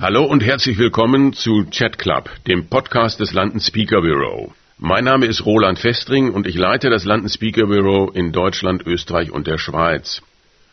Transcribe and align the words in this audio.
Hallo 0.00 0.24
und 0.24 0.42
herzlich 0.42 0.78
willkommen 0.78 1.32
zu 1.32 1.64
Chat 1.70 1.96
Club, 1.96 2.28
dem 2.48 2.66
Podcast 2.66 3.20
des 3.20 3.32
London 3.32 3.60
Speaker 3.60 4.00
Bureau. 4.00 4.52
Mein 4.76 5.04
Name 5.04 5.26
ist 5.26 5.46
Roland 5.46 5.78
Festring 5.78 6.32
und 6.32 6.48
ich 6.48 6.56
leite 6.56 6.90
das 6.90 7.04
London 7.04 7.28
Speaker 7.28 7.66
Bureau 7.66 8.10
in 8.10 8.32
Deutschland, 8.32 8.84
Österreich 8.84 9.30
und 9.30 9.46
der 9.46 9.58
Schweiz. 9.58 10.20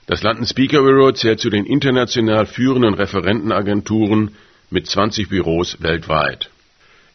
Das 0.08 0.24
London 0.24 0.48
Speaker 0.48 0.82
Bureau 0.82 1.12
zählt 1.12 1.40
zu 1.40 1.52
den 1.52 1.66
international 1.66 2.48
führenden 2.48 2.96
Referentenagenturen 2.96 4.32
mit 4.72 4.88
20 4.88 5.30
Büros 5.30 5.78
weltweit. 5.80 6.50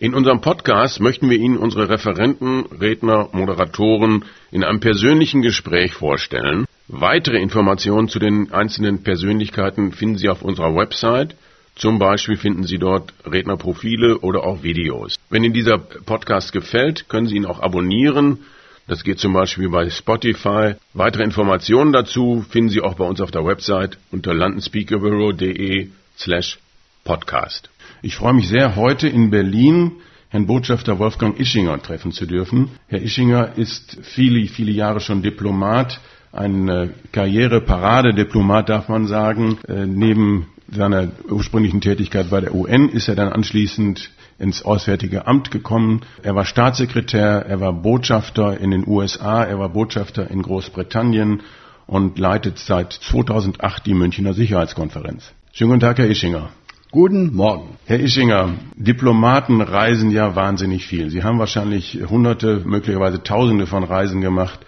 In 0.05 0.13
unserem 0.13 0.43
Podcast 0.43 1.01
möchten 1.01 1.31
wir 1.31 1.39
Ihnen 1.39 1.57
unsere 1.57 1.89
Referenten, 1.89 2.67
Redner, 2.79 3.31
Moderatoren 3.33 4.27
in 4.51 4.63
einem 4.63 4.79
persönlichen 4.79 5.41
Gespräch 5.41 5.95
vorstellen. 5.95 6.67
Weitere 6.89 7.39
Informationen 7.41 8.11
zu 8.11 8.19
den 8.19 8.53
einzelnen 8.53 9.03
Persönlichkeiten 9.03 9.93
finden 9.93 10.19
Sie 10.19 10.29
auf 10.29 10.43
unserer 10.43 10.77
Website. 10.77 11.37
Zum 11.75 11.99
Beispiel 11.99 12.37
finden 12.37 12.65
Sie 12.65 12.77
dort 12.77 13.15
Rednerprofile 13.25 14.19
oder 14.19 14.45
auch 14.45 14.63
Videos. 14.63 15.17
Wenn 15.31 15.43
Ihnen 15.43 15.55
dieser 15.55 15.79
Podcast 15.79 16.53
gefällt, 16.53 17.09
können 17.09 17.27
Sie 17.27 17.37
ihn 17.37 17.47
auch 17.47 17.61
abonnieren 17.61 18.41
das 18.87 19.03
geht 19.03 19.19
zum 19.19 19.33
Beispiel 19.33 19.71
bei 19.71 19.89
Spotify. 19.89 20.75
Weitere 20.93 21.23
Informationen 21.23 21.95
dazu 21.95 22.45
finden 22.51 22.69
Sie 22.69 22.83
auch 22.83 22.97
bei 22.97 23.07
uns 23.07 23.23
auf 23.23 23.31
der 23.31 23.47
Website 23.47 23.97
unter 24.11 24.35
londonspeakerbureau.de 24.35 25.89
slash 26.19 26.59
podcast. 27.03 27.71
Ich 28.05 28.17
freue 28.17 28.35
mich 28.35 28.49
sehr, 28.49 28.77
heute 28.77 29.09
in 29.09 29.31
Berlin 29.31 29.93
Herrn 30.29 30.47
Botschafter 30.47 30.99
Wolfgang 30.99 31.41
Ischinger 31.41 31.81
treffen 31.81 32.13
zu 32.13 32.27
dürfen. 32.27 32.69
Herr 32.87 33.01
Ischinger 33.01 33.57
ist 33.57 33.97
viele, 34.03 34.47
viele 34.47 34.73
Jahre 34.73 35.01
schon 35.01 35.23
Diplomat, 35.23 36.03
ein 36.31 36.69
äh, 36.69 36.89
Karriereparadediplomat, 37.13 38.69
darf 38.69 38.91
man 38.91 39.07
sagen. 39.07 39.57
Äh, 39.67 39.87
neben 39.87 40.49
seiner 40.71 41.13
ursprünglichen 41.31 41.81
Tätigkeit 41.81 42.29
bei 42.29 42.43
der 42.43 42.55
UN 42.55 42.91
ist 42.91 43.09
er 43.09 43.15
dann 43.15 43.33
anschließend 43.33 44.11
ins 44.39 44.63
Auswärtige 44.63 45.27
Amt 45.27 45.51
gekommen. 45.51 46.03
Er 46.23 46.35
war 46.35 46.45
Staatssekretär, 46.45 47.47
er 47.49 47.61
war 47.61 47.73
Botschafter 47.73 48.61
in 48.61 48.71
den 48.71 48.87
USA, 48.87 49.45
er 49.45 49.59
war 49.59 49.71
Botschafter 49.71 50.31
in 50.31 50.43
Großbritannien 50.43 51.41
und 51.87 52.19
leitet 52.19 52.59
seit 52.59 52.93
2008 52.93 53.87
die 53.87 53.95
Münchner 53.95 54.35
Sicherheitskonferenz. 54.35 55.33
Schönen 55.53 55.71
guten 55.71 55.81
Tag, 55.81 55.97
Herr 55.97 56.11
Ischinger. 56.11 56.51
Guten 56.95 57.35
Morgen. 57.35 57.71
Herr 57.87 57.99
Ischinger, 57.99 58.55
Diplomaten 58.77 59.61
reisen 59.61 60.13
ja 60.13 60.37
wahnsinnig 60.37 60.87
viel. 60.87 61.11
Sie 61.11 61.25
haben 61.25 61.41
wahrscheinlich 61.41 61.99
hunderte, 62.09 62.63
möglicherweise 62.65 63.21
tausende 63.21 63.67
von 63.67 63.83
Reisen 63.83 64.21
gemacht. 64.21 64.61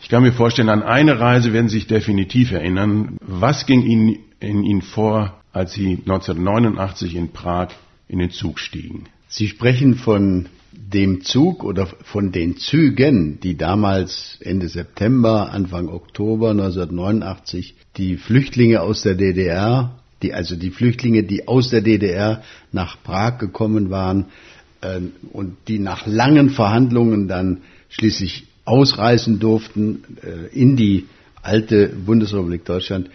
Ich 0.00 0.08
kann 0.08 0.22
mir 0.22 0.32
vorstellen, 0.32 0.70
an 0.70 0.82
eine 0.82 1.20
Reise 1.20 1.52
werden 1.52 1.68
Sie 1.68 1.76
sich 1.76 1.86
definitiv 1.86 2.52
erinnern. 2.52 3.18
Was 3.20 3.66
ging 3.66 3.82
Ihnen 3.82 4.16
in 4.40 4.64
Ihnen 4.64 4.80
vor, 4.80 5.42
als 5.52 5.74
Sie 5.74 5.98
1989 6.06 7.16
in 7.16 7.32
Prag 7.32 7.68
in 8.08 8.18
den 8.18 8.30
Zug 8.30 8.60
stiegen? 8.60 9.04
Sie 9.28 9.48
sprechen 9.48 9.96
von 9.96 10.46
dem 10.72 11.20
Zug 11.20 11.64
oder 11.64 11.84
von 11.84 12.32
den 12.32 12.56
Zügen, 12.56 13.40
die 13.40 13.58
damals 13.58 14.38
Ende 14.40 14.68
September, 14.68 15.52
Anfang 15.52 15.90
Oktober 15.90 16.52
1989 16.52 17.74
die 17.98 18.16
Flüchtlinge 18.16 18.80
aus 18.80 19.02
der 19.02 19.16
DDR, 19.16 20.00
die, 20.22 20.32
also 20.32 20.56
die 20.56 20.70
Flüchtlinge, 20.70 21.22
die 21.22 21.48
aus 21.48 21.70
der 21.70 21.82
DDR 21.82 22.42
nach 22.72 23.02
Prag 23.02 23.38
gekommen 23.38 23.90
waren 23.90 24.26
äh, 24.80 25.00
und 25.32 25.56
die 25.68 25.78
nach 25.78 26.06
langen 26.06 26.50
Verhandlungen 26.50 27.28
dann 27.28 27.62
schließlich 27.88 28.46
ausreisen 28.64 29.40
durften 29.40 30.04
äh, 30.22 30.54
in 30.58 30.76
die 30.76 31.06
alte 31.42 31.88
Bundesrepublik 31.88 32.64
Deutschland. 32.64 33.10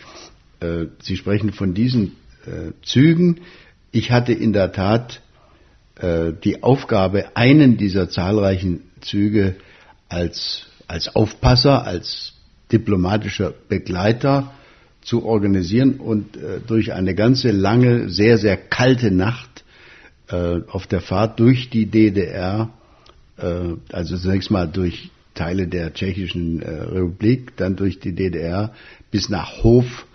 Äh, 0.59 0.85
Sie 1.01 1.17
sprechen 1.17 1.51
von 1.51 1.73
diesen 1.73 2.13
äh, 2.45 2.71
Zügen. 2.83 3.41
Ich 3.91 4.11
hatte 4.11 4.33
in 4.33 4.53
der 4.53 4.71
Tat 4.71 5.21
äh, 5.95 6.33
die 6.43 6.63
Aufgabe, 6.63 7.35
einen 7.35 7.77
dieser 7.77 8.09
zahlreichen 8.09 8.81
Züge 9.01 9.55
als, 10.07 10.67
als 10.87 11.15
Aufpasser, 11.15 11.85
als 11.85 12.33
diplomatischer 12.71 13.53
Begleiter 13.67 14.53
zu 15.01 15.23
organisieren 15.23 15.95
und 15.95 16.37
äh, 16.37 16.59
durch 16.65 16.93
eine 16.93 17.15
ganze 17.15 17.51
lange, 17.51 18.09
sehr, 18.09 18.37
sehr 18.37 18.57
kalte 18.57 19.11
Nacht 19.11 19.63
äh, 20.27 20.59
auf 20.67 20.87
der 20.87 21.01
Fahrt 21.01 21.39
durch 21.39 21.69
die 21.69 21.85
DDR, 21.85 22.69
äh, 23.37 23.73
also 23.91 24.17
zunächst 24.17 24.51
mal 24.51 24.67
durch 24.67 25.09
Teile 25.33 25.67
der 25.67 25.93
Tschechischen 25.93 26.61
äh, 26.61 26.69
Republik, 26.69 27.55
dann 27.55 27.75
durch 27.75 27.99
die 27.99 28.13
DDR 28.13 28.73
bis 29.11 29.29
nach 29.29 29.63
Hof 29.63 30.05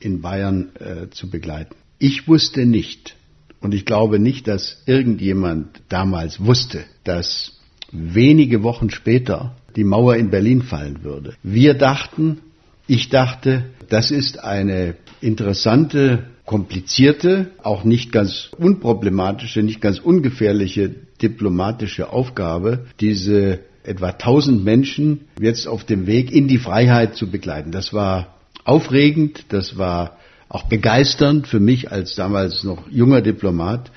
in 0.00 0.20
Bayern 0.20 0.70
äh, 0.78 1.10
zu 1.10 1.30
begleiten. 1.30 1.74
Ich 1.98 2.26
wusste 2.28 2.66
nicht, 2.66 3.16
und 3.60 3.72
ich 3.72 3.86
glaube 3.86 4.18
nicht, 4.18 4.46
dass 4.48 4.82
irgendjemand 4.84 5.80
damals 5.88 6.44
wusste, 6.44 6.84
dass 7.04 7.58
wenige 7.92 8.62
Wochen 8.62 8.90
später 8.90 9.54
die 9.76 9.84
Mauer 9.84 10.16
in 10.16 10.30
Berlin 10.30 10.62
fallen 10.62 11.02
würde. 11.02 11.34
Wir 11.42 11.74
dachten, 11.74 12.40
ich 12.86 13.08
dachte, 13.08 13.64
das 13.88 14.10
ist 14.10 14.42
eine 14.42 14.96
interessante, 15.20 16.24
komplizierte, 16.44 17.50
auch 17.62 17.84
nicht 17.84 18.12
ganz 18.12 18.50
unproblematische, 18.58 19.62
nicht 19.62 19.80
ganz 19.80 19.98
ungefährliche 19.98 20.94
diplomatische 21.22 22.12
Aufgabe, 22.12 22.86
diese 23.00 23.60
etwa 23.82 24.08
1000 24.08 24.64
Menschen 24.64 25.22
jetzt 25.40 25.66
auf 25.66 25.84
dem 25.84 26.06
Weg 26.06 26.32
in 26.32 26.48
die 26.48 26.58
Freiheit 26.58 27.16
zu 27.16 27.30
begleiten. 27.30 27.70
Das 27.70 27.92
war 27.92 28.34
aufregend, 28.64 29.46
das 29.50 29.78
war 29.78 30.18
auch 30.48 30.64
begeisternd 30.64 31.46
für 31.46 31.60
mich 31.60 31.90
als 31.90 32.14
damals 32.14 32.64
noch 32.64 32.90
junger 32.90 33.22
Diplomat. 33.22 33.90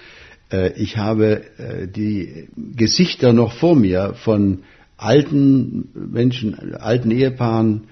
Äh, 0.52 0.74
ich 0.74 0.98
habe 0.98 1.44
äh, 1.58 1.88
die 1.88 2.48
Gesichter 2.56 3.34
noch 3.34 3.54
vor 3.54 3.76
mir 3.76 4.14
von 4.14 4.64
alten 4.98 5.90
Menschen, 5.94 6.76
alten 6.76 7.12
Ehepaaren, 7.12 7.88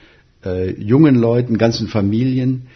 äh, 0.46 0.72
jungen 0.80 1.16
Leuten, 1.16 1.58
ganzen 1.58 1.88
Familien, 1.88 2.68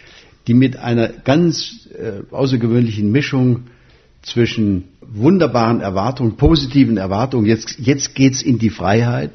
die 0.46 0.54
mit 0.54 0.76
einer 0.76 1.08
ganz 1.08 1.88
außergewöhnlichen 2.30 3.12
Mischung 3.12 3.64
zwischen 4.22 4.84
wunderbaren 5.00 5.80
Erwartungen, 5.80 6.36
positiven 6.36 6.96
Erwartungen, 6.96 7.46
jetzt, 7.46 7.78
jetzt 7.78 8.14
geht's 8.14 8.40
in 8.40 8.58
die 8.58 8.70
Freiheit 8.70 9.30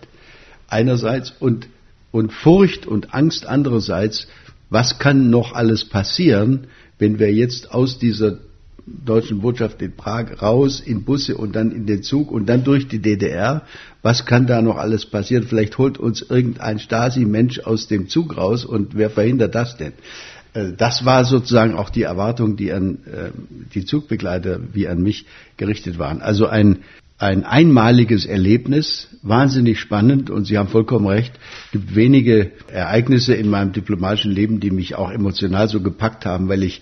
einerseits 0.67 1.31
und, 1.39 1.67
und 2.11 2.33
Furcht 2.33 2.87
und 2.87 3.13
Angst 3.13 3.45
andererseits 3.45 4.27
was 4.69 4.99
kann 4.99 5.29
noch 5.29 5.53
alles 5.53 5.85
passieren, 5.85 6.67
wenn 6.97 7.19
wir 7.19 7.31
jetzt 7.33 7.71
aus 7.71 7.99
dieser 7.99 8.39
deutschen 8.85 9.41
Botschaft 9.41 9.81
in 9.81 9.95
Prag 9.95 10.41
raus 10.41 10.79
in 10.79 11.03
Busse 11.03 11.35
und 11.35 11.55
dann 11.55 11.71
in 11.71 11.85
den 11.85 12.03
Zug 12.03 12.31
und 12.31 12.45
dann 12.47 12.63
durch 12.63 12.87
die 12.87 12.99
DDR. 12.99 13.63
Was 14.01 14.25
kann 14.25 14.45
da 14.45 14.61
noch 14.61 14.77
alles 14.77 15.05
passieren? 15.05 15.43
Vielleicht 15.43 15.77
holt 15.77 15.97
uns 15.97 16.21
irgendein 16.21 16.79
Stasi-Mensch 16.79 17.59
aus 17.59 17.87
dem 17.87 18.09
Zug 18.09 18.37
raus 18.37 18.63
und 18.63 18.95
wer 18.95 19.09
verhindert 19.09 19.55
das 19.55 19.77
denn? 19.77 19.93
Äh, 20.53 20.73
das 20.77 21.05
war 21.05 21.25
sozusagen 21.25 21.75
auch 21.75 21.89
die 21.89 22.03
Erwartung, 22.03 22.57
die 22.57 22.71
an 22.71 22.99
äh, 23.05 23.31
die 23.73 23.85
Zugbegleiter 23.85 24.59
wie 24.73 24.87
an 24.87 25.01
mich 25.01 25.25
gerichtet 25.57 25.97
waren. 25.97 26.21
Also 26.21 26.47
ein 26.47 26.79
ein 27.17 27.45
einmaliges 27.45 28.25
Erlebnis, 28.25 29.07
wahnsinnig 29.21 29.79
spannend 29.79 30.29
und 30.29 30.45
Sie 30.45 30.57
haben 30.57 30.67
vollkommen 30.67 31.07
recht, 31.07 31.33
es 31.67 31.71
gibt 31.71 31.95
wenige 31.95 32.51
Ereignisse 32.67 33.33
in 33.33 33.49
meinem 33.49 33.71
diplomatischen 33.71 34.31
Leben, 34.31 34.59
die 34.59 34.69
mich 34.69 34.95
auch 34.95 35.09
emotional 35.09 35.69
so 35.69 35.79
gepackt 35.79 36.25
haben, 36.25 36.49
weil 36.49 36.63
ich 36.63 36.81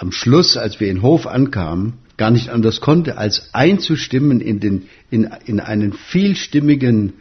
am 0.00 0.12
Schluss, 0.12 0.56
als 0.56 0.80
wir 0.80 0.88
in 0.88 1.02
Hof 1.02 1.26
ankamen, 1.26 1.98
gar 2.16 2.30
nicht 2.30 2.48
anders 2.48 2.80
konnte, 2.80 3.18
als 3.18 3.50
einzustimmen 3.52 4.40
in, 4.40 4.58
den, 4.58 4.88
in, 5.10 5.24
in 5.44 5.60
einen 5.60 5.92
vielstimmigen 5.92 7.12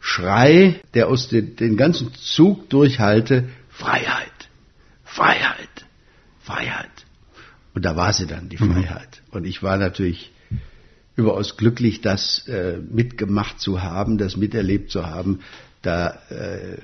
Schrei, 0.00 0.80
der 0.94 1.08
aus 1.08 1.28
den, 1.28 1.54
den 1.54 1.76
ganzen 1.76 2.12
Zug 2.14 2.68
durchhalte, 2.70 3.48
Freiheit, 3.68 4.32
Freiheit, 5.04 5.86
Freiheit. 6.40 6.90
Und 7.72 7.84
da 7.84 7.94
war 7.94 8.12
sie 8.12 8.26
dann, 8.26 8.48
die 8.48 8.58
mhm. 8.58 8.72
Freiheit. 8.72 9.22
Und 9.30 9.44
ich 9.44 9.62
war 9.62 9.76
natürlich 9.76 10.32
überaus 11.14 11.56
glücklich, 11.56 12.00
das 12.00 12.48
äh, 12.48 12.78
mitgemacht 12.78 13.60
zu 13.60 13.80
haben, 13.80 14.18
das 14.18 14.36
miterlebt 14.36 14.90
zu 14.90 15.06
haben. 15.06 15.40
Da 15.82 16.18
äh, 16.30 16.78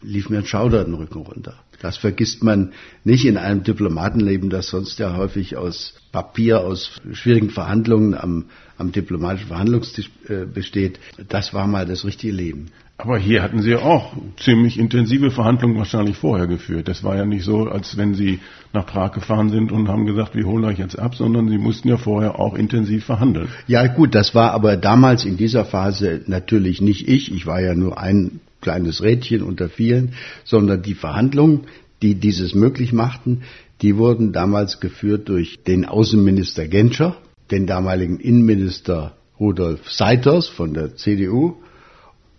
lief 0.00 0.28
mir 0.28 0.38
ein 0.38 0.46
Schauder 0.46 0.84
den 0.84 0.94
Rücken 0.94 1.18
runter. 1.18 1.58
Das 1.82 1.96
vergisst 1.96 2.42
man 2.42 2.72
nicht 3.04 3.26
in 3.26 3.36
einem 3.36 3.64
Diplomatenleben, 3.64 4.48
das 4.50 4.68
sonst 4.68 4.98
ja 4.98 5.16
häufig 5.16 5.56
aus 5.56 5.94
Papier, 6.12 6.60
aus 6.60 7.00
schwierigen 7.12 7.50
Verhandlungen 7.50 8.14
am, 8.14 8.44
am 8.78 8.92
diplomatischen 8.92 9.48
Verhandlungstisch 9.48 10.10
äh, 10.28 10.46
besteht. 10.46 11.00
Das 11.28 11.52
war 11.52 11.66
mal 11.66 11.84
das 11.84 12.04
richtige 12.04 12.32
Leben. 12.32 12.70
Aber 12.98 13.18
hier 13.18 13.42
hatten 13.42 13.62
Sie 13.62 13.74
auch 13.74 14.12
ziemlich 14.36 14.78
intensive 14.78 15.32
Verhandlungen 15.32 15.76
wahrscheinlich 15.76 16.16
vorher 16.16 16.46
geführt. 16.46 16.86
Das 16.86 17.02
war 17.02 17.16
ja 17.16 17.24
nicht 17.24 17.42
so, 17.42 17.66
als 17.66 17.96
wenn 17.96 18.14
Sie 18.14 18.38
nach 18.72 18.86
Prag 18.86 19.10
gefahren 19.10 19.50
sind 19.50 19.72
und 19.72 19.88
haben 19.88 20.06
gesagt, 20.06 20.36
wir 20.36 20.44
holen 20.44 20.64
euch 20.64 20.78
jetzt 20.78 20.96
ab, 20.96 21.16
sondern 21.16 21.48
Sie 21.48 21.58
mussten 21.58 21.88
ja 21.88 21.96
vorher 21.96 22.38
auch 22.38 22.54
intensiv 22.54 23.04
verhandeln. 23.04 23.48
Ja 23.66 23.84
gut, 23.88 24.14
das 24.14 24.36
war 24.36 24.52
aber 24.52 24.76
damals 24.76 25.24
in 25.24 25.36
dieser 25.36 25.64
Phase 25.64 26.20
natürlich 26.26 26.80
nicht 26.80 27.08
ich. 27.08 27.34
Ich 27.34 27.44
war 27.44 27.60
ja 27.60 27.74
nur 27.74 27.98
ein 27.98 28.38
kleines 28.62 29.02
Rädchen 29.02 29.42
unter 29.42 29.68
vielen, 29.68 30.14
sondern 30.44 30.82
die 30.82 30.94
Verhandlungen, 30.94 31.64
die 32.00 32.14
dieses 32.14 32.54
möglich 32.54 32.94
machten, 32.94 33.42
die 33.82 33.96
wurden 33.96 34.32
damals 34.32 34.80
geführt 34.80 35.28
durch 35.28 35.62
den 35.64 35.84
Außenminister 35.84 36.66
Genscher, 36.68 37.16
den 37.50 37.66
damaligen 37.66 38.18
Innenminister 38.18 39.14
Rudolf 39.38 39.90
Seiters 39.90 40.48
von 40.48 40.72
der 40.72 40.94
CDU 40.96 41.56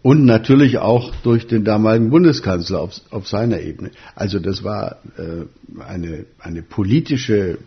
und 0.02 0.26
natürlich 0.26 0.78
auch 0.78 1.14
durch 1.24 1.48
den 1.48 1.64
damaligen 1.64 2.10
Bundeskanzler 2.10 2.82
auf, 2.82 3.00
auf 3.10 3.28
seiner 3.28 3.62
Ebene. 3.62 3.92
Also 4.16 4.40
das 4.40 4.64
war 4.64 4.98
äh, 5.18 5.82
eine, 5.82 6.26
eine 6.40 6.62
politische 6.62 7.52
äh, 7.52 7.58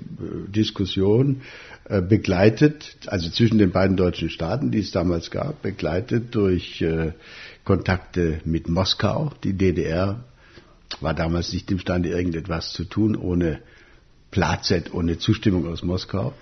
Diskussion, 0.49 1.41
begleitet, 1.89 2.97
also 3.07 3.31
zwischen 3.31 3.59
den 3.59 3.71
beiden 3.71 3.97
deutschen 3.97 4.29
Staaten, 4.29 4.71
die 4.71 4.81
es 4.81 4.91
damals 4.91 5.31
gab, 5.31 5.63
begleitet 5.63 6.35
durch 6.35 6.83
äh, 6.83 7.13
Kontakte 7.65 8.41
mit 8.45 8.69
Moskau. 8.69 9.33
Die 9.45 9.53
DDR 9.53 10.25
war 11.01 11.15
damals 11.15 11.53
nicht 11.53 11.71
imstande, 11.71 12.09
irgendetwas 12.09 12.73
zu 12.73 12.85
tun, 12.85 13.15
ohne 13.17 13.61
Plazet, 14.31 14.93
ohne 14.93 15.19
Zustimmung 15.19 15.69
aus 15.69 15.83
Moskau. 15.83 16.35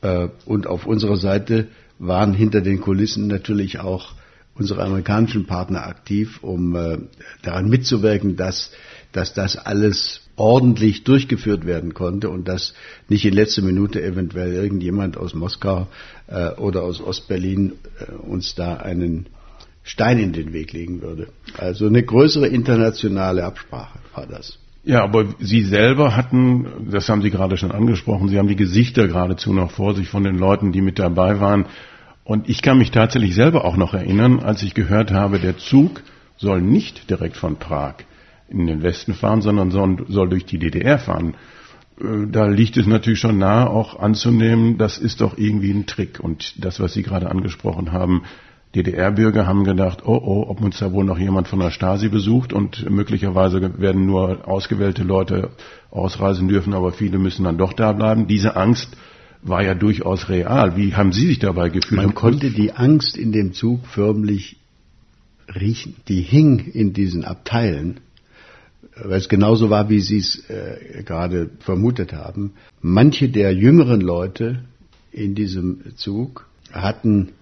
Äh, 0.00 0.28
und 0.46 0.66
auf 0.66 0.86
unserer 0.86 1.16
Seite 1.16 1.68
waren 1.98 2.32
hinter 2.32 2.60
den 2.60 2.80
Kulissen 2.80 3.26
natürlich 3.26 3.78
auch 3.80 4.14
unsere 4.54 4.82
amerikanischen 4.82 5.46
Partner 5.46 5.86
aktiv, 5.86 6.42
um 6.42 6.74
äh, 6.74 6.98
daran 7.42 7.68
mitzuwirken, 7.68 8.36
dass, 8.36 8.72
dass 9.12 9.34
das 9.34 9.56
alles 9.56 10.25
ordentlich 10.36 11.04
durchgeführt 11.04 11.66
werden 11.66 11.94
konnte 11.94 12.28
und 12.30 12.46
dass 12.46 12.74
nicht 13.08 13.24
in 13.24 13.34
letzter 13.34 13.62
Minute 13.62 14.02
eventuell 14.02 14.52
irgendjemand 14.52 15.16
aus 15.16 15.34
Moskau 15.34 15.88
äh, 16.28 16.50
oder 16.50 16.82
aus 16.82 17.00
Ostberlin 17.00 17.72
äh, 17.98 18.12
uns 18.12 18.54
da 18.54 18.76
einen 18.76 19.26
Stein 19.82 20.18
in 20.18 20.32
den 20.32 20.52
Weg 20.52 20.72
legen 20.72 21.00
würde. 21.00 21.28
Also 21.56 21.86
eine 21.86 22.02
größere 22.02 22.48
internationale 22.48 23.44
Absprache 23.44 23.98
war 24.14 24.26
das. 24.26 24.58
Ja, 24.84 25.02
aber 25.02 25.26
Sie 25.40 25.62
selber 25.62 26.14
hatten, 26.14 26.66
das 26.90 27.08
haben 27.08 27.22
Sie 27.22 27.30
gerade 27.30 27.56
schon 27.56 27.72
angesprochen, 27.72 28.28
Sie 28.28 28.38
haben 28.38 28.48
die 28.48 28.56
Gesichter 28.56 29.08
geradezu 29.08 29.52
noch 29.52 29.70
vor 29.72 29.94
sich 29.94 30.08
von 30.08 30.22
den 30.22 30.36
Leuten, 30.36 30.70
die 30.70 30.82
mit 30.82 30.98
dabei 30.98 31.40
waren. 31.40 31.66
Und 32.24 32.48
ich 32.48 32.62
kann 32.62 32.78
mich 32.78 32.90
tatsächlich 32.90 33.34
selber 33.34 33.64
auch 33.64 33.76
noch 33.76 33.94
erinnern, 33.94 34.40
als 34.40 34.62
ich 34.62 34.74
gehört 34.74 35.12
habe, 35.12 35.38
der 35.38 35.56
Zug 35.56 36.02
soll 36.36 36.60
nicht 36.60 37.08
direkt 37.08 37.36
von 37.36 37.56
Prag 37.56 37.94
in 38.48 38.66
den 38.66 38.82
Westen 38.82 39.14
fahren, 39.14 39.42
sondern 39.42 39.70
soll, 39.70 40.28
durch 40.28 40.44
die 40.44 40.58
DDR 40.58 40.98
fahren. 40.98 41.34
Äh, 42.00 42.26
da 42.30 42.46
liegt 42.46 42.76
es 42.76 42.86
natürlich 42.86 43.20
schon 43.20 43.38
nahe, 43.38 43.68
auch 43.68 43.98
anzunehmen, 43.98 44.78
das 44.78 44.98
ist 44.98 45.20
doch 45.20 45.36
irgendwie 45.36 45.72
ein 45.72 45.86
Trick. 45.86 46.20
Und 46.20 46.64
das, 46.64 46.80
was 46.80 46.94
Sie 46.94 47.02
gerade 47.02 47.30
angesprochen 47.30 47.92
haben, 47.92 48.22
DDR-Bürger 48.74 49.46
haben 49.46 49.64
gedacht, 49.64 50.02
oh 50.04 50.20
oh, 50.22 50.44
ob 50.48 50.60
uns 50.60 50.78
da 50.78 50.92
wohl 50.92 51.04
noch 51.04 51.18
jemand 51.18 51.48
von 51.48 51.60
der 51.60 51.70
Stasi 51.70 52.08
besucht 52.08 52.52
und 52.52 52.88
möglicherweise 52.90 53.80
werden 53.80 54.04
nur 54.04 54.46
ausgewählte 54.46 55.02
Leute 55.02 55.50
ausreisen 55.90 56.48
dürfen, 56.48 56.74
aber 56.74 56.92
viele 56.92 57.18
müssen 57.18 57.44
dann 57.44 57.56
doch 57.56 57.72
da 57.72 57.92
bleiben. 57.92 58.26
Diese 58.26 58.54
Angst 58.54 58.96
war 59.40 59.62
ja 59.62 59.74
durchaus 59.74 60.28
real. 60.28 60.76
Wie 60.76 60.94
haben 60.94 61.12
Sie 61.12 61.26
sich 61.26 61.38
dabei 61.38 61.70
gefühlt? 61.70 62.02
Man 62.02 62.14
konnte 62.14 62.50
die 62.50 62.72
Angst 62.72 63.16
in 63.16 63.32
dem 63.32 63.54
Zug 63.54 63.86
förmlich 63.86 64.58
riechen. 65.54 65.96
Die 66.08 66.20
hing 66.20 66.58
in 66.58 66.92
diesen 66.92 67.24
Abteilen, 67.24 68.00
weil 69.02 69.18
es 69.18 69.28
genauso 69.28 69.70
war, 69.70 69.88
wie 69.88 70.00
Sie 70.00 70.18
es 70.18 70.48
äh, 70.48 71.02
gerade 71.04 71.50
vermutet 71.60 72.12
haben. 72.12 72.54
Manche 72.80 73.28
der 73.28 73.54
jüngeren 73.54 74.00
Leute 74.00 74.60
in 75.12 75.34
diesem 75.34 75.96
Zug 75.96 76.46
hatten 76.72 77.32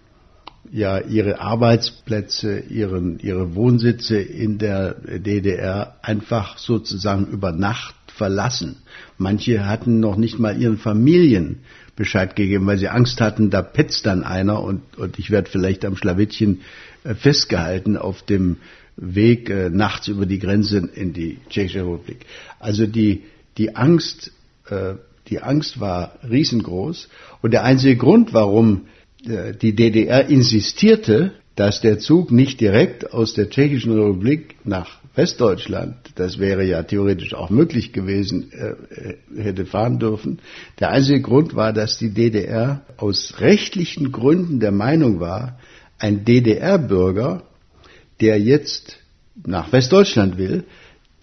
ja 0.73 0.99
ihre 0.99 1.41
Arbeitsplätze, 1.41 2.59
ihren, 2.59 3.19
ihre 3.21 3.55
Wohnsitze 3.55 4.19
in 4.19 4.59
der 4.59 4.95
DDR 4.95 5.97
einfach 6.03 6.59
sozusagen 6.59 7.27
über 7.27 7.53
Nacht 7.53 7.95
verlassen. 8.07 8.77
Manche 9.19 9.67
hatten 9.67 10.01
noch 10.01 10.17
nicht 10.17 10.39
mal 10.39 10.61
ihren 10.61 10.79
Familien 10.79 11.61
Bescheid 11.97 12.35
gegeben, 12.35 12.67
weil 12.67 12.79
sie 12.79 12.89
Angst 12.89 13.21
hatten, 13.21 13.51
da 13.51 13.63
petzt 13.63 14.07
dann 14.07 14.25
einer 14.25 14.63
und, 14.63 14.99
und 14.99 15.19
ich 15.19 15.31
werde 15.31 15.51
vielleicht 15.51 15.85
am 15.85 15.97
Schlawittchen 15.97 16.63
äh, 17.05 17.15
festgehalten 17.15 17.97
auf 17.97 18.23
dem 18.23 18.57
Weg 18.97 19.51
äh, 19.51 19.71
nachts 19.71 20.09
über 20.09 20.27
die 20.27 20.39
Grenze 20.39 20.89
in 20.95 21.13
die 21.13 21.39
Tschechische 21.49 21.81
Republik. 21.81 22.27
Also 22.61 22.87
die, 22.87 23.23
die 23.59 23.75
Angst, 23.77 24.33
äh, 24.69 24.95
die 25.29 25.41
Angst 25.41 25.81
war 25.81 26.19
riesengroß 26.29 27.09
und 27.43 27.53
der 27.53 27.65
einzige 27.65 27.97
Grund, 27.97 28.33
warum 28.33 28.87
äh, 29.27 29.55
die 29.55 29.75
DDR 29.75 30.29
insistierte, 30.29 31.33
dass 31.57 31.81
der 31.81 31.99
Zug 31.99 32.31
nicht 32.31 32.61
direkt 32.61 33.13
aus 33.13 33.35
der 33.35 33.49
Tschechischen 33.49 33.93
Republik 33.93 34.57
nach 34.65 34.99
Westdeutschland, 35.15 35.97
das 36.17 36.39
wäre 36.39 36.65
ja 36.65 36.83
theoretisch 36.83 37.35
auch 37.35 37.49
möglich 37.49 37.93
gewesen, 37.93 38.51
äh, 38.53 38.71
äh, 39.39 39.43
hätte 39.43 39.65
fahren 39.65 40.01
dürfen. 40.01 40.41
Der 40.81 40.91
einzige 40.91 41.21
Grund 41.21 41.55
war, 41.55 41.73
dass 41.73 41.99
die 41.99 42.11
DDR 42.11 42.83
aus 42.97 43.35
rechtlichen 43.39 44.11
Gründen 44.11 44.59
der 44.59 44.73
Meinung 44.73 45.21
war, 45.21 45.59
ein 45.99 46.25
DDR-Bürger, 46.25 47.45
der 48.25 48.41
jetzt 48.41 48.97
nach 49.45 49.71
Westdeutschland 49.71 50.39
will, 50.39 50.65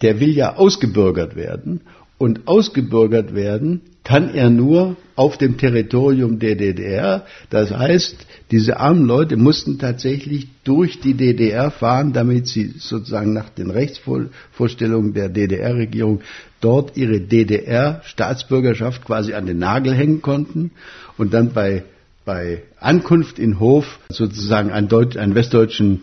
der 0.02 0.20
will 0.20 0.30
ja 0.30 0.54
ausgebürgert 0.54 1.34
werden. 1.34 1.80
Und 2.16 2.46
ausgebürgert 2.46 3.34
werden 3.34 3.80
kann 4.04 4.32
er 4.32 4.50
nur 4.50 4.96
auf 5.16 5.36
dem 5.36 5.58
Territorium 5.58 6.38
der 6.38 6.54
DDR. 6.54 7.26
Das 7.50 7.72
heißt, 7.72 8.24
diese 8.52 8.78
armen 8.78 9.04
Leute 9.04 9.36
mussten 9.36 9.80
tatsächlich 9.80 10.46
durch 10.62 11.00
die 11.00 11.14
DDR 11.14 11.72
fahren, 11.72 12.12
damit 12.12 12.46
sie 12.46 12.74
sozusagen 12.78 13.32
nach 13.32 13.48
den 13.48 13.70
Rechtsvorstellungen 13.70 15.12
der 15.12 15.28
DDR-Regierung 15.28 16.20
dort 16.60 16.96
ihre 16.96 17.20
DDR-Staatsbürgerschaft 17.20 19.04
quasi 19.04 19.34
an 19.34 19.46
den 19.46 19.58
Nagel 19.58 19.92
hängen 19.92 20.22
konnten 20.22 20.70
und 21.18 21.34
dann 21.34 21.52
bei, 21.52 21.82
bei 22.24 22.62
Ankunft 22.78 23.40
in 23.40 23.58
Hof 23.58 23.98
sozusagen 24.08 24.70
einen, 24.70 24.86
Deut 24.86 25.16
einen 25.16 25.34
westdeutschen 25.34 26.02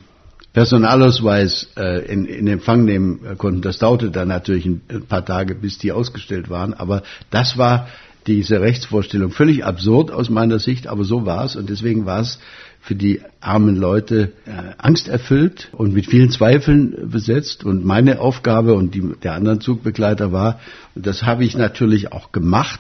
Personalausweis 0.54 1.70
äh, 1.78 2.06
in, 2.12 2.26
in 2.26 2.48
Empfang 2.48 2.84
nehmen 2.86 3.38
konnten. 3.38 3.62
Das 3.62 3.78
dauerte 3.78 4.10
dann 4.10 4.30
natürlich 4.30 4.66
ein 4.66 4.82
paar 5.08 5.26
Tage, 5.26 5.56
bis 5.56 5.78
die 5.78 5.92
ausgestellt 5.92 6.50
waren. 6.50 6.74
Aber 6.74 7.04
das 7.30 7.58
war 7.58 7.88
diese 8.26 8.62
Rechtsvorstellung 8.62 9.32
völlig 9.32 9.64
absurd 9.66 10.12
aus 10.12 10.30
meiner 10.30 10.60
Sicht, 10.60 10.88
aber 10.88 11.04
so 11.04 11.26
war 11.26 11.46
es. 11.46 11.56
Und 11.56 11.70
deswegen 11.70 12.06
war 12.06 12.22
es 12.22 12.40
für 12.82 12.96
die 12.96 13.22
armen 13.42 13.76
Leute 13.76 14.32
äh, 14.46 14.74
angsterfüllt 14.78 15.70
und 15.72 15.94
mit 15.94 16.08
vielen 16.08 16.32
Zweifeln 16.32 17.10
besetzt. 17.10 17.64
Und 17.64 17.86
meine 17.86 18.20
Aufgabe 18.20 18.74
und 18.74 18.96
die 18.96 19.02
der 19.24 19.34
anderen 19.34 19.62
Zugbegleiter 19.62 20.32
war, 20.32 20.60
und 20.96 21.06
das 21.06 21.24
habe 21.24 21.44
ich 21.44 21.58
natürlich 21.58 22.12
auch 22.12 22.32
gemacht, 22.32 22.80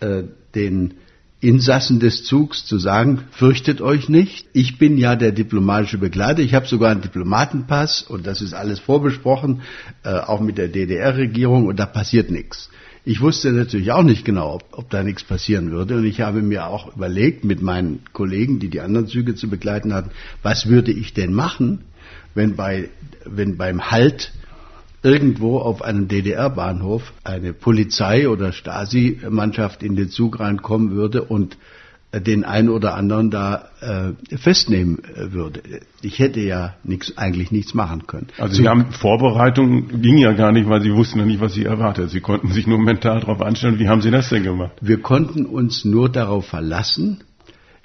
äh, 0.00 0.24
den 0.54 0.94
Insassen 1.40 2.00
des 2.00 2.24
Zugs 2.24 2.66
zu 2.66 2.78
sagen, 2.78 3.22
fürchtet 3.30 3.80
euch 3.80 4.10
nicht. 4.10 4.46
Ich 4.52 4.78
bin 4.78 4.98
ja 4.98 5.16
der 5.16 5.32
diplomatische 5.32 5.96
Begleiter. 5.96 6.40
Ich 6.40 6.54
habe 6.54 6.66
sogar 6.66 6.90
einen 6.90 7.00
Diplomatenpass 7.00 8.02
und 8.02 8.26
das 8.26 8.42
ist 8.42 8.52
alles 8.52 8.78
vorbesprochen, 8.78 9.62
äh, 10.04 10.10
auch 10.10 10.40
mit 10.40 10.58
der 10.58 10.68
DDR-Regierung 10.68 11.66
und 11.66 11.78
da 11.78 11.86
passiert 11.86 12.30
nichts. 12.30 12.68
Ich 13.06 13.22
wusste 13.22 13.52
natürlich 13.52 13.92
auch 13.92 14.02
nicht 14.02 14.26
genau, 14.26 14.56
ob, 14.56 14.64
ob, 14.72 14.90
da 14.90 15.02
nichts 15.02 15.24
passieren 15.24 15.70
würde. 15.70 15.96
Und 15.96 16.04
ich 16.04 16.20
habe 16.20 16.42
mir 16.42 16.66
auch 16.66 16.94
überlegt 16.94 17.44
mit 17.44 17.62
meinen 17.62 18.00
Kollegen, 18.12 18.58
die 18.58 18.68
die 18.68 18.82
anderen 18.82 19.06
Züge 19.06 19.34
zu 19.34 19.48
begleiten 19.48 19.94
hatten, 19.94 20.10
was 20.42 20.68
würde 20.68 20.92
ich 20.92 21.14
denn 21.14 21.32
machen, 21.32 21.80
wenn, 22.34 22.56
bei, 22.56 22.90
wenn 23.24 23.56
beim 23.56 23.90
Halt 23.90 24.32
irgendwo 25.02 25.58
auf 25.58 25.82
einem 25.82 26.08
DDR-Bahnhof 26.08 27.12
eine 27.24 27.52
Polizei- 27.52 28.28
oder 28.28 28.52
Stasi-Mannschaft 28.52 29.82
in 29.82 29.96
den 29.96 30.10
Zug 30.10 30.40
reinkommen 30.40 30.90
würde 30.90 31.22
und 31.22 31.56
den 32.12 32.44
einen 32.44 32.70
oder 32.70 32.94
anderen 32.94 33.30
da 33.30 33.68
äh, 33.80 34.36
festnehmen 34.36 34.98
äh, 35.04 35.32
würde. 35.32 35.62
Ich 36.02 36.18
hätte 36.18 36.40
ja 36.40 36.74
nix, 36.82 37.16
eigentlich 37.16 37.52
nichts 37.52 37.72
machen 37.72 38.08
können. 38.08 38.26
Also 38.36 38.56
Sie 38.56 38.68
haben 38.68 38.90
Vorbereitung 38.90 40.02
ging 40.02 40.18
ja 40.18 40.32
gar 40.32 40.50
nicht, 40.50 40.68
weil 40.68 40.82
Sie 40.82 40.92
wussten 40.92 41.20
ja 41.20 41.24
nicht, 41.24 41.40
was 41.40 41.54
Sie 41.54 41.64
erwartet. 41.64 42.10
Sie 42.10 42.20
konnten 42.20 42.52
sich 42.52 42.66
nur 42.66 42.78
mental 42.78 43.20
darauf 43.20 43.40
anstellen. 43.40 43.78
Wie 43.78 43.88
haben 43.88 44.02
Sie 44.02 44.10
das 44.10 44.28
denn 44.28 44.42
gemacht? 44.42 44.72
Wir 44.80 45.00
konnten 45.00 45.46
uns 45.46 45.84
nur 45.84 46.08
darauf 46.08 46.46
verlassen, 46.46 47.22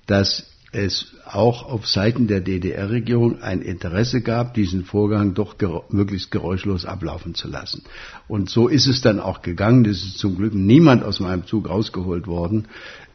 dass 0.07 0.54
es 0.75 1.07
auch 1.25 1.67
auf 1.69 1.87
Seiten 1.87 2.27
der 2.27 2.41
DDR-Regierung 2.41 3.41
ein 3.41 3.61
Interesse 3.61 4.21
gab, 4.21 4.53
diesen 4.53 4.83
Vorgang 4.83 5.33
doch 5.33 5.57
ger 5.57 5.83
möglichst 5.89 6.31
geräuschlos 6.31 6.85
ablaufen 6.85 7.33
zu 7.33 7.47
lassen. 7.47 7.83
Und 8.27 8.49
so 8.49 8.67
ist 8.67 8.87
es 8.87 9.01
dann 9.01 9.19
auch 9.19 9.41
gegangen. 9.41 9.85
Es 9.85 10.03
ist 10.03 10.19
zum 10.19 10.37
Glück 10.37 10.53
niemand 10.53 11.03
aus 11.03 11.19
meinem 11.19 11.45
Zug 11.45 11.69
rausgeholt 11.69 12.27
worden. 12.27 12.67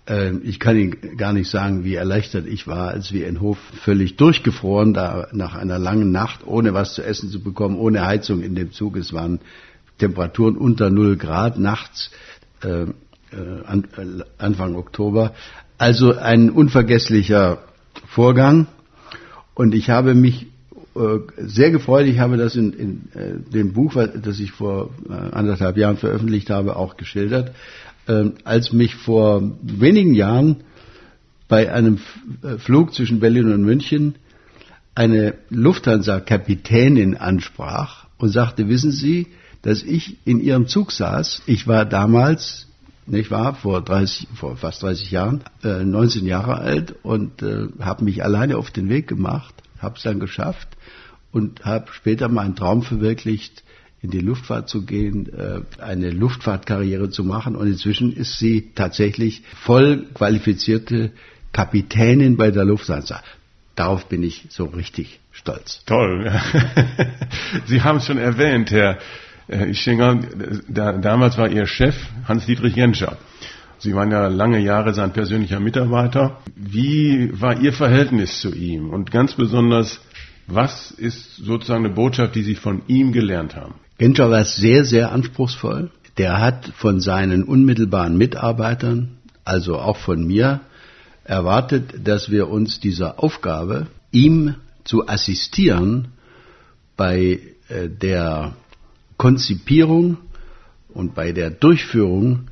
Ähm, 0.06 0.40
ich 0.42 0.58
kann 0.58 0.76
Ihnen 0.76 1.16
gar 1.16 1.32
nicht 1.32 1.50
sagen, 1.50 1.84
wie 1.84 1.94
erleichtert 1.94 2.46
ich 2.46 2.66
war, 2.66 2.88
als 2.88 3.12
wir 3.12 3.28
in 3.28 3.40
Hof 3.40 3.58
völlig 3.84 4.16
durchgefroren, 4.16 4.94
da 4.94 5.28
nach 5.32 5.54
einer 5.54 5.78
langen 5.78 6.10
Nacht, 6.10 6.46
ohne 6.46 6.74
was 6.74 6.94
zu 6.94 7.02
essen 7.02 7.30
zu 7.30 7.40
bekommen, 7.42 7.76
ohne 7.76 8.06
Heizung 8.06 8.42
in 8.42 8.54
dem 8.54 8.72
Zug. 8.72 8.96
Es 8.96 9.12
waren 9.12 9.40
Temperaturen 9.98 10.56
unter 10.56 10.90
0 10.90 11.16
Grad 11.16 11.58
nachts, 11.58 12.10
äh, 12.62 12.86
äh, 13.32 14.24
Anfang 14.38 14.74
Oktober. 14.74 15.34
Also 15.80 16.14
ein 16.14 16.50
unvergesslicher 16.50 17.56
Vorgang. 18.06 18.66
Und 19.54 19.74
ich 19.74 19.88
habe 19.88 20.14
mich 20.14 20.48
äh, 20.94 21.20
sehr 21.38 21.70
gefreut. 21.70 22.06
Ich 22.06 22.18
habe 22.18 22.36
das 22.36 22.54
in, 22.54 22.74
in 22.74 23.08
äh, 23.14 23.50
dem 23.50 23.72
Buch, 23.72 23.94
das 23.94 24.40
ich 24.40 24.52
vor 24.52 24.90
äh, 25.08 25.12
anderthalb 25.14 25.78
Jahren 25.78 25.96
veröffentlicht 25.96 26.50
habe, 26.50 26.76
auch 26.76 26.98
geschildert. 26.98 27.54
Ähm, 28.06 28.34
als 28.44 28.74
mich 28.74 28.94
vor 28.94 29.54
wenigen 29.62 30.12
Jahren 30.12 30.56
bei 31.48 31.72
einem 31.72 31.98
Flug 32.58 32.92
zwischen 32.92 33.18
Berlin 33.18 33.50
und 33.50 33.62
München 33.62 34.16
eine 34.94 35.32
Lufthansa-Kapitänin 35.48 37.16
ansprach 37.16 38.04
und 38.18 38.28
sagte, 38.28 38.68
wissen 38.68 38.92
Sie, 38.92 39.28
dass 39.62 39.82
ich 39.82 40.18
in 40.26 40.40
Ihrem 40.40 40.66
Zug 40.66 40.92
saß. 40.92 41.40
Ich 41.46 41.66
war 41.66 41.86
damals 41.86 42.66
nicht 43.10 43.30
wahr, 43.30 43.54
vor, 43.54 43.82
30, 43.82 44.28
vor 44.34 44.56
fast 44.56 44.82
30 44.82 45.10
Jahren, 45.10 45.42
äh, 45.62 45.84
19 45.84 46.26
Jahre 46.26 46.58
alt 46.58 46.94
und 47.02 47.42
äh, 47.42 47.68
habe 47.80 48.04
mich 48.04 48.24
alleine 48.24 48.56
auf 48.56 48.70
den 48.70 48.88
Weg 48.88 49.08
gemacht, 49.08 49.54
habe 49.78 49.96
es 49.96 50.02
dann 50.02 50.20
geschafft 50.20 50.68
und 51.32 51.64
habe 51.64 51.86
später 51.92 52.28
meinen 52.28 52.56
Traum 52.56 52.82
verwirklicht, 52.82 53.62
in 54.02 54.10
die 54.10 54.20
Luftfahrt 54.20 54.68
zu 54.68 54.86
gehen, 54.86 55.28
äh, 55.32 55.60
eine 55.82 56.10
Luftfahrtkarriere 56.10 57.10
zu 57.10 57.24
machen 57.24 57.54
und 57.56 57.66
inzwischen 57.66 58.12
ist 58.12 58.38
sie 58.38 58.72
tatsächlich 58.74 59.42
voll 59.62 60.06
qualifizierte 60.14 61.12
Kapitänin 61.52 62.36
bei 62.36 62.50
der 62.50 62.64
Lufthansa. 62.64 63.22
Darauf 63.76 64.08
bin 64.08 64.22
ich 64.22 64.46
so 64.50 64.64
richtig 64.64 65.20
stolz. 65.32 65.82
Toll. 65.86 66.30
Sie 67.66 67.82
haben 67.82 67.98
es 67.98 68.06
schon 68.06 68.18
erwähnt, 68.18 68.70
Herr 68.70 68.98
äh, 69.50 69.72
denke, 69.72 70.62
da, 70.68 70.92
damals 70.92 71.36
war 71.36 71.48
Ihr 71.48 71.66
Chef 71.66 71.96
Hans-Dietrich 72.26 72.76
Jenscher. 72.76 73.18
Sie 73.78 73.94
waren 73.94 74.10
ja 74.10 74.28
lange 74.28 74.58
Jahre 74.58 74.92
sein 74.92 75.12
persönlicher 75.12 75.58
Mitarbeiter. 75.58 76.38
Wie 76.54 77.30
war 77.40 77.60
Ihr 77.60 77.72
Verhältnis 77.72 78.40
zu 78.40 78.54
ihm? 78.54 78.90
Und 78.90 79.10
ganz 79.10 79.34
besonders, 79.34 80.00
was 80.46 80.90
ist 80.90 81.36
sozusagen 81.36 81.86
eine 81.86 81.94
Botschaft, 81.94 82.34
die 82.34 82.42
Sie 82.42 82.56
von 82.56 82.82
ihm 82.88 83.12
gelernt 83.12 83.56
haben? 83.56 83.74
Genscher 83.98 84.30
war 84.30 84.44
sehr, 84.44 84.84
sehr 84.84 85.12
anspruchsvoll. 85.12 85.90
Der 86.18 86.40
hat 86.40 86.72
von 86.76 87.00
seinen 87.00 87.44
unmittelbaren 87.44 88.16
Mitarbeitern, 88.16 89.16
also 89.44 89.78
auch 89.78 89.96
von 89.96 90.26
mir, 90.26 90.60
erwartet, 91.24 91.94
dass 92.04 92.30
wir 92.30 92.48
uns 92.48 92.80
dieser 92.80 93.22
Aufgabe, 93.22 93.86
ihm 94.12 94.56
zu 94.84 95.08
assistieren 95.08 96.08
bei 96.96 97.40
äh, 97.68 97.88
der 97.88 98.54
Konzipierung 99.20 100.16
und 100.88 101.14
bei 101.14 101.32
der 101.32 101.50
Durchführung 101.50 102.48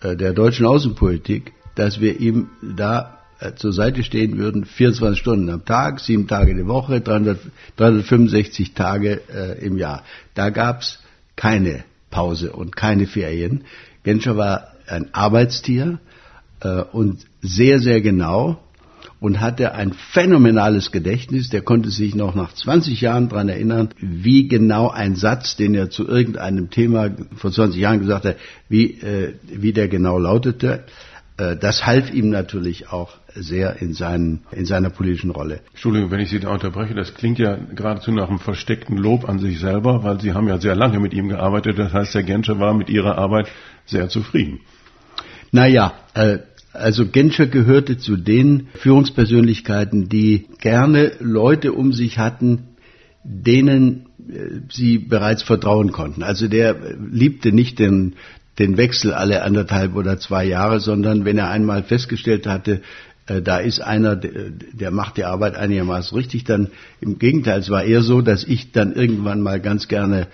äh, 0.00 0.16
der 0.16 0.32
deutschen 0.32 0.66
Außenpolitik, 0.66 1.52
dass 1.76 2.00
wir 2.00 2.18
ihm 2.18 2.48
da 2.60 3.20
äh, 3.38 3.54
zur 3.54 3.72
Seite 3.72 4.02
stehen 4.02 4.36
würden, 4.36 4.64
24 4.64 5.16
Stunden 5.16 5.48
am 5.48 5.64
Tag, 5.64 6.00
sieben 6.00 6.26
Tage 6.26 6.56
die 6.56 6.66
Woche, 6.66 7.00
300, 7.00 7.38
365 7.76 8.74
Tage 8.74 9.20
äh, 9.32 9.64
im 9.64 9.78
Jahr. 9.78 10.02
Da 10.34 10.50
gab 10.50 10.80
es 10.80 10.98
keine 11.36 11.84
Pause 12.10 12.50
und 12.50 12.74
keine 12.74 13.06
Ferien. 13.06 13.62
Genscher 14.02 14.36
war 14.36 14.72
ein 14.88 15.14
Arbeitstier 15.14 16.00
äh, 16.58 16.80
und 16.80 17.26
sehr, 17.42 17.78
sehr 17.78 18.00
genau 18.00 18.58
und 19.20 19.40
hatte 19.40 19.74
ein 19.74 19.92
phänomenales 19.92 20.92
Gedächtnis. 20.92 21.48
Der 21.50 21.62
konnte 21.62 21.90
sich 21.90 22.14
noch 22.14 22.34
nach 22.34 22.52
20 22.52 23.00
Jahren 23.00 23.28
daran 23.28 23.48
erinnern, 23.48 23.90
wie 24.00 24.48
genau 24.48 24.90
ein 24.90 25.16
Satz, 25.16 25.56
den 25.56 25.74
er 25.74 25.90
zu 25.90 26.06
irgendeinem 26.06 26.70
Thema 26.70 27.10
vor 27.36 27.50
20 27.50 27.80
Jahren 27.80 28.00
gesagt 28.00 28.24
hat, 28.24 28.36
wie, 28.68 28.92
äh, 29.00 29.34
wie 29.46 29.72
der 29.72 29.88
genau 29.88 30.18
lautete. 30.18 30.84
Äh, 31.36 31.56
das 31.56 31.86
half 31.86 32.12
ihm 32.12 32.30
natürlich 32.30 32.90
auch 32.90 33.16
sehr 33.34 33.80
in, 33.80 33.94
seinen, 33.94 34.42
in 34.50 34.66
seiner 34.66 34.90
politischen 34.90 35.30
Rolle. 35.30 35.60
Entschuldigung, 35.70 36.10
wenn 36.10 36.20
ich 36.20 36.30
Sie 36.30 36.40
da 36.40 36.50
unterbreche, 36.50 36.94
das 36.94 37.14
klingt 37.14 37.38
ja 37.38 37.56
geradezu 37.56 38.10
nach 38.12 38.28
einem 38.28 38.40
versteckten 38.40 38.96
Lob 38.96 39.28
an 39.28 39.38
sich 39.38 39.60
selber, 39.60 40.02
weil 40.02 40.20
Sie 40.20 40.32
haben 40.32 40.48
ja 40.48 40.58
sehr 40.60 40.74
lange 40.74 40.98
mit 41.00 41.14
ihm 41.14 41.28
gearbeitet. 41.28 41.78
Das 41.78 41.92
heißt, 41.92 42.14
Herr 42.14 42.22
Genscher 42.22 42.58
war 42.58 42.74
mit 42.74 42.88
Ihrer 42.88 43.16
Arbeit 43.16 43.48
sehr 43.86 44.08
zufrieden. 44.08 44.60
Naja, 45.50 45.94
äh, 46.14 46.38
also 46.78 47.06
Genscher 47.06 47.46
gehörte 47.46 47.98
zu 47.98 48.16
den 48.16 48.68
Führungspersönlichkeiten, 48.74 50.08
die 50.08 50.46
gerne 50.60 51.12
Leute 51.20 51.72
um 51.72 51.92
sich 51.92 52.18
hatten, 52.18 52.68
denen 53.24 54.06
äh, 54.28 54.60
sie 54.70 54.98
bereits 54.98 55.42
vertrauen 55.42 55.92
konnten. 55.92 56.22
Also 56.22 56.48
der 56.48 56.76
liebte 57.10 57.52
nicht 57.52 57.78
den, 57.78 58.14
den 58.58 58.76
Wechsel 58.76 59.12
alle 59.12 59.42
anderthalb 59.42 59.94
oder 59.94 60.18
zwei 60.18 60.44
Jahre, 60.44 60.80
sondern 60.80 61.24
wenn 61.24 61.38
er 61.38 61.50
einmal 61.50 61.82
festgestellt 61.82 62.46
hatte, 62.46 62.82
äh, 63.26 63.42
da 63.42 63.58
ist 63.58 63.80
einer, 63.80 64.16
der 64.16 64.90
macht 64.90 65.16
die 65.16 65.24
Arbeit 65.24 65.56
einigermaßen 65.56 66.16
richtig, 66.16 66.44
dann 66.44 66.68
im 67.00 67.18
Gegenteil, 67.18 67.60
es 67.60 67.70
war 67.70 67.84
eher 67.84 68.02
so, 68.02 68.22
dass 68.22 68.44
ich 68.44 68.72
dann 68.72 68.94
irgendwann 68.94 69.40
mal 69.40 69.60
ganz 69.60 69.88
gerne 69.88 70.28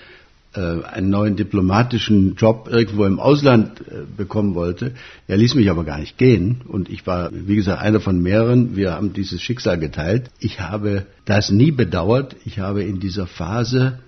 einen 0.61 1.11
neuen 1.11 1.37
diplomatischen 1.37 2.37
Job 2.37 2.68
irgendwo 2.70 3.04
im 3.04 3.18
Ausland 3.18 3.80
äh, 3.80 4.02
bekommen 4.16 4.54
wollte. 4.54 4.94
Er 5.26 5.37
ließ 5.37 5.54
mich 5.54 5.70
aber 5.70 5.84
gar 5.84 5.99
nicht 5.99 6.16
gehen 6.18 6.62
und 6.66 6.88
ich 6.88 7.06
war, 7.06 7.30
wie 7.32 7.56
gesagt, 7.56 7.82
einer 7.82 8.00
von 8.00 8.20
mehreren. 8.20 8.76
Wir 8.76 8.92
haben 8.92 9.12
dieses 9.12 9.42
Schicksal 9.42 9.78
geteilt. 9.78 10.30
Ich 10.38 10.61
habe 10.61 11.06
das 11.25 11.50
nie 11.50 11.70
bedauert. 11.70 12.37
Ich 12.44 12.58
habe 12.58 12.82
in 12.84 13.00
dieser 13.00 13.26
Phase 13.26 13.99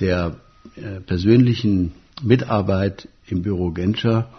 der 0.00 0.36
äh, 0.76 1.00
persönlichen 1.00 1.92
Mitarbeit 2.22 3.08
im 3.26 3.42
Büro 3.42 3.70
Genscher 3.70 4.30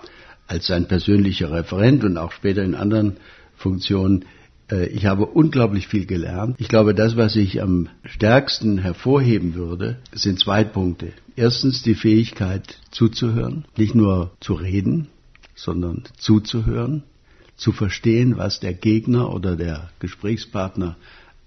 als 0.47 0.67
sein 0.67 0.87
persönlicher 0.87 1.51
Referent 1.51 2.03
und 2.03 2.17
auch 2.17 2.31
später 2.31 2.63
in 2.63 2.75
anderen 2.75 3.17
Funktionen 3.55 4.21
äh, 4.21 4.25
ich 4.71 5.05
habe 5.05 5.27
unglaublich 5.27 5.87
viel 5.87 6.05
gelernt. 6.05 6.55
Ich 6.59 6.69
glaube, 6.69 6.95
das, 6.95 7.15
was 7.15 7.35
ich 7.35 7.61
am 7.61 7.89
stärksten 8.03 8.79
hervorheben 8.79 9.53
würde, 9.53 9.97
sind 10.11 10.39
zwei 10.39 10.63
Punkte. 10.63 11.13
Erstens 11.35 11.83
die 11.83 11.95
Fähigkeit 11.95 12.79
zuzuhören, 12.91 13.65
nicht 13.77 13.93
nur 13.93 14.31
zu 14.39 14.53
reden, 14.53 15.07
sondern 15.55 16.03
zuzuhören, 16.17 17.03
zu 17.55 17.71
verstehen, 17.71 18.37
was 18.37 18.59
der 18.59 18.73
Gegner 18.73 19.33
oder 19.33 19.55
der 19.55 19.89
Gesprächspartner 19.99 20.97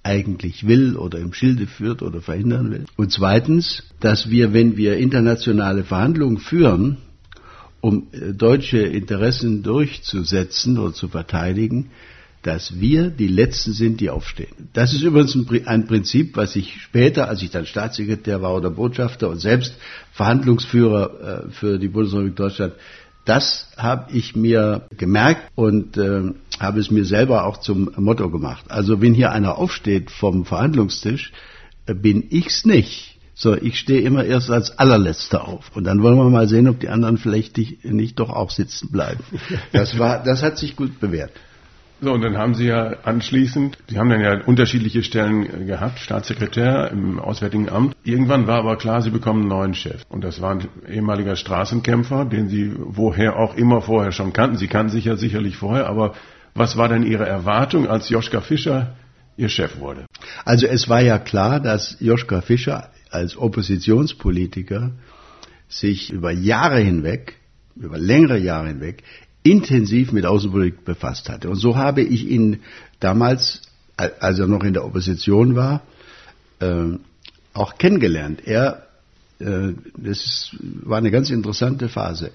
eigentlich 0.03 0.67
will 0.67 0.97
oder 0.97 1.19
im 1.19 1.33
Schilde 1.33 1.67
führt 1.67 2.03
oder 2.03 2.21
verhindern 2.21 2.71
will. 2.71 2.85
Und 2.97 3.13
zweitens, 3.13 3.83
dass 4.01 4.31
wir, 4.31 4.53
wenn 4.55 4.77
wir 4.77 4.97
internationale 4.97 5.85
Verhandlungen 5.85 6.39
führen, 6.39 6.99
um 7.81 8.07
äh, 8.13 8.33
deutsche 8.33 8.79
Interessen 8.79 9.63
durchzusetzen 9.63 10.79
oder 10.79 10.95
zu 10.95 11.09
verteidigen, 11.09 11.91
dass 12.43 12.81
wir 12.81 13.11
die 13.11 13.29
Letzten 13.29 13.73
sind, 13.73 14.01
die 14.01 14.11
aufstehen. 14.11 14.69
Das 14.73 14.93
ist 14.93 15.03
übrigens 15.03 15.37
ein 15.67 15.87
Prinzip, 15.87 16.37
was 16.37 16.57
ich 16.57 16.81
später, 16.81 17.29
als 17.29 17.43
ich 17.43 17.51
dann 17.51 17.67
Staatssekretär 17.67 18.43
war 18.43 18.55
oder 18.55 18.71
Botschafter 18.71 19.29
und 19.29 19.41
selbst 19.41 19.75
Verhandlungsführer 20.13 21.47
äh, 21.47 21.51
für 21.51 21.79
die 21.79 21.89
Bundesrepublik 21.89 22.37
Deutschland, 22.37 22.75
das 23.25 23.69
habe 23.77 24.13
ich 24.13 24.37
mir 24.37 24.87
gemerkt 24.97 25.51
und 25.55 25.97
äh, 25.99 26.33
habe 26.59 26.81
es 26.81 26.91
mir 26.91 27.05
selber 27.05 27.45
auch 27.45 27.59
zum 27.59 27.91
Motto 27.97 28.31
gemacht. 28.31 28.65
Also 28.69 29.03
wenn 29.03 29.15
hier 29.15 29.33
einer 29.33 29.59
aufsteht 29.59 30.11
vom 30.11 30.45
Verhandlungstisch, 30.47 31.33
äh, 31.87 31.95
bin 31.95 32.25
ich's 32.31 32.65
nicht. 32.65 33.19
So, 33.35 33.55
ich 33.55 33.79
stehe 33.79 34.01
immer 34.01 34.25
erst 34.25 34.51
als 34.51 34.79
allerletzter 34.79 35.47
auf. 35.47 35.77
Und 35.77 35.85
dann 35.85 36.03
wollen 36.03 36.17
wir 36.17 36.29
mal 36.29 36.49
sehen, 36.49 36.67
ob 36.67 36.81
die 36.81 36.89
anderen 36.89 37.19
vielleicht 37.19 37.57
nicht 37.85 38.19
doch 38.19 38.31
auch 38.31 38.51
sitzen 38.51 38.91
bleiben. 38.91 39.23
Das 39.73 39.97
war, 39.97 40.23
das 40.25 40.43
hat 40.43 40.59
sich 40.59 40.75
gut 40.75 40.99
bewährt. 40.99 41.31
So, 42.01 42.13
und 42.13 42.21
dann 42.21 42.39
haben 42.39 42.55
Sie 42.55 42.67
ja 42.67 42.97
anschließend, 43.03 43.77
Sie 43.89 43.99
haben 43.99 44.09
dann 44.09 44.21
ja 44.21 44.41
unterschiedliche 44.45 45.03
Stellen 45.03 45.67
gehabt, 45.67 45.99
Staatssekretär 45.99 46.93
im 46.93 47.19
Auswärtigen 47.19 47.69
Amt. 47.69 47.97
Irgendwann 48.05 48.47
war 48.47 48.59
aber 48.59 48.77
klar, 48.77 49.03
Sie 49.03 49.11
bekommen 49.11 49.41
einen 49.41 49.49
neuen 49.49 49.75
Chef. 49.75 50.03
Und 50.09 50.23
das 50.23 50.41
war 50.41 50.53
ein 50.53 50.69
ehemaliger 50.89 51.35
Straßenkämpfer, 51.35 52.25
den 52.25 52.49
Sie 52.49 52.73
woher 52.79 53.37
auch 53.37 53.57
immer 53.57 53.83
vorher 53.83 54.13
schon 54.13 54.33
kannten. 54.33 54.57
Sie 54.59 54.69
kannten 54.69 54.93
sich 54.93 55.07
ja 55.07 55.17
sicherlich 55.17 55.57
vorher, 55.57 55.89
aber 55.89 56.15
was 56.55 56.77
war 56.77 56.89
denn 56.89 57.03
Ihre 57.03 57.27
Erwartung, 57.27 57.89
als 57.89 58.09
Joschka 58.09 58.43
Fischer 58.43 58.95
Ihr 59.37 59.49
Chef 59.49 59.81
wurde? 59.81 60.07
Also 60.45 60.67
es 60.67 60.89
war 60.89 61.01
ja 61.01 61.19
klar, 61.19 61.59
dass 61.59 61.97
Joschka 61.99 62.43
Fischer 62.43 62.91
als 63.11 63.37
Oppositionspolitiker 63.37 64.93
sich 65.69 66.13
über 66.13 66.31
Jahre 66.31 66.79
hinweg, 66.79 67.37
über 67.75 67.99
längere 67.99 68.39
Jahre 68.39 68.69
hinweg, 68.69 69.03
intensiv 69.51 70.13
mit 70.13 70.27
Außenpolitik 70.27 70.85
befasst 70.85 71.29
hatte. 71.29 71.51
Und 71.51 71.57
so 71.57 71.77
habe 71.77 72.03
ich 72.03 72.29
ihn 72.29 72.61
damals, 73.01 73.63
als 73.97 74.39
er 74.39 74.47
noch 74.47 74.65
in 74.65 74.75
der 74.75 74.85
Opposition 74.85 75.57
war, 75.57 75.83
äh, 76.61 76.99
auch 77.53 77.79
kennengelernt. 77.79 78.43
Er, 78.47 78.87
äh, 79.39 79.73
das 79.97 80.57
war 80.61 80.99
eine 80.99 81.11
ganz 81.11 81.31
interessante 81.31 81.89
Phase. 81.89 82.31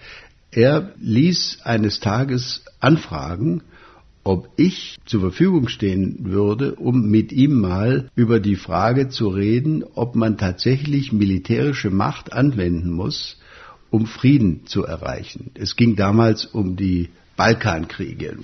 Er 0.51 0.91
ließ 0.99 1.59
eines 1.63 1.99
Tages 1.99 2.63
anfragen, 2.79 3.63
ob 4.23 4.49
ich 4.55 4.97
zur 5.05 5.19
Verfügung 5.21 5.67
stehen 5.67 6.17
würde, 6.21 6.75
um 6.75 7.09
mit 7.09 7.31
ihm 7.31 7.59
mal 7.59 8.09
über 8.15 8.39
die 8.39 8.55
Frage 8.55 9.09
zu 9.09 9.27
reden, 9.27 9.83
ob 9.95 10.15
man 10.15 10.37
tatsächlich 10.37 11.11
militärische 11.11 11.89
Macht 11.89 12.31
anwenden 12.31 12.91
muss, 12.91 13.37
um 13.93 14.07
Frieden 14.07 14.65
zu 14.65 14.85
erreichen. 14.85 15.51
Es 15.53 15.75
ging 15.75 15.95
damals 15.95 16.45
um 16.45 16.75
die 16.75 17.09
Balkankriege. 17.37 18.35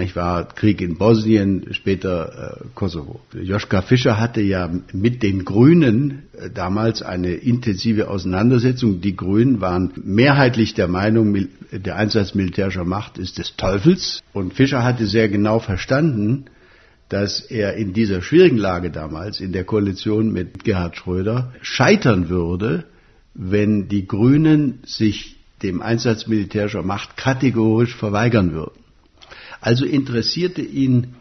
Ich 0.00 0.16
war 0.16 0.48
Krieg 0.48 0.80
in 0.80 0.98
Bosnien, 0.98 1.68
später 1.70 2.58
äh, 2.60 2.64
Kosovo. 2.74 3.20
Joschka 3.32 3.82
Fischer 3.82 4.18
hatte 4.18 4.40
ja 4.40 4.68
mit 4.92 5.22
den 5.22 5.44
Grünen 5.44 6.24
äh, 6.36 6.50
damals 6.50 7.02
eine 7.02 7.34
intensive 7.34 8.10
Auseinandersetzung. 8.10 9.00
Die 9.00 9.14
Grünen 9.14 9.60
waren 9.60 9.92
mehrheitlich 10.02 10.74
der 10.74 10.88
Meinung, 10.88 11.46
der 11.70 11.94
Einsatz 11.94 12.34
militärischer 12.34 12.84
Macht 12.84 13.16
ist 13.16 13.38
des 13.38 13.54
Teufels. 13.56 14.22
Und 14.32 14.54
Fischer 14.54 14.82
hatte 14.82 15.06
sehr 15.06 15.28
genau 15.28 15.60
verstanden, 15.60 16.46
dass 17.08 17.40
er 17.40 17.74
in 17.74 17.92
dieser 17.92 18.22
schwierigen 18.22 18.58
Lage 18.58 18.90
damals 18.90 19.38
in 19.38 19.52
der 19.52 19.62
Koalition 19.62 20.32
mit 20.32 20.64
Gerhard 20.64 20.96
Schröder 20.96 21.52
scheitern 21.62 22.28
würde, 22.28 22.86
wenn 23.36 23.88
die 23.88 24.06
Grünen 24.06 24.80
sich 24.84 25.36
dem 25.62 25.82
Einsatz 25.82 26.26
militärischer 26.26 26.82
Macht 26.82 27.16
kategorisch 27.16 27.94
verweigern 27.94 28.52
würden. 28.52 28.84
Also 29.60 29.84
interessierte 29.84 30.62
ihn 30.62 31.14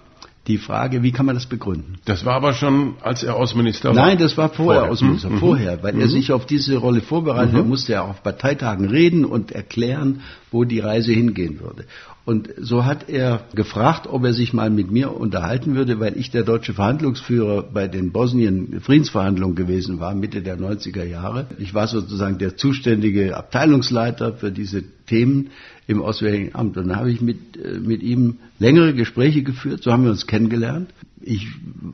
die 0.47 0.57
Frage, 0.57 1.01
wie 1.01 1.11
kann 1.11 1.25
man 1.25 1.35
das 1.35 1.47
begründen? 1.47 1.95
Das 2.05 2.23
war 2.23 2.35
aber 2.35 2.53
schon, 2.53 2.95
als 3.01 3.23
er 3.23 3.35
Außenminister 3.35 3.89
war? 3.89 3.95
Nein, 3.95 4.17
das 4.17 4.37
war 4.37 4.49
vorher, 4.49 4.81
vorher. 4.81 4.91
Außenminister, 4.91 5.29
mhm. 5.29 5.39
vorher, 5.39 5.83
weil 5.83 5.93
mhm. 5.93 6.01
er 6.01 6.07
sich 6.07 6.31
auf 6.31 6.45
diese 6.45 6.77
Rolle 6.77 7.01
vorbereitet. 7.01 7.53
Mhm. 7.53 7.59
Er 7.59 7.65
musste 7.65 7.91
ja 7.93 8.01
auf 8.03 8.21
Parteitagen 8.21 8.87
reden 8.87 9.25
und 9.25 9.51
erklären, 9.51 10.21
wo 10.51 10.63
die 10.63 10.79
Reise 10.79 11.11
hingehen 11.11 11.59
würde. 11.59 11.85
Und 12.25 12.49
so 12.57 12.85
hat 12.85 13.07
er 13.07 13.41
gefragt, 13.53 14.07
ob 14.07 14.23
er 14.23 14.33
sich 14.33 14.51
mal 14.51 14.71
mit 14.71 14.89
mir 14.89 15.15
unterhalten 15.15 15.75
würde, 15.75 15.99
weil 15.99 16.17
ich 16.17 16.31
der 16.31 16.43
deutsche 16.43 16.73
Verhandlungsführer 16.73 17.61
bei 17.61 17.87
den 17.87 18.11
Bosnien-Friedensverhandlungen 18.11 19.55
gewesen 19.55 19.99
war, 19.99 20.15
Mitte 20.15 20.41
der 20.41 20.57
90er 20.57 21.03
Jahre. 21.03 21.45
Ich 21.59 21.75
war 21.75 21.87
sozusagen 21.87 22.39
der 22.39 22.57
zuständige 22.57 23.37
Abteilungsleiter 23.37 24.33
für 24.33 24.51
diese 24.51 24.83
Themen 25.05 25.51
im 25.87 26.01
Auswärtigen 26.01 26.55
Amt. 26.55 26.77
Und 26.77 26.89
da 26.89 26.97
habe 26.97 27.11
ich 27.11 27.21
mit, 27.21 27.57
äh, 27.57 27.79
mit 27.79 28.01
ihm 28.01 28.37
längere 28.59 28.93
Gespräche 28.93 29.43
geführt, 29.43 29.83
so 29.83 29.91
haben 29.91 30.03
wir 30.03 30.11
uns 30.11 30.27
kennengelernt. 30.27 30.93
Ich 31.21 31.47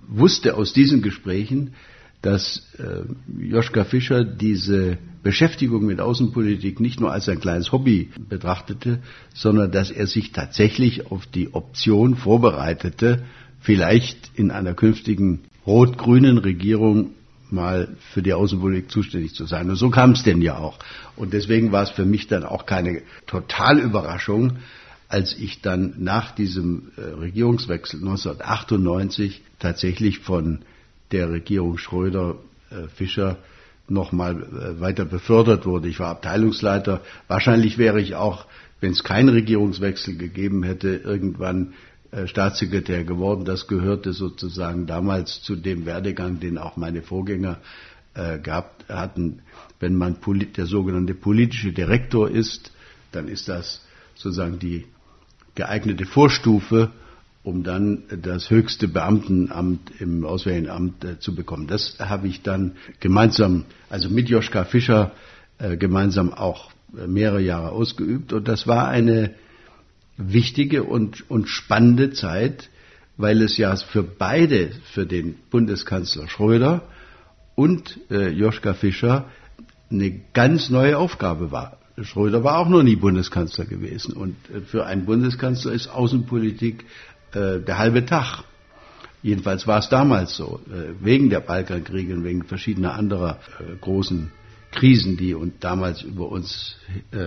wusste 0.07 0.55
aus 0.55 0.73
diesen 0.73 1.01
Gesprächen, 1.01 1.71
dass 2.21 2.67
äh, 2.77 3.01
Joschka 3.41 3.83
Fischer 3.83 4.23
diese 4.23 4.97
Beschäftigung 5.23 5.85
mit 5.85 5.99
Außenpolitik 5.99 6.79
nicht 6.79 6.99
nur 6.99 7.11
als 7.11 7.27
ein 7.29 7.39
kleines 7.39 7.71
Hobby 7.71 8.09
betrachtete, 8.29 8.99
sondern 9.33 9.71
dass 9.71 9.91
er 9.91 10.07
sich 10.07 10.31
tatsächlich 10.31 11.07
auf 11.11 11.25
die 11.25 11.53
Option 11.53 12.15
vorbereitete, 12.15 13.23
vielleicht 13.59 14.31
in 14.35 14.51
einer 14.51 14.73
künftigen 14.73 15.41
rot-grünen 15.65 16.37
Regierung 16.37 17.11
mal 17.51 17.89
für 18.13 18.21
die 18.21 18.33
Außenpolitik 18.33 18.91
zuständig 18.91 19.35
zu 19.35 19.45
sein. 19.45 19.69
Und 19.69 19.75
so 19.75 19.89
kam 19.89 20.11
es 20.11 20.23
denn 20.23 20.41
ja 20.41 20.57
auch. 20.57 20.79
Und 21.15 21.33
deswegen 21.33 21.71
war 21.71 21.83
es 21.83 21.89
für 21.89 22.05
mich 22.05 22.27
dann 22.27 22.43
auch 22.43 22.65
keine 22.65 23.01
Totalüberraschung, 23.27 24.57
als 25.07 25.35
ich 25.37 25.61
dann 25.61 25.95
nach 25.97 26.31
diesem 26.31 26.91
äh, 26.95 27.01
Regierungswechsel 27.01 27.99
1998 27.99 29.41
tatsächlich 29.59 30.19
von 30.19 30.59
der 31.11 31.29
Regierung 31.29 31.77
Schröder-Fischer 31.77 33.31
äh, 33.31 33.91
nochmal 33.91 34.41
äh, 34.41 34.79
weiter 34.79 35.05
befördert 35.05 35.65
wurde. 35.65 35.89
Ich 35.89 35.99
war 35.99 36.09
Abteilungsleiter. 36.09 37.01
Wahrscheinlich 37.27 37.77
wäre 37.77 37.99
ich 37.99 38.15
auch, 38.15 38.45
wenn 38.79 38.93
es 38.93 39.03
keinen 39.03 39.29
Regierungswechsel 39.29 40.15
gegeben 40.15 40.63
hätte, 40.63 40.95
irgendwann 40.95 41.73
Staatssekretär 42.25 43.03
geworden. 43.03 43.45
Das 43.45 43.67
gehörte 43.67 44.13
sozusagen 44.13 44.85
damals 44.85 45.41
zu 45.41 45.55
dem 45.55 45.85
Werdegang, 45.85 46.39
den 46.39 46.57
auch 46.57 46.75
meine 46.75 47.01
Vorgänger 47.01 47.59
gehabt 48.43 48.89
hatten. 48.89 49.39
Wenn 49.79 49.95
man 49.95 50.17
der 50.57 50.65
sogenannte 50.65 51.13
politische 51.13 51.71
Direktor 51.71 52.29
ist, 52.29 52.73
dann 53.13 53.29
ist 53.29 53.47
das 53.47 53.85
sozusagen 54.15 54.59
die 54.59 54.87
geeignete 55.55 56.05
Vorstufe 56.05 56.91
um 57.43 57.63
dann 57.63 58.03
das 58.21 58.49
höchste 58.49 58.87
Beamtenamt 58.87 59.91
im 59.99 60.25
Auswärtigen 60.25 60.69
Amt 60.69 61.03
äh, 61.03 61.19
zu 61.19 61.33
bekommen. 61.33 61.67
Das 61.67 61.97
habe 61.99 62.27
ich 62.27 62.43
dann 62.43 62.73
gemeinsam, 62.99 63.65
also 63.89 64.09
mit 64.09 64.29
Joschka 64.29 64.63
Fischer, 64.63 65.11
äh, 65.57 65.75
gemeinsam 65.75 66.33
auch 66.33 66.71
äh, 66.95 67.07
mehrere 67.07 67.41
Jahre 67.41 67.71
ausgeübt. 67.71 68.31
Und 68.33 68.47
das 68.47 68.67
war 68.67 68.87
eine 68.87 69.33
wichtige 70.17 70.83
und, 70.83 71.29
und 71.29 71.47
spannende 71.47 72.11
Zeit, 72.11 72.69
weil 73.17 73.41
es 73.41 73.57
ja 73.57 73.75
für 73.75 74.03
beide, 74.03 74.71
für 74.93 75.05
den 75.05 75.35
Bundeskanzler 75.49 76.27
Schröder 76.27 76.83
und 77.55 77.99
äh, 78.09 78.29
Joschka 78.29 78.73
Fischer, 78.73 79.25
eine 79.89 80.21
ganz 80.33 80.69
neue 80.69 80.97
Aufgabe 80.97 81.51
war. 81.51 81.77
Schröder 82.01 82.43
war 82.43 82.57
auch 82.57 82.69
noch 82.69 82.83
nie 82.83 82.95
Bundeskanzler 82.95 83.65
gewesen. 83.65 84.13
Und 84.13 84.35
für 84.67 84.85
einen 84.85 85.05
Bundeskanzler 85.05 85.73
ist 85.73 85.87
Außenpolitik 85.87 86.85
äh, 87.33 87.59
der 87.59 87.77
halbe 87.77 88.05
Tag. 88.05 88.43
Jedenfalls 89.21 89.67
war 89.67 89.79
es 89.79 89.89
damals 89.89 90.35
so, 90.35 90.61
äh, 90.67 90.93
wegen 91.03 91.29
der 91.29 91.41
Balkankriege 91.41 92.13
und 92.13 92.23
wegen 92.23 92.43
verschiedener 92.43 92.93
anderer 92.93 93.39
äh, 93.59 93.75
großen 93.79 94.31
Krisen, 94.71 95.17
die 95.17 95.35
und 95.35 95.63
damals 95.63 96.01
über 96.01 96.29
uns 96.29 96.75
äh, 97.11 97.17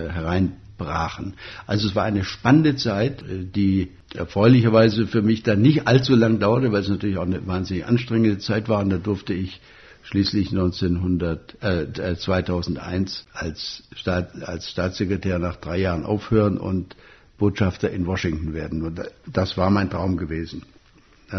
hereinbrachen. 0.77 1.33
Also 1.65 1.87
es 1.87 1.95
war 1.95 2.03
eine 2.03 2.23
spannende 2.23 2.75
Zeit, 2.75 3.21
äh, 3.23 3.43
die 3.43 3.91
erfreulicherweise 4.13 5.07
für 5.07 5.21
mich 5.21 5.43
dann 5.43 5.61
nicht 5.61 5.87
allzu 5.87 6.15
lang 6.15 6.39
dauerte, 6.39 6.71
weil 6.71 6.81
es 6.81 6.89
natürlich 6.89 7.17
auch 7.17 7.25
eine 7.25 7.45
wahnsinnig 7.47 7.85
anstrengende 7.85 8.37
Zeit 8.37 8.69
war. 8.69 8.79
Und 8.79 8.89
da 8.89 8.97
durfte 8.97 9.33
ich 9.33 9.61
schließlich 10.03 10.51
1900, 10.51 11.63
äh, 11.63 12.15
2001 12.15 13.25
als, 13.33 13.83
Staat, 13.95 14.41
als 14.43 14.69
Staatssekretär 14.69 15.39
nach 15.39 15.55
drei 15.55 15.77
Jahren 15.77 16.05
aufhören 16.05 16.57
und 16.57 16.95
Botschafter 17.37 17.89
in 17.89 18.05
Washington 18.05 18.53
werden. 18.53 18.83
Und 18.83 19.01
das 19.25 19.57
war 19.57 19.69
mein 19.69 19.89
Traum 19.89 20.15
gewesen. 20.15 20.63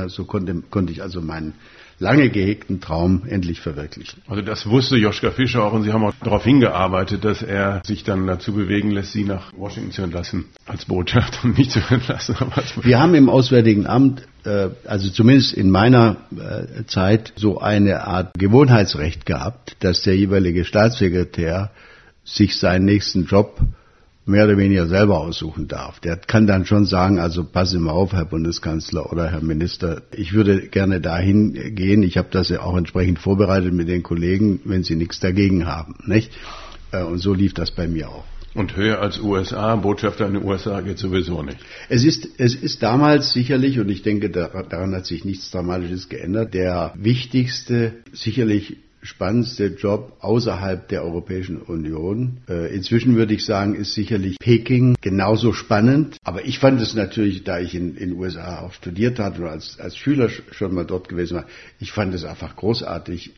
So 0.09 0.25
konnte, 0.25 0.62
konnte 0.68 0.92
ich 0.92 1.01
also 1.01 1.22
meinen 1.22 1.55
lange 1.98 2.28
gehegten 2.30 2.80
Traum 2.80 3.22
endlich 3.26 3.61
verwirklichen. 3.61 4.22
Also 4.28 4.42
das 4.42 4.68
wusste 4.68 4.96
Joschka 4.96 5.30
Fischer 5.30 5.64
auch 5.64 5.72
und 5.72 5.85
Sie 5.85 5.92
haben 5.92 6.04
auch 6.04 6.14
darauf 6.22 6.44
hingearbeitet, 6.44 7.24
dass 7.24 7.42
er 7.42 7.82
sich 7.85 8.04
dann 8.04 8.26
dazu 8.26 8.52
bewegen 8.52 8.90
lässt, 8.90 9.12
Sie 9.12 9.24
nach 9.24 9.52
Washington 9.56 9.92
zu 9.92 10.02
entlassen 10.02 10.46
als 10.66 10.85
Botschafter 10.85 11.44
und 11.44 11.59
nicht 11.59 11.70
zu 11.70 11.80
entlassen. 11.88 12.37
Wir 12.82 12.98
haben 12.98 13.14
im 13.14 13.28
Auswärtigen 13.28 13.87
Amt, 13.87 14.22
äh, 14.44 14.68
also 14.85 15.09
zumindest 15.11 15.54
in 15.54 15.70
meiner 15.70 16.16
äh, 16.37 16.85
Zeit, 16.87 17.32
so 17.37 17.61
eine 17.61 18.06
Art 18.06 18.35
Gewohnheitsrecht 18.38 19.26
gehabt, 19.26 19.76
dass 19.80 20.02
der 20.02 20.16
jeweilige 20.16 20.64
Staatssekretär 20.64 21.70
sich 22.24 22.59
seinen 22.59 22.85
nächsten 22.85 23.24
Job 23.24 23.61
mehr 24.26 24.44
oder 24.44 24.58
weniger 24.58 24.86
selber 24.88 25.20
aussuchen 25.20 25.68
darf. 25.68 26.00
Der 26.00 26.16
kann 26.16 26.46
dann 26.46 26.66
schon 26.66 26.84
sagen, 26.84 27.18
also 27.18 27.44
passen 27.44 27.82
mal 27.82 27.92
auf, 27.92 28.12
Herr 28.12 28.24
Bundeskanzler 28.24 29.10
oder 29.10 29.30
Herr 29.30 29.40
Minister, 29.40 30.02
ich 30.12 30.32
würde 30.32 30.68
gerne 30.68 31.00
dahin 31.00 31.74
gehen. 31.74 32.02
Ich 32.02 32.18
habe 32.18 32.28
das 32.30 32.48
ja 32.48 32.60
auch 32.60 32.76
entsprechend 32.76 33.20
vorbereitet 33.20 33.72
mit 33.72 33.88
den 33.88 34.02
Kollegen, 34.02 34.60
wenn 34.64 34.82
Sie 34.82 34.96
nichts 34.96 35.20
dagegen 35.20 35.66
haben. 35.66 35.94
Nicht? 36.06 36.32
Äh, 36.90 37.04
und 37.04 37.18
so 37.18 37.32
lief 37.32 37.54
das 37.54 37.70
bei 37.70 37.86
mir 37.86 38.08
auch. 38.08 38.24
Und 38.54 38.74
höher 38.74 39.00
als 39.00 39.20
USA, 39.20 39.76
Botschafter 39.76 40.26
in 40.26 40.34
den 40.34 40.44
USA 40.44 40.80
geht 40.80 40.98
sowieso 40.98 41.42
nicht. 41.42 41.58
Es 41.90 42.04
ist, 42.04 42.26
es 42.38 42.54
ist 42.54 42.82
damals 42.82 43.34
sicherlich, 43.34 43.78
und 43.78 43.90
ich 43.90 44.02
denke, 44.02 44.30
daran 44.30 44.94
hat 44.94 45.04
sich 45.04 45.26
nichts 45.26 45.50
Dramatisches 45.50 46.08
geändert, 46.08 46.54
der 46.54 46.94
wichtigste, 46.96 47.96
sicherlich 48.14 48.78
spannendste 49.02 49.66
Job 49.66 50.16
außerhalb 50.20 50.88
der 50.88 51.04
Europäischen 51.04 51.59
Union. 51.59 52.38
Äh, 52.48 52.74
inzwischen 52.74 53.16
würde 53.16 53.35
ich 53.35 53.44
sagen, 53.44 53.74
ist 53.74 53.94
sicherlich 53.94 54.38
Peking 54.38 54.96
genauso 55.00 55.52
spannend. 55.52 56.16
Aber 56.24 56.44
ich 56.44 56.59
fand 56.59 56.80
es 56.80 56.94
natürlich, 56.94 57.44
da 57.44 57.59
ich 57.59 57.74
in 57.74 57.96
den 57.96 58.12
USA 58.12 58.61
auch 58.61 58.72
studiert 58.72 59.18
hatte 59.18 59.42
und 59.42 59.48
als, 59.48 59.78
als 59.78 59.96
Schüler 59.96 60.28
schon 60.28 60.74
mal 60.74 60.85
dort 60.85 61.09
gewesen 61.09 61.37
war, 61.37 61.46
ich 61.78 61.92
fand 61.92 62.14
es 62.14 62.24
einfach 62.24 62.56
großartig, 62.56 63.32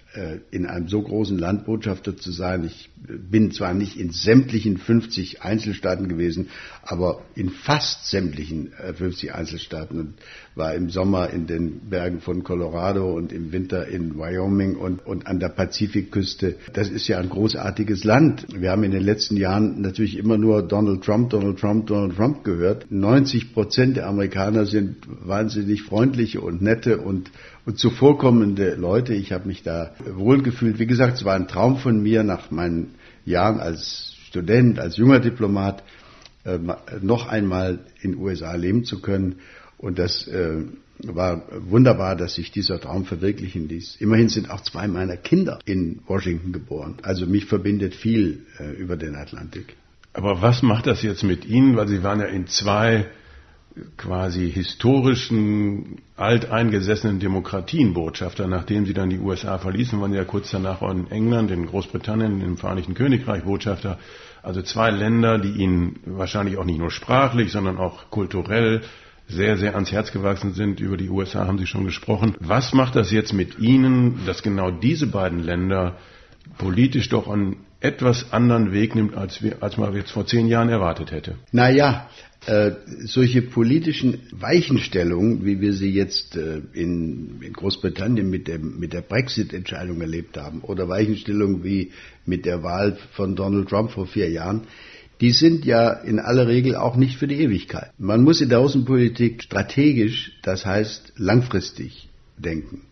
in 0.51 0.66
einem 0.66 0.88
so 0.88 1.03
großen 1.03 1.38
Land 1.38 1.66
Botschafter 1.66 2.16
zu 2.16 2.33
sein. 2.33 2.64
Ich 2.64 2.90
bin 2.97 3.53
zwar 3.53 3.75
nicht 3.75 3.99
in 3.99 4.11
sämtlichen 4.11 4.79
50 4.79 5.42
Einzelstaaten 5.42 6.09
gewesen, 6.09 6.49
aber 6.83 7.23
in 7.35 7.51
fast 7.51 8.07
sämtlichen 8.09 8.73
50 8.94 9.29
äh, 9.29 9.33
Einzelstaaten 9.33 10.01
und 10.01 10.14
war 10.55 10.75
im 10.75 10.90
Sommer 10.90 11.31
in 11.31 11.47
den 11.47 11.90
Bergen 11.90 12.21
von 12.21 12.42
Colorado 12.42 13.14
und 13.14 13.33
im 13.33 13.53
Winter 13.53 13.87
in 13.87 14.18
Wyoming 14.18 14.77
und, 14.77 15.07
und 15.07 15.27
an 15.27 15.40
der 15.40 15.51
Pazifikküste. 15.51 16.57
Das 16.73 16.88
ist 16.88 17.07
ja 17.07 17.18
ein 17.18 17.29
großartiges 17.29 18.05
Land. 18.05 18.47
Wir 18.53 18.71
haben 18.71 18.85
in 18.85 18.90
den 18.90 19.05
letzten 19.05 19.37
Jahren 19.37 19.81
natürlich 19.83 20.16
immer 20.16 20.38
nur 20.38 20.62
Donald 20.62 21.05
Trump, 21.05 21.31
Donald 21.31 21.59
Trump, 21.59 21.87
Donald 21.87 22.16
Trump 22.16 22.44
gehört. 22.44 22.90
90 22.90 23.53
Prozent 23.53 23.97
der 23.99 24.09
Amerikaner 24.09 24.66
sind 24.66 24.97
wahnsinnig 25.07 25.83
freundliche 25.83 26.40
und 26.40 26.62
nette 26.62 26.99
und, 26.99 27.31
und 27.68 27.78
zuvorkommende 27.78 28.76
Leute. 28.76 29.12
Ich 29.12 29.31
habe 29.31 29.46
mich 29.46 29.62
da 29.62 29.92
wohlgefühlt. 30.02 30.78
Wie 30.78 30.87
gesagt, 30.87 31.18
es 31.18 31.24
war 31.26 31.35
ein 31.35 31.48
Traum 31.48 31.76
von 31.76 32.02
mir 32.02 32.22
nach 32.22 32.50
meinen 32.50 32.94
Jahren 33.26 33.61
als 33.61 34.14
Student, 34.26 34.78
als 34.78 34.96
junger 34.96 35.20
Diplomat, 35.20 35.85
äh, 36.44 36.59
noch 37.02 37.28
einmal 37.28 37.81
in 38.00 38.12
den 38.12 38.20
USA 38.22 38.54
leben 38.54 38.85
zu 38.85 39.02
können. 39.02 39.40
Und 39.76 39.98
das 39.98 40.26
äh, 40.28 40.62
war 41.00 41.42
wunderbar, 41.61 42.16
dass 42.16 42.37
sich 42.37 42.50
dieser 42.50 42.81
Traum 42.81 43.04
verwirklichen 43.04 43.68
ließ. 43.68 43.96
Immerhin 44.00 44.31
sind 44.31 44.50
auch 44.50 44.62
zwei 44.62 44.88
meiner 44.88 45.18
Kinder 45.18 45.59
in 45.66 46.00
Washington 46.07 46.52
geboren. 46.52 46.96
Also 47.02 47.26
mich 47.26 47.44
verbindet 47.44 47.94
viel 47.94 48.46
äh, 48.59 48.70
über 48.81 48.96
den 48.96 49.14
Atlantik. 49.14 49.76
Aber 50.14 50.40
was 50.40 50.62
macht 50.62 50.87
das 50.87 51.02
jetzt 51.02 51.22
mit 51.22 51.44
Ihnen? 51.44 51.76
Weil 51.76 51.88
Sie 51.88 52.02
waren 52.02 52.20
ja 52.20 52.26
in 52.28 52.46
zwei 52.46 53.09
quasi 53.96 54.50
historischen, 54.50 56.00
alteingesessenen 56.16 57.20
Demokratien 57.20 57.94
Botschafter. 57.94 58.46
Nachdem 58.48 58.87
Sie 58.87 58.94
dann 58.94 59.11
die 59.11 59.18
USA 59.18 59.59
verließen, 59.59 60.00
waren 60.00 60.12
Sie 60.12 60.16
ja 60.18 60.24
kurz 60.24 60.50
danach 60.50 60.83
auch 60.83 60.90
in 60.90 61.11
England, 61.11 61.50
in 61.50 61.66
Großbritannien, 61.66 62.40
im 62.40 62.57
Vereinigten 62.57 62.94
Königreich 62.94 63.44
Botschafter. 63.44 63.98
Also 64.42 64.62
zwei 64.62 64.90
Länder, 64.90 65.38
die 65.38 65.50
Ihnen 65.50 66.00
wahrscheinlich 66.07 66.57
auch 66.59 66.64
nicht 66.64 66.78
nur 66.78 66.90
sprachlich, 66.90 67.52
sondern 67.52 67.76
auch 67.78 68.11
kulturell 68.11 68.83
sehr, 69.28 69.57
sehr 69.59 69.74
ans 69.74 69.92
Herz 69.92 70.11
gewachsen 70.11 70.54
sind. 70.54 70.81
Über 70.81 70.96
die 70.96 71.11
USA 71.11 71.46
haben 71.46 71.59
Sie 71.59 71.66
schon 71.66 71.85
gesprochen. 71.85 72.35
Was 72.40 72.72
macht 72.72 72.96
das 72.96 73.11
jetzt 73.11 73.33
mit 73.33 73.59
Ihnen, 73.59 74.20
dass 74.26 74.42
genau 74.42 74.70
diese 74.70 75.07
beiden 75.07 75.40
Länder 75.40 75.98
politisch 76.57 77.09
doch 77.09 77.29
einen 77.29 77.57
etwas 77.81 78.33
anderen 78.33 78.73
Weg 78.73 78.95
nimmt, 78.95 79.15
als, 79.15 79.43
wir, 79.43 79.63
als 79.63 79.77
man 79.77 79.95
jetzt 79.95 80.11
vor 80.11 80.27
zehn 80.27 80.49
Jahren 80.49 80.69
erwartet 80.69 81.13
hätte? 81.13 81.37
Naja, 81.53 82.09
äh, 82.47 82.73
solche 83.05 83.43
politischen 83.43 84.21
Weichenstellungen, 84.33 85.45
wie 85.45 85.61
wir 85.61 85.73
sie 85.73 85.91
jetzt 85.91 86.37
äh, 86.37 86.61
in, 86.73 87.41
in, 87.41 87.53
Großbritannien 87.53 88.29
mit, 88.29 88.49
dem, 88.49 88.79
mit 88.79 88.93
der 88.93 89.03
Brexit-Entscheidung 89.03 90.01
erlebt 90.01 90.37
haben, 90.37 90.61
oder 90.63 90.89
Weichenstellungen 90.89 91.63
wie 91.63 91.93
mit 92.27 92.47
der 92.47 92.63
Wahl 92.63 92.99
von 93.13 93.37
Donald 93.37 93.69
Trump 93.69 93.93
vor 93.93 94.07
vier 94.07 94.31
Jahren, 94.31 94.63
die 95.21 95.31
sind 95.31 95.65
ja 95.65 95.91
in 95.91 96.21
aller 96.21 96.47
Regel 96.47 96.77
auch 96.77 96.97
nicht 96.97 97.17
für 97.17 97.27
die 97.27 97.41
Ewigkeit. 97.43 97.91
Man 97.99 98.23
muss 98.23 98.41
in 98.41 98.49
der 98.49 98.61
Außenpolitik 98.61 99.43
strategisch, 99.43 100.33
das 100.43 100.65
heißt 100.65 101.15
langfristig 101.17 102.09
denken. 102.37 102.83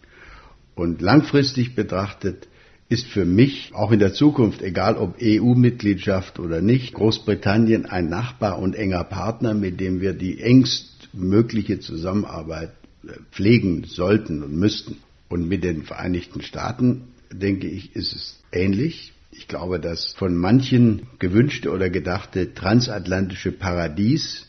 Und 0.75 1.01
langfristig 1.01 1.75
betrachtet 1.75 2.49
ist 2.88 3.07
für 3.07 3.25
mich 3.25 3.72
auch 3.75 3.90
in 3.90 3.99
der 3.99 4.12
Zukunft, 4.12 4.62
egal 4.62 4.96
ob 4.96 5.16
EU-Mitgliedschaft 5.20 6.38
oder 6.38 6.61
nicht, 6.61 6.94
Großbritannien 6.94 7.87
ein 7.87 8.09
Nachbar 8.09 8.59
und 8.61 8.77
enger 8.77 9.05
Partner, 9.05 9.55
mit 9.55 9.81
dem 9.81 10.01
wir 10.01 10.12
die 10.12 10.40
engstmögliche 10.40 11.81
Zusammenarbeit 11.81 12.70
äh, 13.05 13.12
pflegen 13.33 13.85
sollten 13.85 14.42
und 14.42 14.57
müssten. 14.57 14.99
Und 15.29 15.49
mit 15.49 15.64
den 15.64 15.83
Vereinigten 15.83 16.42
Staaten, 16.42 17.09
denke 17.33 17.66
ich, 17.66 17.96
ist 17.96 18.14
es 18.14 18.40
ähnlich. 18.53 19.12
Ich 19.33 19.49
glaube, 19.49 19.81
das 19.81 20.12
von 20.12 20.37
manchen 20.37 21.09
gewünschte 21.18 21.72
oder 21.72 21.90
gedachte 21.90 22.55
transatlantische 22.55 23.51
Paradies, 23.51 24.46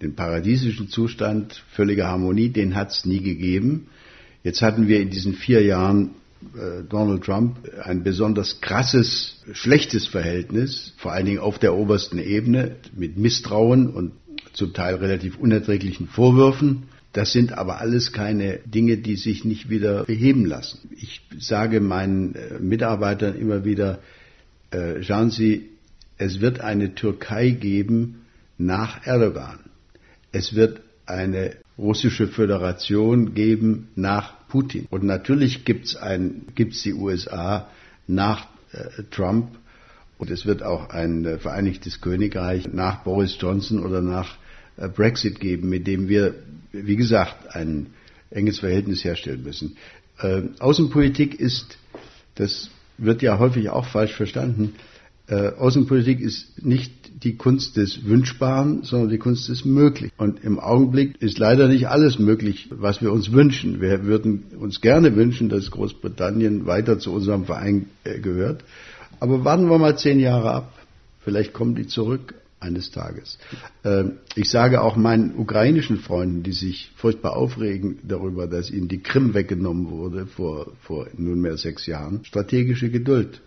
den 0.00 0.14
paradiesischen 0.14 0.88
Zustand 0.88 1.64
völliger 1.72 2.06
Harmonie, 2.06 2.50
den 2.50 2.76
hat 2.76 2.92
es 2.92 3.04
nie 3.04 3.20
gegeben. 3.20 3.88
Jetzt 4.44 4.62
hatten 4.62 4.86
wir 4.86 5.00
in 5.00 5.10
diesen 5.10 5.34
vier 5.34 5.62
Jahren 5.62 6.10
Donald 6.88 7.24
Trump 7.24 7.56
ein 7.82 8.02
besonders 8.02 8.60
krasses, 8.60 9.42
schlechtes 9.52 10.06
Verhältnis, 10.06 10.92
vor 10.98 11.12
allen 11.12 11.26
Dingen 11.26 11.38
auf 11.38 11.58
der 11.58 11.74
obersten 11.74 12.18
Ebene, 12.18 12.76
mit 12.94 13.16
Misstrauen 13.16 13.88
und 13.88 14.12
zum 14.52 14.72
Teil 14.72 14.96
relativ 14.96 15.38
unerträglichen 15.38 16.08
Vorwürfen. 16.08 16.84
Das 17.12 17.32
sind 17.32 17.52
aber 17.52 17.80
alles 17.80 18.12
keine 18.12 18.58
Dinge, 18.66 18.98
die 18.98 19.16
sich 19.16 19.44
nicht 19.44 19.70
wieder 19.70 20.04
beheben 20.04 20.44
lassen. 20.44 20.90
Ich 20.96 21.22
sage 21.38 21.80
meinen 21.80 22.34
äh, 22.34 22.58
Mitarbeitern 22.58 23.36
immer 23.36 23.64
wieder, 23.64 24.00
äh, 24.70 25.02
schauen 25.02 25.30
Sie, 25.30 25.70
es 26.18 26.40
wird 26.40 26.60
eine 26.60 26.94
Türkei 26.94 27.50
geben 27.50 28.26
nach 28.58 29.06
Erdogan. 29.06 29.60
Es 30.32 30.54
wird 30.54 30.80
eine 31.06 31.56
russische 31.78 32.28
Föderation 32.28 33.34
geben 33.34 33.88
nach 33.94 34.35
Putin. 34.48 34.86
Und 34.90 35.04
natürlich 35.04 35.64
gibt 35.64 35.86
es 35.86 36.82
die 36.82 36.94
USA 36.94 37.68
nach 38.06 38.46
äh, 38.72 39.02
Trump 39.10 39.56
und 40.18 40.30
es 40.30 40.46
wird 40.46 40.62
auch 40.62 40.90
ein 40.90 41.24
äh, 41.24 41.38
Vereinigtes 41.38 42.00
Königreich 42.00 42.72
nach 42.72 43.04
Boris 43.04 43.36
Johnson 43.38 43.80
oder 43.80 44.00
nach 44.00 44.36
äh, 44.76 44.88
Brexit 44.88 45.40
geben, 45.40 45.68
mit 45.68 45.86
dem 45.86 46.08
wir 46.08 46.34
wie 46.84 46.96
gesagt, 46.96 47.54
ein 47.54 47.88
enges 48.30 48.58
Verhältnis 48.58 49.04
herstellen 49.04 49.42
müssen. 49.42 49.76
Äh, 50.18 50.42
Außenpolitik 50.58 51.38
ist, 51.38 51.78
das 52.34 52.70
wird 52.98 53.22
ja 53.22 53.38
häufig 53.38 53.70
auch 53.70 53.86
falsch 53.86 54.14
verstanden, 54.14 54.74
äh, 55.28 55.48
Außenpolitik 55.52 56.20
ist 56.20 56.62
nicht 56.64 56.92
die 57.22 57.36
Kunst 57.36 57.78
des 57.78 58.04
Wünschbaren, 58.04 58.82
sondern 58.82 59.08
die 59.08 59.18
Kunst 59.18 59.48
des 59.48 59.64
Möglichen. 59.64 60.12
Und 60.18 60.44
im 60.44 60.60
Augenblick 60.60 61.20
ist 61.22 61.38
leider 61.38 61.66
nicht 61.66 61.88
alles 61.88 62.18
möglich, 62.18 62.68
was 62.70 63.00
wir 63.00 63.10
uns 63.10 63.32
wünschen. 63.32 63.80
Wir 63.80 64.04
würden 64.04 64.44
uns 64.58 64.82
gerne 64.82 65.16
wünschen, 65.16 65.48
dass 65.48 65.70
Großbritannien 65.70 66.66
weiter 66.66 66.98
zu 66.98 67.12
unserem 67.12 67.46
Verein 67.46 67.86
äh, 68.04 68.18
gehört. 68.20 68.64
Aber 69.18 69.44
warten 69.44 69.70
wir 69.70 69.78
mal 69.78 69.96
zehn 69.96 70.20
Jahre 70.20 70.50
ab. 70.52 70.72
Vielleicht 71.20 71.54
kommen 71.54 71.74
die 71.74 71.86
zurück 71.86 72.34
eines 72.60 72.90
Tages. 72.90 73.38
Ähm, 73.82 74.18
ich 74.34 74.50
sage 74.50 74.82
auch 74.82 74.96
meinen 74.96 75.36
ukrainischen 75.36 75.98
Freunden, 75.98 76.42
die 76.42 76.52
sich 76.52 76.90
furchtbar 76.96 77.34
aufregen 77.34 77.98
darüber, 78.02 78.46
dass 78.46 78.70
ihnen 78.70 78.88
die 78.88 79.00
Krim 79.02 79.32
weggenommen 79.32 79.88
wurde 79.88 80.26
vor, 80.26 80.72
vor 80.82 81.06
nunmehr 81.16 81.56
sechs 81.56 81.86
Jahren, 81.86 82.24
strategische 82.24 82.90
Geduld. 82.90 83.40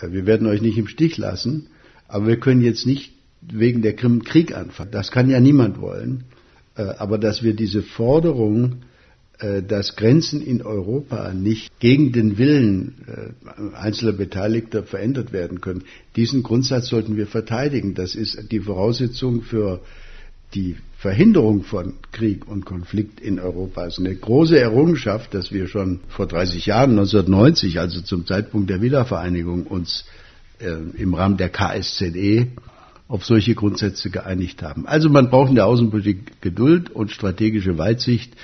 Äh, 0.00 0.12
wir 0.12 0.26
werden 0.26 0.46
euch 0.46 0.62
nicht 0.62 0.78
im 0.78 0.86
Stich 0.86 1.18
lassen, 1.18 1.68
aber 2.08 2.26
wir 2.26 2.40
können 2.40 2.62
jetzt 2.62 2.86
nicht 2.86 3.12
wegen 3.40 3.82
der 3.82 3.94
Krim 3.94 4.24
Krieg 4.24 4.54
anfangen. 4.54 4.90
Das 4.90 5.10
kann 5.10 5.30
ja 5.30 5.38
niemand 5.38 5.80
wollen. 5.80 6.24
Äh, 6.76 6.82
aber 6.82 7.18
dass 7.18 7.42
wir 7.42 7.54
diese 7.54 7.82
Forderung 7.82 8.82
äh, 9.40 9.62
dass 9.62 9.94
Grenzen 9.94 10.42
in 10.42 10.62
Europa 10.62 11.32
nicht 11.32 11.78
gegen 11.78 12.10
den 12.10 12.38
Willen 12.38 12.94
äh, 13.06 13.76
einzelner 13.76 14.12
Beteiligter 14.12 14.82
verändert 14.82 15.32
werden 15.32 15.60
können. 15.60 15.84
Diesen 16.16 16.42
Grundsatz 16.42 16.88
sollten 16.88 17.16
wir 17.16 17.28
verteidigen. 17.28 17.94
Das 17.94 18.16
ist 18.16 18.50
die 18.50 18.58
Voraussetzung 18.58 19.42
für 19.42 19.80
die 20.54 20.76
Verhinderung 20.96 21.62
von 21.62 21.94
Krieg 22.10 22.48
und 22.48 22.64
Konflikt 22.64 23.20
in 23.20 23.38
Europa. 23.38 23.86
Es 23.86 23.98
ist 23.98 24.04
eine 24.04 24.16
große 24.16 24.58
Errungenschaft, 24.58 25.32
dass 25.34 25.52
wir 25.52 25.68
schon 25.68 26.00
vor 26.08 26.26
30 26.26 26.66
Jahren, 26.66 26.90
1990, 26.90 27.78
also 27.78 28.00
zum 28.00 28.26
Zeitpunkt 28.26 28.68
der 28.68 28.82
Wiedervereinigung, 28.82 29.68
uns 29.68 30.04
im 30.60 31.14
Rahmen 31.14 31.36
der 31.36 31.48
KSZE 31.48 32.48
auf 33.08 33.24
solche 33.24 33.54
Grundsätze 33.54 34.10
geeinigt 34.10 34.62
haben. 34.62 34.86
Also 34.86 35.08
man 35.08 35.30
braucht 35.30 35.48
in 35.48 35.54
der 35.54 35.66
Außenpolitik 35.66 36.42
Geduld 36.42 36.90
und 36.90 37.10
strategische 37.10 37.78
Weitsicht 37.78 38.34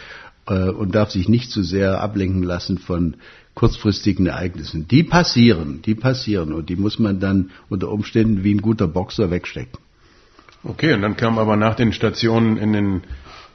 äh, 0.47 0.71
und 0.71 0.95
darf 0.95 1.11
sich 1.11 1.29
nicht 1.29 1.51
zu 1.51 1.63
sehr 1.63 2.01
ablenken 2.01 2.43
lassen 2.43 2.79
von 2.79 3.17
kurzfristigen 3.55 4.27
Ereignissen. 4.27 4.89
Die 4.89 5.03
passieren, 5.03 5.83
die 5.83 5.95
passieren 5.95 6.53
und 6.53 6.69
die 6.69 6.77
muss 6.77 6.99
man 6.99 7.21
dann 7.21 7.51
unter 7.69 7.91
Umständen 7.91 8.43
wie 8.43 8.55
ein 8.55 8.63
guter 8.63 8.89
Boxer 8.89 9.31
wegstecken. 9.31 9.79
Okay, 10.65 10.95
und 10.95 11.03
dann 11.03 11.17
kam 11.17 11.39
aber 11.39 11.57
nach 11.57 11.75
den 11.75 11.93
Stationen 11.93 12.57
in 12.57 12.73
den 12.73 13.03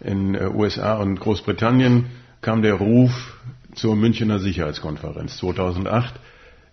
in 0.01 0.35
äh, 0.35 0.49
USA 0.53 0.95
und 0.97 1.19
Großbritannien 1.19 2.05
kam 2.41 2.61
der 2.61 2.75
Ruf 2.75 3.37
zur 3.75 3.95
Münchner 3.95 4.39
Sicherheitskonferenz 4.39 5.37
2008. 5.37 6.13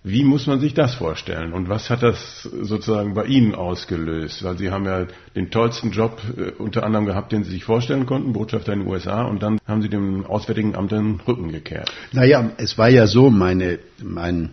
Wie 0.09 0.23
muss 0.23 0.47
man 0.47 0.61
sich 0.61 0.73
das 0.73 0.95
vorstellen 0.95 1.53
und 1.53 1.69
was 1.69 1.91
hat 1.91 2.05
das 2.05 2.45
sozusagen 2.45 3.15
bei 3.15 3.25
Ihnen 3.25 3.57
ausgelöst? 3.57 4.45
Weil 4.45 4.57
Sie 4.57 4.71
haben 4.71 4.85
ja 4.85 5.09
den 5.35 5.51
tollsten 5.51 5.91
Job 5.91 6.23
äh, 6.37 6.53
unter 6.63 6.85
anderem 6.85 7.07
gehabt, 7.07 7.33
den 7.33 7.43
Sie 7.43 7.51
sich 7.51 7.65
vorstellen 7.65 8.07
konnten, 8.07 8.33
Botschafter 8.33 8.73
in 8.73 8.83
den 8.83 8.89
USA, 8.89 9.25
und 9.25 9.43
dann 9.43 9.59
haben 9.67 9.83
Sie 9.83 9.89
dem 9.89 10.25
Auswärtigen 10.25 10.77
Amt 10.77 10.93
den 10.93 11.19
Rücken 11.27 11.51
gekehrt. 11.51 11.91
Naja, 12.13 12.53
es 12.57 12.79
war 12.79 12.89
ja 12.89 13.09
so, 13.09 13.31
meine, 13.31 13.81
mein 14.01 14.51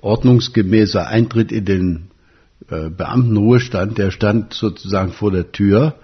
ordnungsgemäßer 0.00 1.06
Eintritt 1.06 1.52
in 1.52 1.64
den 1.64 2.10
äh, 2.68 2.90
Beamtenruhestand, 2.90 3.98
der 3.98 4.10
stand 4.10 4.52
sozusagen 4.52 5.12
vor 5.12 5.30
der 5.30 5.52
Tür. 5.52 5.94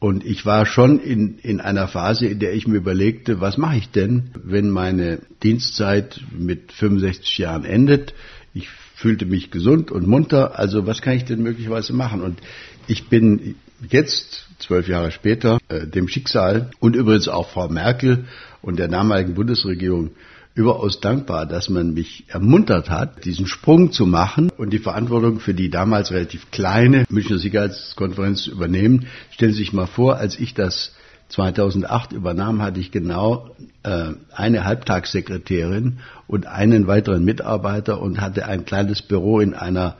Und 0.00 0.24
ich 0.24 0.46
war 0.46 0.64
schon 0.64 0.98
in, 0.98 1.38
in 1.38 1.60
einer 1.60 1.86
Phase, 1.86 2.26
in 2.26 2.38
der 2.38 2.54
ich 2.54 2.66
mir 2.66 2.78
überlegte, 2.78 3.42
was 3.42 3.58
mache 3.58 3.76
ich 3.76 3.90
denn, 3.90 4.30
wenn 4.42 4.70
meine 4.70 5.20
Dienstzeit 5.42 6.22
mit 6.36 6.72
65 6.72 7.36
Jahren 7.36 7.66
endet? 7.66 8.14
Ich 8.54 8.70
fühlte 8.94 9.26
mich 9.26 9.50
gesund 9.50 9.90
und 9.90 10.06
munter, 10.06 10.58
also 10.58 10.86
was 10.86 11.02
kann 11.02 11.16
ich 11.16 11.26
denn 11.26 11.42
möglicherweise 11.42 11.92
machen? 11.92 12.22
Und 12.22 12.40
ich 12.86 13.08
bin 13.08 13.56
jetzt, 13.90 14.46
zwölf 14.58 14.88
Jahre 14.88 15.10
später, 15.10 15.58
äh, 15.68 15.86
dem 15.86 16.08
Schicksal 16.08 16.70
und 16.80 16.96
übrigens 16.96 17.28
auch 17.28 17.50
Frau 17.50 17.68
Merkel 17.68 18.24
und 18.62 18.78
der 18.78 18.88
damaligen 18.88 19.34
Bundesregierung 19.34 20.10
überaus 20.54 21.00
dankbar, 21.00 21.46
dass 21.46 21.68
man 21.68 21.94
mich 21.94 22.24
ermuntert 22.28 22.90
hat, 22.90 23.24
diesen 23.24 23.46
Sprung 23.46 23.92
zu 23.92 24.06
machen 24.06 24.50
und 24.56 24.70
die 24.70 24.78
Verantwortung 24.78 25.40
für 25.40 25.54
die 25.54 25.70
damals 25.70 26.10
relativ 26.10 26.50
kleine 26.50 27.04
Münchner 27.08 27.38
Sicherheitskonferenz 27.38 28.42
zu 28.42 28.50
übernehmen. 28.50 29.06
Stellen 29.30 29.52
Sie 29.52 29.58
sich 29.58 29.72
mal 29.72 29.86
vor, 29.86 30.16
als 30.16 30.38
ich 30.38 30.54
das 30.54 30.92
2008 31.28 32.12
übernahm, 32.12 32.60
hatte 32.60 32.80
ich 32.80 32.90
genau 32.90 33.54
äh, 33.84 34.12
eine 34.32 34.64
Halbtagssekretärin 34.64 36.00
und 36.26 36.46
einen 36.46 36.88
weiteren 36.88 37.24
Mitarbeiter 37.24 38.00
und 38.02 38.20
hatte 38.20 38.46
ein 38.46 38.64
kleines 38.64 39.02
Büro 39.02 39.38
in 39.40 39.54
einer 39.54 39.96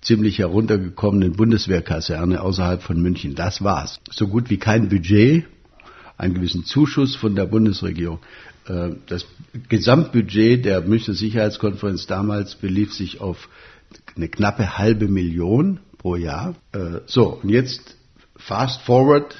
ziemlich 0.00 0.38
heruntergekommenen 0.38 1.32
Bundeswehrkaserne 1.32 2.40
außerhalb 2.40 2.82
von 2.82 3.02
München. 3.02 3.34
Das 3.34 3.64
war's. 3.64 3.98
So 4.10 4.28
gut 4.28 4.48
wie 4.50 4.58
kein 4.58 4.88
Budget, 4.88 5.44
einen 6.16 6.34
gewissen 6.34 6.64
Zuschuss 6.64 7.16
von 7.16 7.34
der 7.34 7.46
Bundesregierung. 7.46 8.20
Äh, 8.68 8.90
das 9.06 9.26
Gesamtbudget 9.68 10.64
der 10.64 10.82
Münchner 10.82 11.14
Sicherheitskonferenz 11.14 12.06
damals 12.06 12.54
belief 12.54 12.92
sich 12.92 13.20
auf 13.20 13.48
eine 14.16 14.28
knappe 14.28 14.78
halbe 14.78 15.08
Million 15.08 15.80
pro 15.96 16.16
Jahr. 16.16 16.54
Äh, 16.72 17.00
so, 17.06 17.40
und 17.42 17.48
jetzt 17.48 17.96
fast 18.36 18.82
forward 18.82 19.34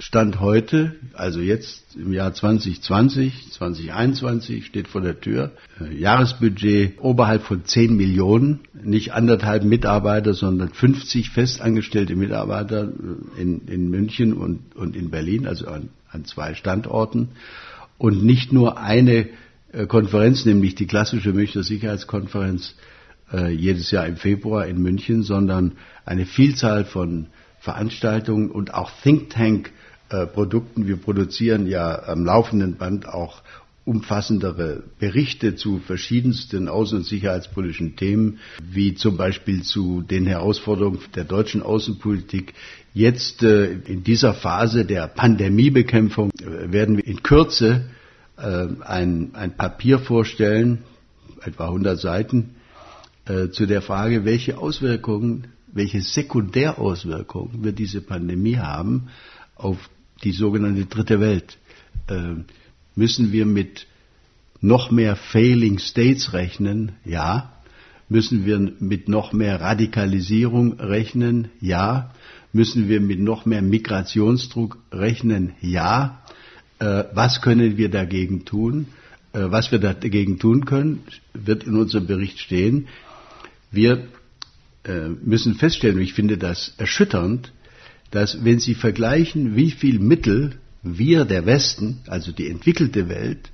Stand 0.00 0.38
heute, 0.38 0.94
also 1.12 1.40
jetzt 1.40 1.96
im 1.96 2.12
Jahr 2.12 2.32
2020, 2.32 3.50
2021 3.50 4.64
steht 4.64 4.86
vor 4.86 5.00
der 5.00 5.20
Tür, 5.20 5.50
äh, 5.80 5.92
Jahresbudget 5.92 7.00
oberhalb 7.00 7.42
von 7.42 7.64
10 7.64 7.96
Millionen, 7.96 8.60
nicht 8.80 9.12
anderthalb 9.12 9.64
Mitarbeiter, 9.64 10.34
sondern 10.34 10.68
50 10.68 11.30
festangestellte 11.30 12.14
Mitarbeiter 12.14 12.92
in, 13.36 13.66
in 13.66 13.90
München 13.90 14.34
und, 14.34 14.76
und 14.76 14.94
in 14.94 15.10
Berlin, 15.10 15.48
also 15.48 15.66
an, 15.66 15.88
an 16.12 16.24
zwei 16.24 16.54
Standorten 16.54 17.30
und 17.98 18.24
nicht 18.24 18.52
nur 18.52 18.78
eine 18.78 19.28
äh, 19.72 19.86
Konferenz, 19.86 20.44
nämlich 20.44 20.74
die 20.74 20.86
klassische 20.86 21.32
Münchner 21.32 21.62
Sicherheitskonferenz 21.62 22.74
äh, 23.32 23.50
jedes 23.52 23.90
Jahr 23.90 24.06
im 24.06 24.16
Februar 24.16 24.66
in 24.66 24.80
München, 24.80 25.22
sondern 25.22 25.72
eine 26.04 26.24
Vielzahl 26.24 26.84
von 26.84 27.26
Veranstaltungen 27.60 28.50
und 28.50 28.72
auch 28.72 28.90
Think 29.02 29.30
Tank 29.30 29.72
äh, 30.10 30.26
Produkten. 30.26 30.86
Wir 30.86 30.96
produzieren 30.96 31.66
ja 31.66 32.04
am 32.04 32.24
laufenden 32.24 32.76
Band 32.76 33.08
auch 33.08 33.42
umfassendere 33.88 34.82
Berichte 34.98 35.56
zu 35.56 35.78
verschiedensten 35.78 36.68
außen- 36.68 36.96
und 36.96 37.06
sicherheitspolitischen 37.06 37.96
Themen, 37.96 38.38
wie 38.62 38.94
zum 38.94 39.16
Beispiel 39.16 39.62
zu 39.62 40.02
den 40.02 40.26
Herausforderungen 40.26 40.98
der 41.14 41.24
deutschen 41.24 41.62
Außenpolitik. 41.62 42.52
Jetzt 42.92 43.42
äh, 43.42 43.72
in 43.72 44.04
dieser 44.04 44.34
Phase 44.34 44.84
der 44.84 45.08
Pandemiebekämpfung 45.08 46.30
äh, 46.38 46.70
werden 46.70 46.98
wir 46.98 47.06
in 47.06 47.22
Kürze 47.22 47.88
äh, 48.36 48.66
ein, 48.82 49.30
ein 49.32 49.56
Papier 49.56 49.98
vorstellen, 49.98 50.84
etwa 51.42 51.66
100 51.66 51.98
Seiten, 51.98 52.50
zu 53.52 53.66
der 53.66 53.82
Frage, 53.82 54.24
welche 54.24 54.56
Auswirkungen, 54.56 55.48
welche 55.70 56.00
Sekundärauswirkungen 56.00 57.62
wird 57.62 57.78
diese 57.78 58.00
Pandemie 58.00 58.56
haben 58.56 59.08
auf 59.54 59.76
die 60.24 60.32
sogenannte 60.32 60.86
dritte 60.86 61.20
Welt 61.20 61.58
Müssen 62.98 63.30
wir 63.30 63.46
mit 63.46 63.86
noch 64.60 64.90
mehr 64.90 65.14
Failing 65.14 65.78
States 65.78 66.32
rechnen? 66.32 66.96
Ja. 67.04 67.52
Müssen 68.08 68.44
wir 68.44 68.58
mit 68.58 69.08
noch 69.08 69.32
mehr 69.32 69.60
Radikalisierung 69.60 70.80
rechnen? 70.80 71.46
Ja. 71.60 72.12
Müssen 72.52 72.88
wir 72.88 73.00
mit 73.00 73.20
noch 73.20 73.46
mehr 73.46 73.62
Migrationsdruck 73.62 74.78
rechnen? 74.90 75.52
Ja. 75.60 76.24
Äh, 76.80 77.04
was 77.12 77.40
können 77.40 77.76
wir 77.76 77.88
dagegen 77.88 78.44
tun? 78.44 78.86
Äh, 79.32 79.44
was 79.44 79.70
wir 79.70 79.78
dagegen 79.78 80.40
tun 80.40 80.64
können, 80.64 81.04
wird 81.34 81.62
in 81.62 81.76
unserem 81.76 82.08
Bericht 82.08 82.40
stehen. 82.40 82.88
Wir 83.70 84.08
äh, 84.82 85.10
müssen 85.22 85.54
feststellen, 85.54 85.98
und 85.98 86.02
ich 86.02 86.14
finde 86.14 86.36
das 86.36 86.74
erschütternd, 86.78 87.52
dass 88.10 88.44
wenn 88.44 88.58
Sie 88.58 88.74
vergleichen, 88.74 89.54
wie 89.54 89.70
viel 89.70 90.00
Mittel 90.00 90.58
wir, 90.96 91.24
der 91.24 91.44
Westen, 91.44 91.98
also 92.06 92.32
die 92.32 92.48
entwickelte 92.48 93.08
Welt, 93.08 93.50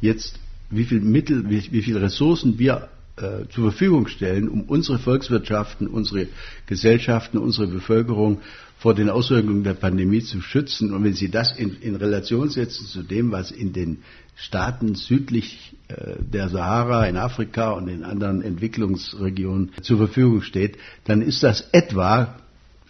jetzt 0.00 0.38
wie 0.70 0.84
viel 0.84 1.00
Mittel, 1.00 1.48
wie, 1.48 1.72
wie 1.72 1.82
viele 1.82 2.02
Ressourcen 2.02 2.58
wir 2.58 2.88
äh, 3.16 3.48
zur 3.48 3.70
Verfügung 3.70 4.08
stellen, 4.08 4.48
um 4.48 4.62
unsere 4.62 4.98
Volkswirtschaften, 4.98 5.86
unsere 5.86 6.26
Gesellschaften, 6.66 7.38
unsere 7.38 7.66
Bevölkerung 7.66 8.40
vor 8.78 8.94
den 8.94 9.08
Auswirkungen 9.08 9.64
der 9.64 9.74
Pandemie 9.74 10.20
zu 10.20 10.40
schützen. 10.42 10.92
Und 10.92 11.02
wenn 11.02 11.14
Sie 11.14 11.30
das 11.30 11.56
in, 11.56 11.76
in 11.80 11.96
Relation 11.96 12.50
setzen 12.50 12.86
zu 12.86 13.02
dem, 13.02 13.32
was 13.32 13.50
in 13.50 13.72
den 13.72 13.98
Staaten 14.34 14.94
südlich 14.96 15.72
äh, 15.88 16.16
der 16.20 16.50
Sahara, 16.50 17.06
in 17.06 17.16
Afrika 17.16 17.70
und 17.70 17.88
in 17.88 18.04
anderen 18.04 18.42
Entwicklungsregionen 18.42 19.72
zur 19.80 19.96
Verfügung 19.96 20.42
steht, 20.42 20.76
dann 21.04 21.22
ist 21.22 21.42
das 21.42 21.70
etwa, 21.72 22.38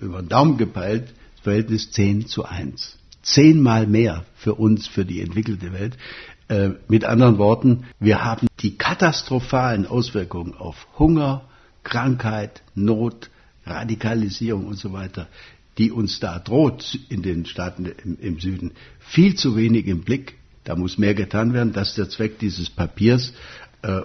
über 0.00 0.22
den 0.22 0.28
Daumen 0.28 0.56
gepeilt, 0.56 1.14
Verhältnis 1.42 1.92
10 1.92 2.26
zu 2.26 2.44
1 2.44 2.98
zehnmal 3.26 3.86
mehr 3.86 4.24
für 4.36 4.54
uns, 4.54 4.86
für 4.86 5.04
die 5.04 5.20
entwickelte 5.20 5.72
Welt. 5.72 5.98
Äh, 6.48 6.70
mit 6.88 7.04
anderen 7.04 7.38
Worten, 7.38 7.84
wir 7.98 8.24
haben 8.24 8.46
die 8.60 8.78
katastrophalen 8.78 9.84
Auswirkungen 9.84 10.54
auf 10.54 10.86
Hunger, 10.98 11.42
Krankheit, 11.82 12.62
Not, 12.74 13.30
Radikalisierung 13.66 14.66
und 14.66 14.78
so 14.78 14.92
weiter, 14.92 15.26
die 15.76 15.90
uns 15.90 16.20
da 16.20 16.38
droht 16.38 16.98
in 17.08 17.22
den 17.22 17.46
Staaten 17.46 17.86
im, 17.86 18.16
im 18.20 18.38
Süden, 18.38 18.72
viel 19.00 19.34
zu 19.34 19.56
wenig 19.56 19.86
im 19.86 20.02
Blick. 20.02 20.34
Da 20.62 20.74
muss 20.74 20.98
mehr 20.98 21.14
getan 21.14 21.52
werden. 21.52 21.72
Das 21.72 21.90
ist 21.90 21.98
der 21.98 22.08
Zweck 22.08 22.38
dieses 22.38 22.70
Papiers 22.70 23.32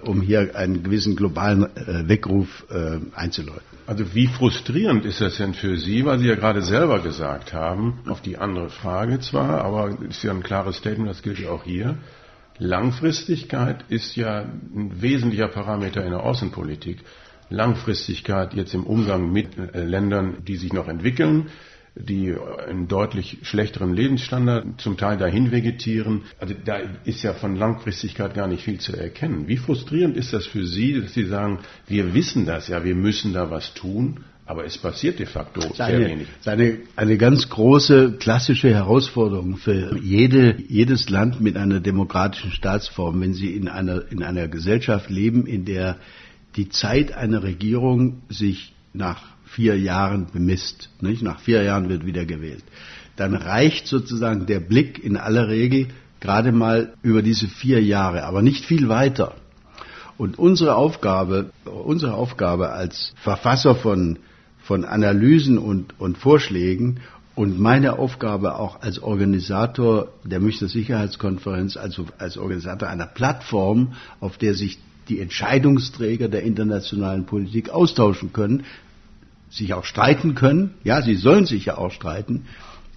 um 0.04 0.20
hier 0.20 0.54
einen 0.54 0.82
gewissen 0.82 1.16
globalen 1.16 1.64
äh, 1.76 2.08
Weckruf 2.08 2.64
äh, 2.70 2.98
einzuläuten. 3.14 3.62
Also 3.86 4.14
wie 4.14 4.28
frustrierend 4.28 5.04
ist 5.04 5.20
das 5.20 5.38
denn 5.38 5.54
für 5.54 5.76
Sie, 5.76 6.04
weil 6.04 6.18
Sie 6.20 6.28
ja 6.28 6.36
gerade 6.36 6.62
selber 6.62 7.00
gesagt 7.00 7.52
haben, 7.52 7.98
auf 8.06 8.20
die 8.20 8.38
andere 8.38 8.70
Frage 8.70 9.18
zwar, 9.20 9.64
aber 9.64 9.98
ist 10.08 10.22
ja 10.22 10.30
ein 10.30 10.42
klares 10.42 10.76
Statement, 10.76 11.10
das 11.10 11.22
gilt 11.22 11.40
ja 11.40 11.50
auch 11.50 11.64
hier. 11.64 11.96
Langfristigkeit 12.58 13.84
ist 13.88 14.14
ja 14.14 14.40
ein 14.42 15.02
wesentlicher 15.02 15.48
Parameter 15.48 16.04
in 16.04 16.10
der 16.10 16.22
Außenpolitik. 16.22 16.98
Langfristigkeit 17.48 18.54
jetzt 18.54 18.72
im 18.74 18.84
Umgang 18.84 19.32
mit 19.32 19.58
äh, 19.58 19.84
Ländern, 19.84 20.44
die 20.46 20.56
sich 20.56 20.72
noch 20.72 20.88
entwickeln, 20.88 21.48
die 21.94 22.34
einen 22.66 22.88
deutlich 22.88 23.38
schlechteren 23.42 23.92
Lebensstandard 23.92 24.80
zum 24.80 24.96
Teil 24.96 25.18
dahin 25.18 25.50
vegetieren. 25.50 26.22
Also 26.38 26.54
da 26.64 26.78
ist 27.04 27.22
ja 27.22 27.34
von 27.34 27.54
Langfristigkeit 27.56 28.34
gar 28.34 28.46
nicht 28.46 28.64
viel 28.64 28.80
zu 28.80 28.96
erkennen. 28.96 29.46
Wie 29.46 29.58
frustrierend 29.58 30.16
ist 30.16 30.32
das 30.32 30.46
für 30.46 30.64
Sie, 30.64 31.00
dass 31.00 31.12
Sie 31.12 31.26
sagen, 31.26 31.58
wir 31.86 32.14
wissen 32.14 32.46
das 32.46 32.68
ja, 32.68 32.82
wir 32.82 32.94
müssen 32.94 33.34
da 33.34 33.50
was 33.50 33.74
tun, 33.74 34.20
aber 34.46 34.64
es 34.64 34.78
passiert 34.78 35.18
de 35.18 35.26
facto 35.26 35.60
sehr 35.74 36.00
wenig. 36.00 36.28
Das 36.28 36.40
ist 36.40 36.48
eine, 36.48 36.78
eine 36.96 37.16
ganz 37.18 37.48
große 37.48 38.12
klassische 38.18 38.70
Herausforderung 38.70 39.56
für 39.56 39.96
jede, 39.98 40.56
jedes 40.68 41.10
Land 41.10 41.40
mit 41.40 41.56
einer 41.56 41.80
demokratischen 41.80 42.52
Staatsform, 42.52 43.20
wenn 43.20 43.34
sie 43.34 43.54
in 43.54 43.68
einer, 43.68 44.10
in 44.10 44.22
einer 44.22 44.48
Gesellschaft 44.48 45.10
leben, 45.10 45.46
in 45.46 45.64
der 45.64 45.98
die 46.56 46.68
Zeit 46.70 47.12
einer 47.12 47.42
Regierung 47.42 48.22
sich 48.28 48.74
nach 48.92 49.31
vier 49.54 49.78
Jahren 49.78 50.26
bemisst. 50.32 50.88
Nicht? 51.00 51.22
Nach 51.22 51.40
vier 51.40 51.62
Jahren 51.62 51.88
wird 51.88 52.06
wieder 52.06 52.24
gewählt. 52.24 52.64
Dann 53.16 53.34
reicht 53.34 53.86
sozusagen 53.86 54.46
der 54.46 54.60
Blick 54.60 55.02
in 55.02 55.16
aller 55.16 55.48
Regel 55.48 55.88
gerade 56.20 56.52
mal 56.52 56.94
über 57.02 57.20
diese 57.22 57.48
vier 57.48 57.82
Jahre, 57.82 58.24
aber 58.24 58.42
nicht 58.42 58.64
viel 58.64 58.88
weiter. 58.88 59.34
Und 60.16 60.38
unsere 60.38 60.76
Aufgabe, 60.76 61.50
unsere 61.64 62.14
Aufgabe 62.14 62.70
als 62.70 63.12
Verfasser 63.16 63.74
von, 63.74 64.18
von 64.62 64.84
Analysen 64.84 65.58
und, 65.58 65.98
und 65.98 66.16
Vorschlägen 66.16 67.00
und 67.34 67.58
meine 67.58 67.98
Aufgabe 67.98 68.56
auch 68.56 68.82
als 68.82 69.02
Organisator 69.02 70.08
der 70.24 70.40
Münchner 70.40 70.68
Sicherheitskonferenz, 70.68 71.76
also 71.76 72.06
als 72.18 72.36
Organisator 72.36 72.88
einer 72.88 73.06
Plattform, 73.06 73.94
auf 74.20 74.38
der 74.38 74.54
sich 74.54 74.78
die 75.08 75.20
Entscheidungsträger 75.20 76.28
der 76.28 76.42
internationalen 76.42 77.26
Politik 77.26 77.70
austauschen 77.70 78.32
können, 78.32 78.64
sich 79.52 79.74
auch 79.74 79.84
streiten 79.84 80.34
können. 80.34 80.74
Ja, 80.82 81.02
sie 81.02 81.14
sollen 81.14 81.46
sich 81.46 81.66
ja 81.66 81.78
auch 81.78 81.92
streiten 81.92 82.46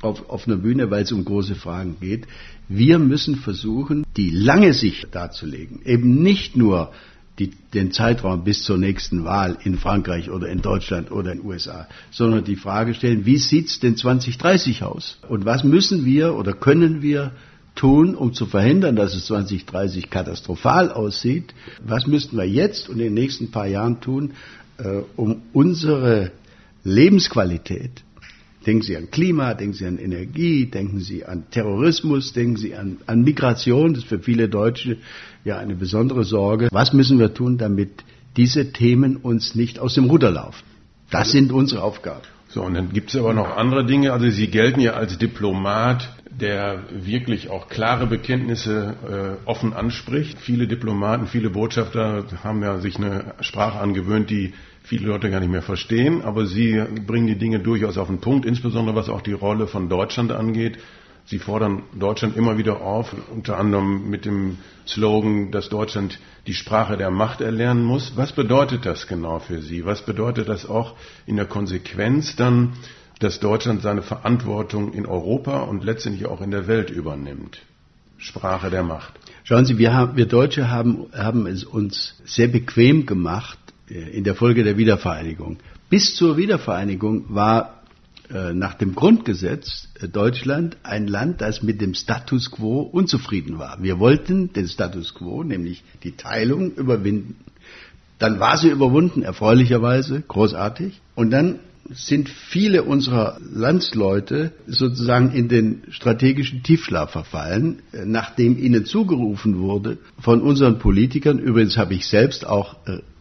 auf, 0.01 0.29
auf 0.29 0.47
einer 0.47 0.57
Bühne, 0.57 0.89
weil 0.89 1.03
es 1.03 1.11
um 1.11 1.25
große 1.25 1.55
Fragen 1.55 1.97
geht. 1.99 2.27
Wir 2.67 2.97
müssen 2.97 3.35
versuchen, 3.35 4.05
die 4.17 4.29
lange 4.29 4.73
Sicht 4.73 5.13
darzulegen. 5.13 5.81
Eben 5.85 6.23
nicht 6.23 6.55
nur 6.55 6.91
die, 7.37 7.51
den 7.73 7.91
Zeitraum 7.91 8.45
bis 8.45 8.63
zur 8.63 8.77
nächsten 8.77 9.25
Wahl 9.25 9.57
in 9.63 9.77
Frankreich 9.77 10.29
oder 10.29 10.47
in 10.47 10.61
Deutschland 10.61 11.11
oder 11.11 11.33
in 11.33 11.39
den 11.39 11.47
USA, 11.47 11.87
sondern 12.09 12.45
die 12.45 12.55
Frage 12.55 12.93
stellen, 12.93 13.25
wie 13.25 13.37
sieht's 13.37 13.79
denn 13.79 13.97
2030 13.97 14.83
aus? 14.83 15.17
Und 15.27 15.45
was 15.45 15.65
müssen 15.65 16.05
wir 16.05 16.35
oder 16.35 16.53
können 16.53 17.01
wir 17.01 17.31
tun, 17.75 18.15
um 18.15 18.33
zu 18.33 18.45
verhindern, 18.45 18.95
dass 18.95 19.13
es 19.13 19.25
2030 19.25 20.09
katastrophal 20.09 20.91
aussieht? 20.91 21.53
Was 21.85 22.07
müssten 22.07 22.37
wir 22.37 22.47
jetzt 22.47 22.87
und 22.87 22.99
in 22.99 23.05
den 23.05 23.13
nächsten 23.13 23.51
paar 23.51 23.67
Jahren 23.67 23.99
tun, 23.99 24.31
äh, 24.77 25.01
um 25.17 25.41
unsere 25.51 26.31
Lebensqualität 26.85 28.05
Denken 28.65 28.81
Sie 28.81 28.97
an 28.97 29.11
Klima, 29.11 29.53
denken 29.53 29.73
Sie 29.73 29.85
an 29.85 29.99
Energie, 29.99 30.65
denken 30.65 30.99
Sie 30.99 31.23
an 31.23 31.43
Terrorismus, 31.51 32.33
denken 32.33 32.57
Sie 32.57 32.75
an, 32.75 32.97
an 33.05 33.21
Migration. 33.21 33.93
Das 33.93 34.03
ist 34.03 34.09
für 34.09 34.19
viele 34.19 34.49
Deutsche 34.49 34.97
ja 35.43 35.59
eine 35.59 35.75
besondere 35.75 36.23
Sorge. 36.23 36.69
Was 36.71 36.91
müssen 36.91 37.19
wir 37.19 37.33
tun, 37.33 37.59
damit 37.59 38.03
diese 38.35 38.71
Themen 38.71 39.17
uns 39.17 39.53
nicht 39.53 39.77
aus 39.77 39.93
dem 39.93 40.05
Ruder 40.05 40.31
laufen? 40.31 40.63
Das 41.11 41.31
sind 41.31 41.51
unsere 41.51 41.83
Aufgaben. 41.83 42.23
So, 42.49 42.63
und 42.63 42.73
dann 42.73 42.91
gibt 42.91 43.09
es 43.09 43.15
aber 43.15 43.33
noch 43.33 43.55
andere 43.55 43.85
Dinge. 43.85 44.11
Also 44.13 44.29
Sie 44.29 44.47
gelten 44.47 44.79
ja 44.79 44.93
als 44.93 45.17
Diplomat, 45.19 46.14
der 46.39 46.83
wirklich 46.91 47.49
auch 47.49 47.69
klare 47.69 48.07
Bekenntnisse 48.07 49.39
äh, 49.45 49.47
offen 49.47 49.73
anspricht. 49.73 50.39
Viele 50.39 50.67
Diplomaten, 50.67 51.27
viele 51.27 51.49
Botschafter 51.49 52.25
haben 52.43 52.61
ja 52.61 52.79
sich 52.79 52.97
eine 52.97 53.35
Sprache 53.39 53.79
angewöhnt, 53.79 54.29
die 54.29 54.53
viele 54.83 55.07
Leute 55.07 55.29
gar 55.31 55.39
nicht 55.39 55.51
mehr 55.51 55.61
verstehen, 55.61 56.21
aber 56.23 56.45
Sie 56.45 56.83
bringen 57.05 57.27
die 57.27 57.37
Dinge 57.37 57.59
durchaus 57.59 57.97
auf 57.97 58.07
den 58.07 58.19
Punkt, 58.19 58.45
insbesondere 58.45 58.95
was 58.95 59.09
auch 59.09 59.21
die 59.21 59.33
Rolle 59.33 59.67
von 59.67 59.89
Deutschland 59.89 60.31
angeht. 60.31 60.77
Sie 61.27 61.39
fordern 61.39 61.83
Deutschland 61.97 62.37
immer 62.37 62.57
wieder 62.59 62.81
auf, 62.81 63.15
unter 63.33 63.57
anderem 63.57 64.09
mit 64.09 64.25
dem 64.25 64.57
Slogan, 64.85 65.49
dass 65.49 65.69
Deutschland 65.69 66.19
die 66.45 66.53
Sprache 66.53 66.97
der 66.97 67.09
Macht 67.09 67.41
erlernen 67.41 67.83
muss. 67.83 68.13
Was 68.15 68.33
bedeutet 68.33 68.85
das 68.85 69.07
genau 69.07 69.39
für 69.39 69.59
Sie? 69.61 69.85
Was 69.85 70.05
bedeutet 70.05 70.49
das 70.49 70.67
auch 70.69 70.95
in 71.25 71.37
der 71.37 71.45
Konsequenz 71.45 72.35
dann, 72.35 72.73
dass 73.19 73.39
Deutschland 73.39 73.81
seine 73.81 74.01
Verantwortung 74.01 74.93
in 74.93 75.05
Europa 75.05 75.61
und 75.61 75.83
letztendlich 75.83 76.25
auch 76.25 76.41
in 76.41 76.51
der 76.51 76.67
Welt 76.67 76.89
übernimmt? 76.89 77.59
Sprache 78.17 78.69
der 78.69 78.83
Macht. 78.83 79.13
Schauen 79.43 79.65
Sie, 79.65 79.77
wir, 79.77 79.93
haben, 79.93 80.17
wir 80.17 80.25
Deutsche 80.25 80.69
haben, 80.69 81.07
haben 81.13 81.47
es 81.47 81.63
uns 81.63 82.15
sehr 82.25 82.47
bequem 82.47 83.05
gemacht 83.05 83.59
äh, 83.89 84.17
in 84.17 84.23
der 84.23 84.35
Folge 84.35 84.63
der 84.63 84.77
Wiedervereinigung. 84.77 85.57
Bis 85.89 86.15
zur 86.15 86.37
Wiedervereinigung 86.37 87.25
war 87.29 87.83
äh, 88.33 88.53
nach 88.53 88.73
dem 88.73 88.95
Grundgesetz 88.95 89.87
äh, 90.01 90.07
Deutschland 90.07 90.77
ein 90.83 91.07
Land, 91.07 91.41
das 91.41 91.61
mit 91.61 91.79
dem 91.81 91.93
Status 91.93 92.49
quo 92.49 92.81
unzufrieden 92.81 93.59
war. 93.59 93.77
Wir 93.83 93.99
wollten 93.99 94.51
den 94.51 94.67
Status 94.67 95.13
quo, 95.13 95.43
nämlich 95.43 95.83
die 96.03 96.13
Teilung, 96.13 96.73
überwinden. 96.73 97.35
Dann 98.17 98.39
war 98.39 98.57
sie 98.57 98.69
überwunden, 98.69 99.21
erfreulicherweise, 99.21 100.23
großartig. 100.27 101.01
Und 101.13 101.31
dann 101.31 101.59
sind 101.89 102.29
viele 102.29 102.83
unserer 102.83 103.39
Landsleute 103.53 104.51
sozusagen 104.67 105.31
in 105.31 105.47
den 105.47 105.83
strategischen 105.89 106.63
Tiefschlaf 106.63 107.11
verfallen, 107.11 107.79
äh, 107.91 108.05
nachdem 108.05 108.57
ihnen 108.57 108.85
zugerufen 108.85 109.59
wurde 109.59 109.97
von 110.19 110.41
unseren 110.41 110.79
Politikern, 110.79 111.39
übrigens 111.39 111.77
habe 111.77 111.93
ich 111.93 112.07
selbst 112.07 112.45
auch 112.45 112.75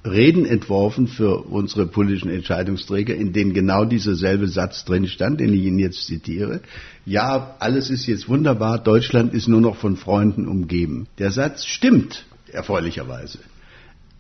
Reden 0.07 0.45
entworfen 0.45 1.09
für 1.09 1.45
unsere 1.45 1.87
politischen 1.87 2.29
Entscheidungsträger, 2.29 3.15
in 3.15 3.33
denen 3.33 3.55
genau 3.55 3.87
dieser 3.87 4.15
selbe 4.15 4.49
Satz 4.49 4.85
drin 4.85 5.09
stand, 5.09 5.41
den 5.41 5.55
ich 5.55 5.63
Ihnen 5.63 5.79
jetzt 5.79 6.07
zitiere. 6.07 6.61
Ja, 7.07 7.57
alles 7.59 7.89
ist 7.89 8.07
jetzt 8.07 8.29
wunderbar, 8.29 8.79
Deutschland 8.79 9.33
ist 9.33 9.49
nur 9.49 9.63
noch 9.63 9.77
von 9.77 9.97
Freunden 9.97 10.47
umgeben. 10.47 11.07
Der 11.19 11.31
Satz 11.31 11.65
stimmt, 11.65 12.27
erfreulicherweise. 12.53 13.39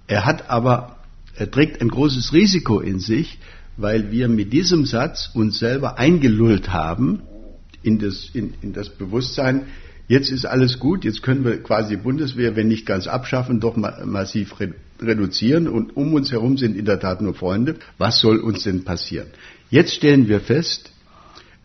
Er 0.07 0.25
hat 0.25 0.49
aber, 0.49 0.97
er 1.35 1.51
trägt 1.51 1.83
ein 1.83 1.89
großes 1.89 2.33
Risiko 2.33 2.81
in 2.81 2.99
sich, 2.99 3.39
weil 3.77 4.11
wir 4.11 4.29
mit 4.29 4.53
diesem 4.53 4.87
Satz 4.87 5.31
uns 5.35 5.59
selber 5.59 5.99
eingelullt 5.99 6.73
haben 6.73 7.23
in 7.83 7.99
das, 7.99 8.31
in, 8.33 8.55
in 8.63 8.73
das 8.73 8.89
Bewusstsein, 8.89 9.67
jetzt 10.09 10.31
ist 10.31 10.45
alles 10.45 10.79
gut, 10.79 11.05
jetzt 11.05 11.23
können 11.23 11.45
wir 11.45 11.63
quasi 11.63 11.97
die 11.97 12.03
Bundeswehr, 12.03 12.57
wenn 12.57 12.69
nicht 12.69 12.87
ganz 12.87 13.07
abschaffen, 13.07 13.61
doch 13.61 13.77
massiv 13.77 14.55
reduzieren 15.01 15.69
und 15.69 15.97
um 15.97 16.15
uns 16.15 16.31
herum 16.33 16.57
sind 16.57 16.77
in 16.77 16.85
der 16.85 17.01
Tat 17.01 17.21
nur 17.21 17.35
Freunde. 17.35 17.77
Was 17.99 18.21
soll 18.21 18.39
uns 18.39 18.63
denn 18.63 18.85
passieren? 18.85 19.29
Jetzt 19.71 19.95
stellen 19.95 20.29
wir 20.29 20.41
fest, 20.41 20.93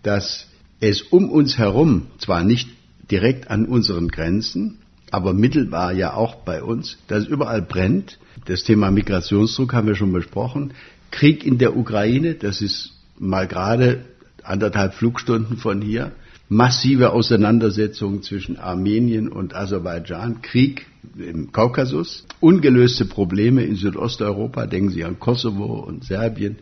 dass 0.03 0.47
es 0.79 1.01
um 1.01 1.29
uns 1.29 1.57
herum, 1.57 2.07
zwar 2.17 2.43
nicht 2.43 2.69
direkt 3.11 3.49
an 3.49 3.65
unseren 3.65 4.07
Grenzen, 4.07 4.79
aber 5.11 5.33
mittelbar 5.33 5.91
ja 5.91 6.13
auch 6.13 6.35
bei 6.35 6.61
uns, 6.63 6.97
dass 7.07 7.23
es 7.23 7.29
überall 7.29 7.61
brennt. 7.61 8.19
Das 8.45 8.63
Thema 8.63 8.91
Migrationsdruck 8.91 9.73
haben 9.73 9.87
wir 9.87 9.95
schon 9.95 10.13
besprochen. 10.13 10.73
Krieg 11.11 11.45
in 11.45 11.57
der 11.57 11.75
Ukraine, 11.75 12.35
das 12.35 12.61
ist 12.61 12.91
mal 13.17 13.47
gerade 13.47 14.05
anderthalb 14.43 14.93
Flugstunden 14.93 15.57
von 15.57 15.81
hier 15.81 16.11
massive 16.49 17.11
Auseinandersetzungen 17.11 18.23
zwischen 18.23 18.57
Armenien 18.57 19.29
und 19.29 19.55
Aserbaidschan, 19.55 20.41
Krieg 20.41 20.87
im 21.17 21.51
Kaukasus, 21.51 22.25
ungelöste 22.39 23.05
Probleme 23.05 23.63
in 23.63 23.75
Südosteuropa, 23.75 24.65
denken 24.65 24.89
Sie 24.89 25.03
an 25.03 25.19
Kosovo 25.19 25.79
und 25.79 26.03
Serbien, 26.03 26.57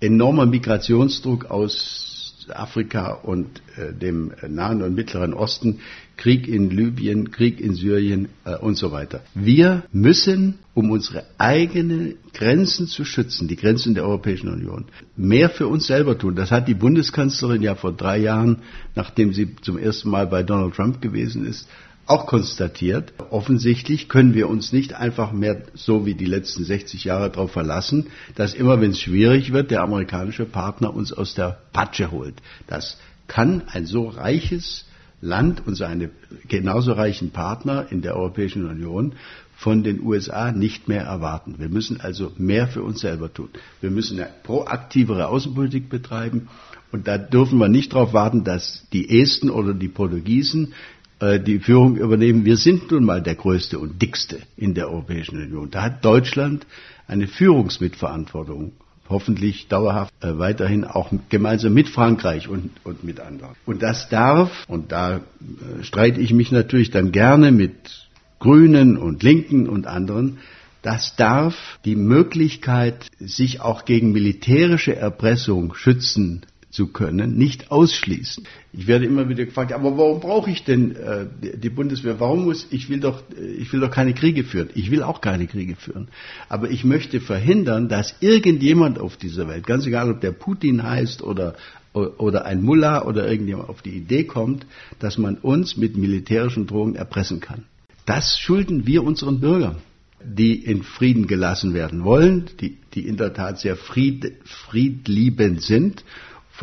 enormer 0.00 0.46
Migrationsdruck 0.46 1.46
aus 1.46 2.46
Afrika 2.54 3.12
und 3.12 3.62
äh, 3.76 3.92
dem 3.92 4.32
Nahen 4.48 4.82
und 4.82 4.94
Mittleren 4.94 5.34
Osten, 5.34 5.80
Krieg 6.16 6.48
in 6.48 6.70
Libyen, 6.70 7.30
Krieg 7.30 7.60
in 7.60 7.74
Syrien 7.74 8.28
äh, 8.44 8.56
und 8.56 8.76
so 8.76 8.92
weiter. 8.92 9.22
Wir 9.34 9.84
müssen, 9.92 10.58
um 10.74 10.90
unsere 10.90 11.24
eigenen 11.38 12.14
Grenzen 12.32 12.86
zu 12.86 13.04
schützen, 13.04 13.48
die 13.48 13.56
Grenzen 13.56 13.94
der 13.94 14.04
Europäischen 14.04 14.48
Union, 14.48 14.86
mehr 15.16 15.50
für 15.50 15.66
uns 15.66 15.86
selber 15.86 16.18
tun. 16.18 16.36
Das 16.36 16.50
hat 16.50 16.68
die 16.68 16.74
Bundeskanzlerin 16.74 17.62
ja 17.62 17.74
vor 17.74 17.92
drei 17.92 18.18
Jahren, 18.18 18.58
nachdem 18.94 19.32
sie 19.32 19.56
zum 19.62 19.78
ersten 19.78 20.10
Mal 20.10 20.26
bei 20.26 20.42
Donald 20.42 20.74
Trump 20.74 21.00
gewesen 21.00 21.46
ist, 21.46 21.68
auch 22.06 22.26
konstatiert, 22.26 23.12
offensichtlich 23.30 24.08
können 24.08 24.34
wir 24.34 24.48
uns 24.48 24.72
nicht 24.72 24.94
einfach 24.94 25.32
mehr 25.32 25.62
so 25.74 26.04
wie 26.04 26.14
die 26.14 26.26
letzten 26.26 26.64
60 26.64 27.04
Jahre 27.04 27.30
darauf 27.30 27.52
verlassen, 27.52 28.08
dass 28.34 28.54
immer 28.54 28.80
wenn 28.80 28.90
es 28.90 29.00
schwierig 29.00 29.52
wird, 29.52 29.70
der 29.70 29.82
amerikanische 29.82 30.44
Partner 30.44 30.92
uns 30.92 31.12
aus 31.12 31.34
der 31.34 31.60
Patsche 31.72 32.10
holt. 32.10 32.34
Das 32.66 32.98
kann 33.28 33.62
ein 33.68 33.86
so 33.86 34.08
reiches 34.08 34.84
Land 35.22 35.66
und 35.66 35.76
seine 35.76 36.10
genauso 36.48 36.92
reichen 36.92 37.30
Partner 37.30 37.86
in 37.90 38.02
der 38.02 38.16
Europäischen 38.16 38.68
Union 38.68 39.14
von 39.54 39.84
den 39.84 40.02
USA 40.02 40.50
nicht 40.50 40.88
mehr 40.88 41.04
erwarten. 41.04 41.54
Wir 41.58 41.68
müssen 41.68 42.00
also 42.00 42.32
mehr 42.36 42.66
für 42.66 42.82
uns 42.82 43.00
selber 43.00 43.32
tun. 43.32 43.48
Wir 43.80 43.90
müssen 43.90 44.18
eine 44.18 44.28
proaktivere 44.42 45.28
Außenpolitik 45.28 45.88
betreiben. 45.88 46.48
Und 46.90 47.06
da 47.06 47.16
dürfen 47.16 47.58
wir 47.58 47.68
nicht 47.68 47.92
darauf 47.92 48.12
warten, 48.12 48.42
dass 48.42 48.84
die 48.92 49.20
Esten 49.20 49.48
oder 49.48 49.72
die 49.72 49.88
Portugiesen 49.88 50.74
äh, 51.20 51.38
die 51.38 51.60
Führung 51.60 51.96
übernehmen. 51.96 52.44
Wir 52.44 52.56
sind 52.56 52.90
nun 52.90 53.04
mal 53.04 53.22
der 53.22 53.36
größte 53.36 53.78
und 53.78 54.02
dickste 54.02 54.40
in 54.56 54.74
der 54.74 54.90
Europäischen 54.90 55.40
Union. 55.40 55.70
Da 55.70 55.82
hat 55.84 56.04
Deutschland 56.04 56.66
eine 57.06 57.28
Führungsmitverantwortung 57.28 58.72
hoffentlich 59.12 59.68
dauerhaft 59.68 60.12
äh, 60.22 60.38
weiterhin 60.38 60.84
auch 60.84 61.12
gemeinsam 61.28 61.74
mit 61.74 61.88
Frankreich 61.88 62.48
und, 62.48 62.70
und 62.84 63.04
mit 63.04 63.20
anderen. 63.20 63.54
Und 63.64 63.82
das 63.82 64.08
darf, 64.08 64.64
und 64.68 64.90
da 64.90 65.18
äh, 65.18 65.84
streite 65.84 66.20
ich 66.20 66.32
mich 66.32 66.50
natürlich 66.50 66.90
dann 66.90 67.12
gerne 67.12 67.52
mit 67.52 68.08
Grünen 68.40 68.96
und 68.96 69.22
Linken 69.22 69.68
und 69.68 69.86
anderen, 69.86 70.38
das 70.82 71.14
darf 71.14 71.78
die 71.84 71.94
Möglichkeit, 71.94 73.06
sich 73.20 73.60
auch 73.60 73.84
gegen 73.84 74.10
militärische 74.10 74.96
Erpressung 74.96 75.74
schützen 75.74 76.44
zu 76.72 76.86
können, 76.86 77.36
nicht 77.36 77.70
ausschließen. 77.70 78.44
Ich 78.72 78.86
werde 78.86 79.04
immer 79.04 79.28
wieder 79.28 79.44
gefragt, 79.44 79.72
aber 79.72 79.96
warum 79.98 80.20
brauche 80.20 80.50
ich 80.50 80.64
denn 80.64 80.96
äh, 80.96 81.26
die 81.40 81.68
Bundeswehr? 81.68 82.18
Warum 82.18 82.44
muss 82.44 82.66
ich 82.70 82.88
will 82.88 82.98
doch 82.98 83.22
ich 83.58 83.70
will 83.72 83.80
doch 83.80 83.90
keine 83.90 84.14
Kriege 84.14 84.42
führen. 84.42 84.70
Ich 84.74 84.90
will 84.90 85.02
auch 85.02 85.20
keine 85.20 85.46
Kriege 85.46 85.76
führen, 85.76 86.08
aber 86.48 86.70
ich 86.70 86.82
möchte 86.82 87.20
verhindern, 87.20 87.88
dass 87.88 88.16
irgendjemand 88.20 88.98
auf 88.98 89.18
dieser 89.18 89.46
Welt, 89.48 89.66
ganz 89.66 89.86
egal 89.86 90.10
ob 90.10 90.22
der 90.22 90.32
Putin 90.32 90.82
heißt 90.82 91.22
oder 91.22 91.54
oder 91.92 92.46
ein 92.46 92.62
Mullah 92.62 93.04
oder 93.04 93.30
irgendjemand 93.30 93.68
auf 93.68 93.82
die 93.82 93.90
Idee 93.90 94.24
kommt, 94.24 94.64
dass 94.98 95.18
man 95.18 95.36
uns 95.36 95.76
mit 95.76 95.98
militärischen 95.98 96.66
Drohungen 96.66 96.96
erpressen 96.96 97.40
kann. 97.40 97.64
Das 98.06 98.38
schulden 98.38 98.86
wir 98.86 99.04
unseren 99.04 99.40
Bürgern 99.40 99.76
die 100.24 100.54
in 100.54 100.84
Frieden 100.84 101.26
gelassen 101.26 101.74
werden 101.74 102.04
wollen, 102.04 102.44
die, 102.60 102.76
die 102.94 103.08
in 103.08 103.16
der 103.16 103.34
Tat 103.34 103.58
sehr 103.58 103.74
fried, 103.74 104.34
friedliebend 104.44 105.62
sind 105.62 106.04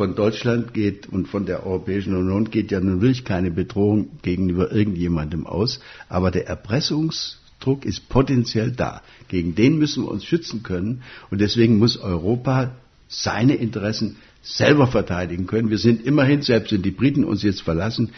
von 0.00 0.14
Deutschland 0.14 0.72
geht 0.72 1.10
und 1.10 1.28
von 1.28 1.44
der 1.44 1.66
Europäischen 1.66 2.16
Union 2.16 2.50
geht 2.50 2.70
ja 2.70 2.80
nun 2.80 3.02
wirklich 3.02 3.22
keine 3.22 3.50
Bedrohung 3.50 4.08
gegenüber 4.22 4.72
irgendjemandem 4.72 5.46
aus, 5.46 5.78
aber 6.08 6.30
der 6.30 6.46
Erpressungsdruck 6.48 7.84
ist 7.84 8.08
potenziell 8.08 8.70
da. 8.70 9.02
Gegen 9.28 9.54
den 9.54 9.76
müssen 9.76 10.04
wir 10.04 10.10
uns 10.10 10.24
schützen 10.24 10.62
können 10.62 11.02
und 11.30 11.42
deswegen 11.42 11.76
muss 11.76 11.98
Europa 11.98 12.70
seine 13.08 13.56
Interessen 13.56 14.16
selber 14.40 14.86
verteidigen 14.86 15.46
können. 15.46 15.68
Wir 15.68 15.76
sind 15.76 16.02
immerhin, 16.06 16.40
selbst 16.40 16.72
wenn 16.72 16.80
die 16.80 16.92
Briten 16.92 17.22
uns 17.22 17.42
jetzt 17.42 17.60
verlassen, 17.60 18.12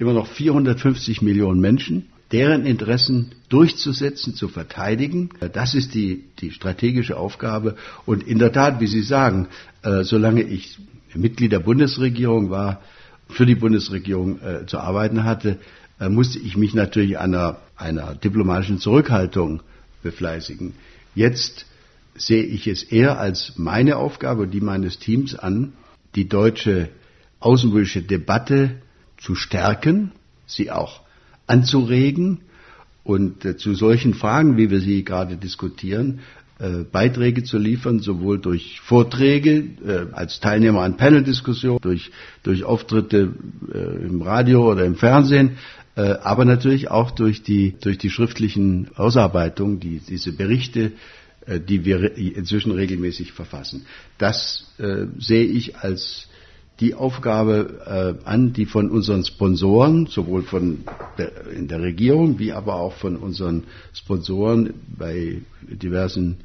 immer 0.00 0.14
noch 0.14 0.26
450 0.26 1.22
Millionen 1.22 1.60
Menschen, 1.60 2.06
deren 2.32 2.66
Interessen 2.66 3.30
durchzusetzen, 3.48 4.34
zu 4.34 4.48
verteidigen. 4.48 5.28
Das 5.52 5.76
ist 5.76 5.94
die, 5.94 6.24
die 6.40 6.50
strategische 6.50 7.16
Aufgabe. 7.16 7.76
Und 8.06 8.26
in 8.26 8.40
der 8.40 8.50
Tat, 8.50 8.80
wie 8.80 8.88
Sie 8.88 9.02
sagen, 9.02 9.46
äh, 9.84 10.02
solange 10.02 10.42
ich 10.42 10.78
Mitglied 11.20 11.52
der 11.52 11.60
Bundesregierung 11.60 12.50
war, 12.50 12.82
für 13.28 13.46
die 13.46 13.54
Bundesregierung 13.54 14.40
äh, 14.40 14.66
zu 14.66 14.78
arbeiten 14.78 15.24
hatte, 15.24 15.58
äh, 16.00 16.08
musste 16.08 16.38
ich 16.38 16.56
mich 16.56 16.74
natürlich 16.74 17.18
einer, 17.18 17.58
einer 17.76 18.14
diplomatischen 18.14 18.78
Zurückhaltung 18.78 19.62
befleißigen. 20.02 20.74
Jetzt 21.14 21.66
sehe 22.14 22.42
ich 22.42 22.66
es 22.66 22.82
eher 22.82 23.18
als 23.18 23.54
meine 23.56 23.96
Aufgabe, 23.96 24.46
die 24.46 24.60
meines 24.60 24.98
Teams 24.98 25.34
an, 25.34 25.72
die 26.14 26.28
deutsche 26.28 26.88
außenpolitische 27.40 28.02
Debatte 28.02 28.82
zu 29.18 29.34
stärken, 29.34 30.12
sie 30.46 30.70
auch 30.70 31.02
anzuregen 31.46 32.40
und 33.04 33.44
äh, 33.44 33.56
zu 33.56 33.74
solchen 33.74 34.14
Fragen, 34.14 34.56
wie 34.56 34.70
wir 34.70 34.80
sie 34.80 35.04
gerade 35.04 35.36
diskutieren, 35.36 36.20
Beiträge 36.90 37.44
zu 37.44 37.56
liefern, 37.56 38.00
sowohl 38.00 38.38
durch 38.40 38.80
Vorträge 38.80 39.64
äh, 39.86 40.12
als 40.12 40.40
Teilnehmer 40.40 40.82
an 40.82 40.96
Paneldiskussionen, 40.96 41.80
durch, 41.80 42.10
durch 42.42 42.64
Auftritte 42.64 43.32
äh, 43.72 44.04
im 44.04 44.22
Radio 44.22 44.68
oder 44.70 44.84
im 44.84 44.96
Fernsehen, 44.96 45.58
äh, 45.94 46.00
aber 46.00 46.44
natürlich 46.44 46.90
auch 46.90 47.12
durch 47.12 47.42
die, 47.42 47.76
durch 47.80 47.98
die 47.98 48.10
schriftlichen 48.10 48.88
Ausarbeitungen, 48.96 49.78
die, 49.78 50.00
diese 50.00 50.32
Berichte, 50.32 50.92
äh, 51.46 51.60
die 51.60 51.84
wir 51.84 52.16
inzwischen 52.16 52.72
regelmäßig 52.72 53.32
verfassen. 53.32 53.86
Das 54.16 54.72
äh, 54.78 55.06
sehe 55.18 55.44
ich 55.44 55.76
als 55.76 56.28
die 56.80 56.94
Aufgabe 56.94 58.18
äh, 58.24 58.28
an, 58.28 58.52
die 58.52 58.66
von 58.66 58.90
unseren 58.90 59.24
Sponsoren, 59.24 60.06
sowohl 60.06 60.42
von 60.42 60.84
der, 61.16 61.48
in 61.48 61.66
der 61.68 61.80
Regierung 61.80 62.38
wie 62.38 62.52
aber 62.52 62.76
auch 62.76 62.92
von 62.94 63.16
unseren 63.16 63.64
Sponsoren 63.92 64.74
bei 64.96 65.42
diversen 65.62 66.38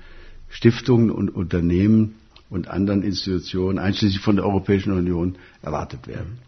Stiftungen 0.49 1.11
und 1.11 1.29
Unternehmen 1.29 2.15
und 2.49 2.67
anderen 2.67 3.03
Institutionen, 3.03 3.79
einschließlich 3.79 4.21
von 4.21 4.35
der 4.35 4.45
Europäischen 4.45 4.93
Union, 4.93 5.35
erwartet 5.61 6.07
werden. 6.07 6.39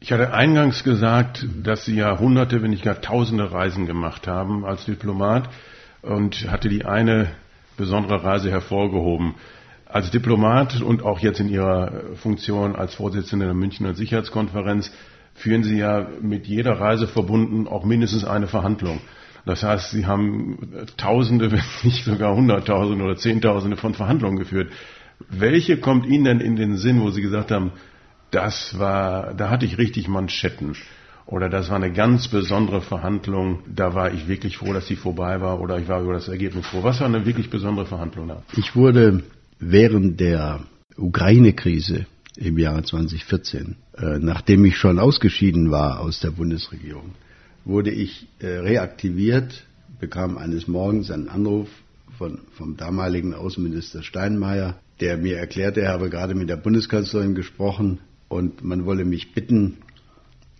Ich 0.00 0.12
hatte 0.12 0.32
eingangs 0.32 0.84
gesagt, 0.84 1.46
dass 1.62 1.84
Sie 1.84 1.96
ja 1.96 2.18
hunderte, 2.18 2.62
wenn 2.62 2.70
nicht 2.70 2.84
gar 2.84 3.00
tausende 3.00 3.50
Reisen 3.50 3.86
gemacht 3.86 4.26
haben 4.28 4.64
als 4.64 4.84
Diplomat 4.84 5.48
und 6.02 6.50
hatte 6.50 6.68
die 6.68 6.84
eine 6.84 7.28
besondere 7.76 8.22
Reise 8.22 8.50
hervorgehoben. 8.50 9.34
Als 9.90 10.10
Diplomat 10.10 10.82
und 10.82 11.02
auch 11.02 11.18
jetzt 11.20 11.40
in 11.40 11.48
Ihrer 11.48 12.14
Funktion 12.16 12.76
als 12.76 12.94
Vorsitzender 12.94 13.46
der 13.46 13.54
Münchner 13.54 13.94
Sicherheitskonferenz 13.94 14.92
führen 15.34 15.62
Sie 15.62 15.78
ja 15.78 16.08
mit 16.20 16.46
jeder 16.46 16.78
Reise 16.78 17.06
verbunden 17.06 17.66
auch 17.66 17.84
mindestens 17.84 18.24
eine 18.24 18.48
Verhandlung. 18.48 19.00
Das 19.46 19.62
heißt, 19.62 19.92
Sie 19.92 20.04
haben 20.04 20.86
Tausende, 20.98 21.50
wenn 21.52 21.62
nicht 21.84 22.04
sogar 22.04 22.36
Hunderttausende 22.36 23.02
oder 23.02 23.16
Zehntausende 23.16 23.78
von 23.78 23.94
Verhandlungen 23.94 24.38
geführt. 24.38 24.70
Welche 25.30 25.78
kommt 25.78 26.04
Ihnen 26.06 26.24
denn 26.24 26.40
in 26.40 26.56
den 26.56 26.76
Sinn, 26.76 27.00
wo 27.00 27.10
Sie 27.10 27.22
gesagt 27.22 27.50
haben, 27.50 27.72
das 28.30 28.78
war, 28.78 29.32
da 29.32 29.48
hatte 29.48 29.64
ich 29.64 29.78
richtig 29.78 30.06
Manschetten? 30.06 30.76
Oder 31.24 31.48
das 31.48 31.68
war 31.70 31.76
eine 31.76 31.92
ganz 31.92 32.28
besondere 32.28 32.80
Verhandlung, 32.80 33.60
da 33.66 33.94
war 33.94 34.12
ich 34.12 34.28
wirklich 34.28 34.56
froh, 34.56 34.72
dass 34.72 34.86
sie 34.86 34.96
vorbei 34.96 35.42
war 35.42 35.60
oder 35.60 35.78
ich 35.78 35.86
war 35.86 36.00
über 36.00 36.14
das 36.14 36.28
Ergebnis 36.28 36.66
froh. 36.66 36.82
Was 36.82 37.00
war 37.00 37.06
eine 37.06 37.26
wirklich 37.26 37.50
besondere 37.50 37.84
Verhandlung 37.84 38.28
da? 38.28 38.42
Ich 38.56 38.74
wurde 38.74 39.22
während 39.60 40.20
der 40.20 40.60
Ukraine-Krise 40.96 42.06
im 42.36 42.58
Jahre 42.58 42.82
2014, 42.82 43.76
äh, 43.96 44.18
nachdem 44.18 44.64
ich 44.64 44.76
schon 44.76 44.98
ausgeschieden 44.98 45.70
war 45.70 46.00
aus 46.00 46.20
der 46.20 46.30
Bundesregierung, 46.30 47.14
wurde 47.64 47.90
ich 47.90 48.26
äh, 48.38 48.46
reaktiviert, 48.46 49.64
bekam 50.00 50.38
eines 50.38 50.68
Morgens 50.68 51.10
einen 51.10 51.28
Anruf 51.28 51.68
von, 52.16 52.40
vom 52.52 52.76
damaligen 52.76 53.34
Außenminister 53.34 54.02
Steinmeier, 54.02 54.78
der 55.00 55.16
mir 55.16 55.36
erklärte, 55.36 55.82
er 55.82 55.92
habe 55.92 56.10
gerade 56.10 56.34
mit 56.34 56.48
der 56.48 56.56
Bundeskanzlerin 56.56 57.34
gesprochen 57.34 58.00
und 58.28 58.64
man 58.64 58.84
wolle 58.84 59.04
mich 59.04 59.32
bitten, 59.32 59.78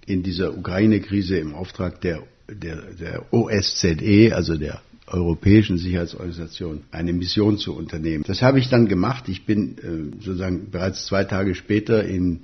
in 0.06 0.22
dieser 0.22 0.56
Ukraine-Krise 0.56 1.36
im 1.36 1.54
Auftrag 1.54 2.00
der, 2.00 2.22
der, 2.48 2.94
der 2.94 3.32
OSZE, 3.32 4.32
also 4.34 4.56
der 4.56 4.80
Europäischen 5.10 5.78
Sicherheitsorganisation 5.78 6.82
eine 6.90 7.12
Mission 7.12 7.58
zu 7.58 7.74
unternehmen. 7.74 8.24
Das 8.26 8.42
habe 8.42 8.58
ich 8.58 8.68
dann 8.68 8.86
gemacht. 8.86 9.28
Ich 9.28 9.46
bin 9.46 9.78
äh, 9.78 10.22
sozusagen 10.22 10.70
bereits 10.70 11.06
zwei 11.06 11.24
Tage 11.24 11.54
später 11.54 12.04
in 12.04 12.40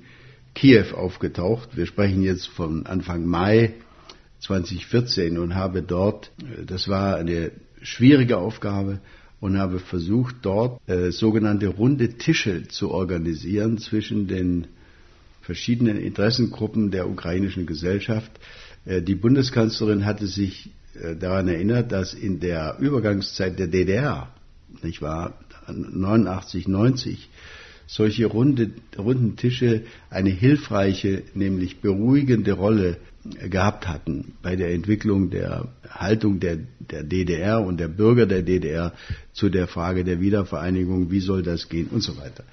Kiew 0.54 0.94
aufgetaucht. 0.94 1.76
Wir 1.76 1.86
sprechen 1.86 2.22
jetzt 2.22 2.46
von 2.46 2.86
Anfang 2.86 3.26
Mai 3.26 3.74
2014 4.40 5.38
und 5.38 5.54
habe 5.54 5.82
dort, 5.82 6.32
äh, 6.40 6.64
das 6.64 6.88
war 6.88 7.16
eine 7.16 7.52
schwierige 7.82 8.38
Aufgabe, 8.38 9.00
und 9.40 9.58
habe 9.58 9.78
versucht, 9.78 10.36
dort 10.40 10.80
äh, 10.88 11.10
sogenannte 11.10 11.66
runde 11.66 12.14
Tische 12.16 12.66
zu 12.66 12.90
organisieren 12.90 13.76
zwischen 13.76 14.26
den 14.26 14.68
verschiedenen 15.42 15.98
Interessengruppen 15.98 16.90
der 16.90 17.06
ukrainischen 17.10 17.66
Gesellschaft. 17.66 18.30
Die 18.86 19.14
Bundeskanzlerin 19.14 20.06
hatte 20.06 20.26
sich 20.26 20.70
daran 21.18 21.48
erinnert, 21.48 21.92
dass 21.92 22.14
in 22.14 22.40
der 22.40 22.76
Übergangszeit 22.78 23.58
der 23.58 23.66
DDR, 23.66 24.28
nicht 24.82 25.02
wahr, 25.02 25.34
89, 25.68 26.68
90, 26.68 27.28
solche 27.86 28.26
runde, 28.26 28.70
runden 28.98 29.36
Tische 29.36 29.82
eine 30.10 30.30
hilfreiche, 30.30 31.22
nämlich 31.34 31.80
beruhigende 31.80 32.52
Rolle 32.52 32.96
gehabt 33.48 33.88
hatten 33.88 34.34
bei 34.42 34.54
der 34.56 34.72
Entwicklung 34.72 35.30
der 35.30 35.68
Haltung 35.88 36.40
der, 36.40 36.58
der 36.78 37.02
DDR 37.02 37.60
und 37.60 37.78
der 37.78 37.88
Bürger 37.88 38.26
der 38.26 38.42
DDR 38.42 38.92
zu 39.32 39.48
der 39.48 39.66
Frage 39.66 40.04
der 40.04 40.20
Wiedervereinigung, 40.20 41.10
wie 41.10 41.20
soll 41.20 41.42
das 41.42 41.68
gehen 41.68 41.88
und 41.88 42.02
so 42.02 42.16
weiter. 42.18 42.44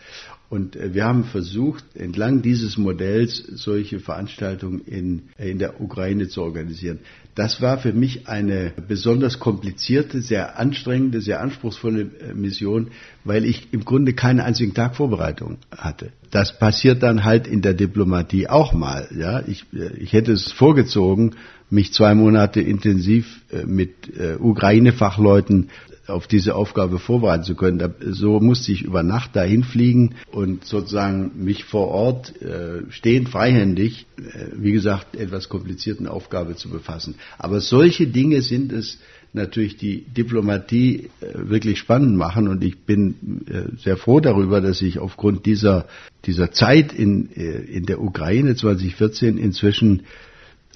Und 0.52 0.76
äh, 0.76 0.94
wir 0.94 1.06
haben 1.06 1.24
versucht, 1.24 1.86
entlang 1.96 2.42
dieses 2.42 2.78
Modells 2.78 3.38
solche 3.38 4.02
Veranstaltungen 4.02 4.82
in, 4.82 5.22
äh, 5.38 5.50
in 5.50 5.60
der 5.60 5.80
Ukraine 5.80 6.28
zu 6.28 6.42
organisieren. 6.42 7.00
Das 7.36 7.62
war 7.62 7.78
für 7.78 7.94
mich 7.94 8.28
eine 8.28 8.74
besonders 8.86 9.40
komplizierte, 9.40 10.22
sehr 10.22 10.60
anstrengende, 10.60 11.22
sehr 11.22 11.40
anspruchsvolle 11.40 12.02
äh, 12.02 12.34
Mission, 12.34 12.90
weil 13.24 13.46
ich 13.46 13.72
im 13.72 13.86
Grunde 13.86 14.12
keinen 14.12 14.42
einzigen 14.42 14.74
Tag 14.74 14.98
Vorbereitung 14.98 15.58
hatte. 15.72 16.12
Das 16.32 16.60
passiert 16.60 17.02
dann 17.02 17.24
halt 17.24 17.48
in 17.48 17.62
der 17.62 17.74
Diplomatie 17.74 18.50
auch 18.50 18.74
mal. 18.74 19.08
Ja, 19.18 19.42
ich, 19.48 19.64
ich 19.98 20.12
hätte 20.12 20.34
es 20.34 20.52
vorgezogen, 20.52 21.36
mich 21.70 21.94
zwei 21.94 22.14
Monate 22.14 22.60
intensiv 22.60 23.42
mit 23.66 23.94
Ukraine-Fachleuten 24.40 25.70
auf 26.08 26.28
diese 26.28 26.56
Aufgabe 26.56 27.00
vorbereiten 27.00 27.44
zu 27.44 27.56
können. 27.56 27.94
So 28.12 28.40
musste 28.40 28.72
ich 28.72 28.84
über 28.84 29.04
Nacht 29.04 29.36
dahin 29.36 29.64
fliegen 29.64 30.16
und 30.32 30.66
sozusagen 30.66 31.32
mich 31.44 31.64
vor 31.64 31.88
Ort 31.90 32.42
äh, 32.42 32.82
stehend 32.90 33.30
freihändig, 33.30 34.08
äh, 34.18 34.48
wie 34.56 34.72
gesagt, 34.72 35.16
etwas 35.16 35.50
komplizierten 35.50 36.08
Aufgabe 36.08 36.56
zu 36.56 36.70
befassen. 36.70 37.16
Aber 37.38 37.60
solche 37.60 38.08
Dinge 38.08 38.42
sind 38.42 38.72
es 38.72 39.00
natürlich, 39.34 39.78
die 39.78 40.02
Diplomatie 40.02 41.10
äh, 41.22 41.50
wirklich 41.50 41.80
spannend 41.80 42.18
machen 42.18 42.48
und 42.48 42.64
ich 42.64 42.80
bin 42.80 43.46
äh, 43.48 43.78
sehr 43.82 43.98
froh 43.98 44.20
darüber, 44.20 44.60
dass 44.62 44.82
ich 44.82 45.00
aufgrund 45.00 45.46
dieser, 45.46 45.88
dieser 46.26 46.52
Zeit 46.52 46.94
in, 46.94 47.32
äh, 47.36 47.62
in 47.62 47.86
der 47.86 48.02
Ukraine 48.02 48.56
2014 48.56 49.38
inzwischen 49.38 50.04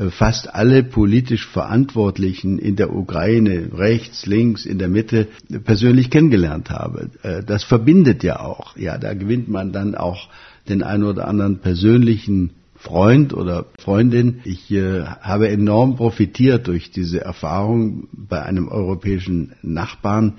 fast 0.10 0.54
alle 0.54 0.84
politisch 0.84 1.48
Verantwortlichen 1.48 2.60
in 2.60 2.76
der 2.76 2.94
Ukraine, 2.94 3.70
rechts, 3.74 4.26
links, 4.26 4.66
in 4.66 4.78
der 4.78 4.90
Mitte, 4.90 5.28
persönlich 5.64 6.10
kennengelernt 6.10 6.70
habe. 6.70 7.10
Äh, 7.24 7.44
das 7.44 7.64
verbindet 7.64 8.24
ja 8.24 8.40
auch. 8.40 8.76
Ja, 8.78 8.98
da 8.98 9.14
gewinnt 9.14 9.48
man 9.48 9.72
dann 9.72 9.96
auch 9.96 10.30
den 10.68 10.84
einen 10.84 11.04
oder 11.04 11.28
anderen 11.28 11.60
persönlichen 11.60 12.52
Freund 12.76 13.34
oder 13.34 13.68
Freundin. 13.80 14.42
Ich 14.44 14.70
äh, 14.72 15.04
habe 15.04 15.50
enorm 15.50 15.96
profitiert 15.96 16.68
durch 16.68 16.92
diese 16.92 17.22
Erfahrung 17.22 18.08
bei 18.12 18.44
einem 18.44 18.68
europäischen 18.68 19.54
Nachbarn, 19.62 20.34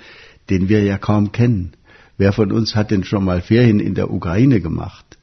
den 0.51 0.69
wir 0.69 0.83
ja 0.85 0.99
kaum 0.99 1.33
kennen. 1.33 1.73
Wer 2.19 2.33
von 2.33 2.53
uns 2.53 2.75
hat 2.75 2.91
denn 2.91 3.05
schon 3.05 3.25
mal 3.25 3.41
Ferien 3.41 3.81
in 3.81 3.95
der 3.95 4.11
Ukraine 4.11 4.61
gemacht? 4.61 5.19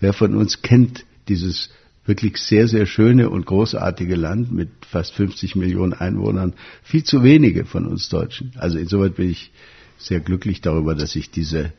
Wer 0.00 0.12
von 0.12 0.34
uns 0.34 0.62
kennt 0.62 1.04
dieses 1.28 1.70
wirklich 2.08 2.38
sehr, 2.38 2.66
sehr 2.66 2.86
schöne 2.86 3.30
und 3.30 3.46
großartige 3.46 4.16
Land 4.16 4.50
mit 4.50 4.70
fast 4.90 5.14
50 5.14 5.54
Millionen 5.56 5.92
Einwohnern. 5.92 6.54
Viel 6.82 7.04
zu 7.04 7.22
wenige 7.22 7.64
von 7.64 7.86
uns 7.86 8.08
Deutschen. 8.08 8.52
Also 8.56 8.78
insoweit 8.78 9.16
bin 9.16 9.30
ich 9.30 9.52
sehr 9.98 10.20
glücklich 10.20 10.60
darüber, 10.60 10.94
dass 10.94 11.14
ich 11.14 11.30
diese 11.30 11.72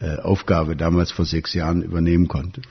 äh, 0.00 0.16
Aufgabe 0.18 0.76
damals 0.76 1.10
vor 1.10 1.24
sechs 1.24 1.54
Jahren 1.54 1.82
übernehmen 1.82 2.28
konnte. 2.28 2.62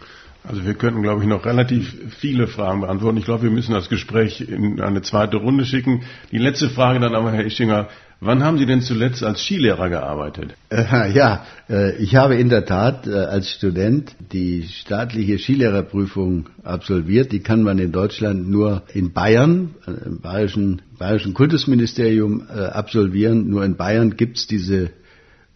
Also 0.45 0.65
wir 0.65 0.73
könnten, 0.73 1.01
glaube 1.01 1.21
ich, 1.21 1.27
noch 1.27 1.45
relativ 1.45 1.95
viele 2.19 2.47
Fragen 2.47 2.81
beantworten. 2.81 3.17
Ich 3.17 3.25
glaube, 3.25 3.43
wir 3.43 3.51
müssen 3.51 3.71
das 3.73 3.87
Gespräch 3.87 4.41
in 4.41 4.81
eine 4.81 5.01
zweite 5.01 5.37
Runde 5.37 5.65
schicken. 5.65 6.03
Die 6.31 6.37
letzte 6.37 6.69
Frage 6.69 6.99
dann 6.99 7.15
aber, 7.15 7.31
Herr 7.31 7.45
Ischinger, 7.45 7.87
Wann 8.25 8.41
haben 8.41 8.57
Sie 8.57 8.65
denn 8.65 8.81
zuletzt 8.81 9.21
als 9.21 9.41
Skilehrer 9.41 9.89
gearbeitet? 9.89 10.55
Äh, 10.69 11.11
ja, 11.11 11.45
äh, 11.69 11.97
ich 11.97 12.15
habe 12.15 12.35
in 12.35 12.47
der 12.47 12.65
Tat 12.65 13.05
äh, 13.05 13.11
als 13.11 13.51
Student 13.51 14.15
die 14.31 14.63
staatliche 14.63 15.37
Skilehrerprüfung 15.37 16.47
absolviert. 16.63 17.33
Die 17.33 17.41
kann 17.41 17.63
man 17.63 17.79
in 17.79 17.91
Deutschland 17.91 18.47
nur 18.49 18.83
in 18.93 19.11
Bayern, 19.11 19.75
äh, 19.85 20.05
im 20.05 20.21
Bayerischen, 20.21 20.81
Bayerischen 20.97 21.33
Kultusministerium 21.33 22.43
äh, 22.47 22.61
absolvieren. 22.61 23.49
Nur 23.49 23.65
in 23.65 23.75
Bayern 23.75 24.15
gibt's 24.15 24.47
diese 24.47 24.91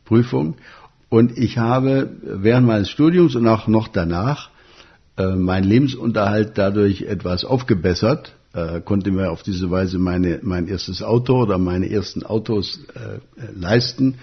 Prüfung. 0.04 0.58
Und 1.08 1.38
ich 1.38 1.58
habe 1.58 2.10
während 2.22 2.68
meines 2.68 2.90
Studiums 2.90 3.36
und 3.36 3.48
auch 3.48 3.68
noch 3.68 3.88
danach 3.88 4.50
äh, 5.18 5.36
meinen 5.36 5.64
Lebensunterhalt 5.64 6.58
dadurch 6.58 7.04
etwas 7.04 7.46
aufgebessert 7.46 8.37
äh, 8.58 8.82
konnte 8.82 9.12
mir 9.12 9.30
auf 9.30 9.44
diese 9.44 9.70
Weise 9.70 10.00
meine, 10.00 10.40
mein 10.42 10.68
erstes 10.68 11.04
Auto 11.04 11.44
oder 11.44 11.60
meine 11.60 11.90
ersten 11.90 12.24
Autos 12.24 12.80
äh, 12.96 13.20
leisten. 13.54 14.16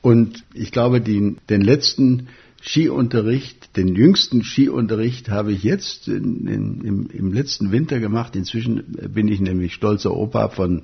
Und 0.00 0.44
ich 0.54 0.72
glaube, 0.72 1.02
die, 1.02 1.36
den 1.50 1.60
letzten 1.60 2.28
Skiunterricht, 2.62 3.76
den 3.76 3.94
jüngsten 3.94 4.42
Skiunterricht 4.42 5.28
habe 5.28 5.52
ich 5.52 5.62
jetzt 5.62 6.08
in, 6.08 6.46
in, 6.46 6.80
im, 6.80 7.10
im 7.12 7.32
letzten 7.32 7.70
Winter 7.70 8.00
gemacht. 8.00 8.34
Inzwischen 8.34 8.82
bin 9.12 9.28
ich 9.28 9.40
nämlich 9.40 9.74
stolzer 9.74 10.16
Opa 10.16 10.48
von 10.48 10.82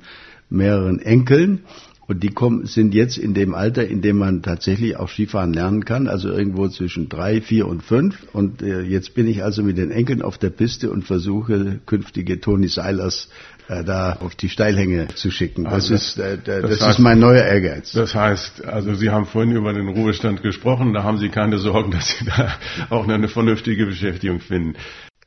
mehreren 0.50 0.98
Enkeln. 0.98 1.60
Und 2.08 2.22
die 2.22 2.30
kommen, 2.30 2.66
sind 2.66 2.94
jetzt 2.94 3.16
in 3.16 3.32
dem 3.32 3.54
Alter, 3.54 3.86
in 3.86 4.02
dem 4.02 4.18
man 4.18 4.42
tatsächlich 4.42 4.96
auch 4.96 5.08
Skifahren 5.08 5.52
lernen 5.52 5.84
kann, 5.84 6.08
also 6.08 6.30
irgendwo 6.30 6.68
zwischen 6.68 7.08
drei, 7.08 7.40
vier 7.40 7.68
und 7.68 7.82
fünf. 7.82 8.26
Und 8.32 8.60
äh, 8.60 8.82
jetzt 8.82 9.14
bin 9.14 9.28
ich 9.28 9.44
also 9.44 9.62
mit 9.62 9.78
den 9.78 9.90
Enkeln 9.90 10.20
auf 10.20 10.36
der 10.36 10.50
Piste 10.50 10.90
und 10.90 11.04
versuche 11.04 11.80
künftige 11.86 12.40
Toni 12.40 12.68
Seilers 12.68 13.28
äh, 13.68 13.84
da 13.84 14.14
auf 14.20 14.34
die 14.34 14.48
Steilhänge 14.48 15.08
zu 15.14 15.30
schicken. 15.30 15.64
Das, 15.64 15.74
also 15.74 15.94
ist, 15.94 16.18
äh, 16.18 16.38
das, 16.44 16.62
das 16.62 16.80
heißt, 16.80 16.90
ist 16.90 16.98
mein 16.98 17.20
neuer 17.20 17.44
Ehrgeiz. 17.44 17.92
Das 17.92 18.14
heißt, 18.14 18.64
also 18.64 18.94
Sie 18.94 19.10
haben 19.10 19.26
vorhin 19.26 19.52
über 19.52 19.72
den 19.72 19.88
Ruhestand 19.88 20.42
gesprochen, 20.42 20.92
da 20.92 21.04
haben 21.04 21.18
Sie 21.18 21.28
keine 21.28 21.58
Sorgen, 21.58 21.90
dass 21.92 22.18
Sie 22.18 22.24
da 22.24 22.52
auch 22.90 23.06
eine 23.06 23.28
vernünftige 23.28 23.86
Beschäftigung 23.86 24.40
finden. 24.40 24.74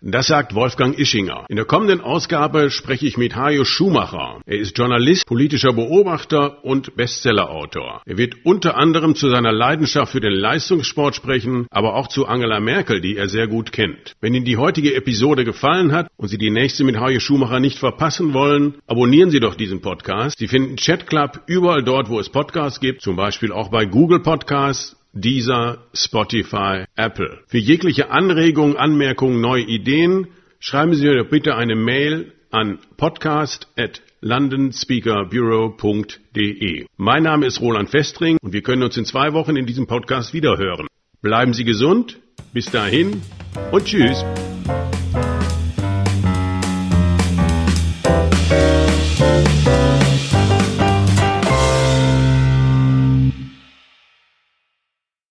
Das 0.01 0.27
sagt 0.27 0.53
Wolfgang 0.53 0.97
Ischinger. 0.99 1.45
In 1.47 1.55
der 1.55 1.65
kommenden 1.65 2.01
Ausgabe 2.01 2.69
spreche 2.69 3.07
ich 3.07 3.17
mit 3.17 3.35
Hajo 3.35 3.63
Schumacher. 3.63 4.41
Er 4.45 4.59
ist 4.59 4.77
Journalist, 4.77 5.25
politischer 5.25 5.73
Beobachter 5.73 6.63
und 6.63 6.95
Bestsellerautor. 6.95 8.01
Er 8.05 8.17
wird 8.17 8.35
unter 8.43 8.77
anderem 8.77 9.15
zu 9.15 9.29
seiner 9.29 9.53
Leidenschaft 9.53 10.11
für 10.11 10.19
den 10.19 10.33
Leistungssport 10.33 11.15
sprechen, 11.15 11.67
aber 11.71 11.95
auch 11.95 12.07
zu 12.07 12.27
Angela 12.27 12.59
Merkel, 12.59 12.99
die 12.99 13.15
er 13.15 13.29
sehr 13.29 13.47
gut 13.47 13.71
kennt. 13.71 14.15
Wenn 14.19 14.33
Ihnen 14.33 14.45
die 14.45 14.57
heutige 14.57 14.93
Episode 14.95 15.45
gefallen 15.45 15.91
hat 15.91 16.07
und 16.17 16.27
Sie 16.27 16.37
die 16.37 16.51
nächste 16.51 16.83
mit 16.83 16.99
Hajo 16.99 17.19
Schumacher 17.19 17.59
nicht 17.59 17.79
verpassen 17.79 18.33
wollen, 18.33 18.75
abonnieren 18.87 19.29
Sie 19.29 19.39
doch 19.39 19.55
diesen 19.55 19.81
Podcast. 19.81 20.37
Sie 20.37 20.47
finden 20.47 20.75
Chat 20.77 21.07
Club 21.07 21.41
überall 21.47 21.83
dort, 21.83 22.09
wo 22.09 22.19
es 22.19 22.29
Podcasts 22.29 22.79
gibt, 22.79 23.01
zum 23.01 23.15
Beispiel 23.15 23.51
auch 23.51 23.69
bei 23.69 23.85
Google 23.85 24.19
Podcasts 24.19 24.97
dieser 25.15 25.79
Spotify, 25.93 26.85
Apple. 26.95 27.39
Für 27.47 27.57
jegliche 27.57 28.11
Anregungen, 28.11 28.77
Anmerkungen, 28.77 29.41
neue 29.41 29.63
Ideen 29.63 30.27
schreiben 30.59 30.93
Sie 30.93 31.07
mir 31.07 31.23
doch 31.23 31.29
bitte 31.29 31.55
eine 31.55 31.75
Mail 31.75 32.33
an 32.51 32.77
podcast 32.97 33.67
at 33.77 34.03
londonspeakerbureau.de. 34.21 36.85
Mein 36.97 37.23
Name 37.23 37.45
ist 37.45 37.61
Roland 37.61 37.89
Festring 37.89 38.37
und 38.41 38.51
wir 38.53 38.61
können 38.61 38.83
uns 38.83 38.97
in 38.97 39.05
zwei 39.05 39.33
Wochen 39.33 39.55
in 39.55 39.65
diesem 39.65 39.87
Podcast 39.87 40.33
wiederhören. 40.33 40.87
Bleiben 41.21 41.53
Sie 41.53 41.63
gesund, 41.63 42.19
bis 42.53 42.65
dahin 42.67 43.21
und 43.71 43.85
tschüss. 43.85 44.23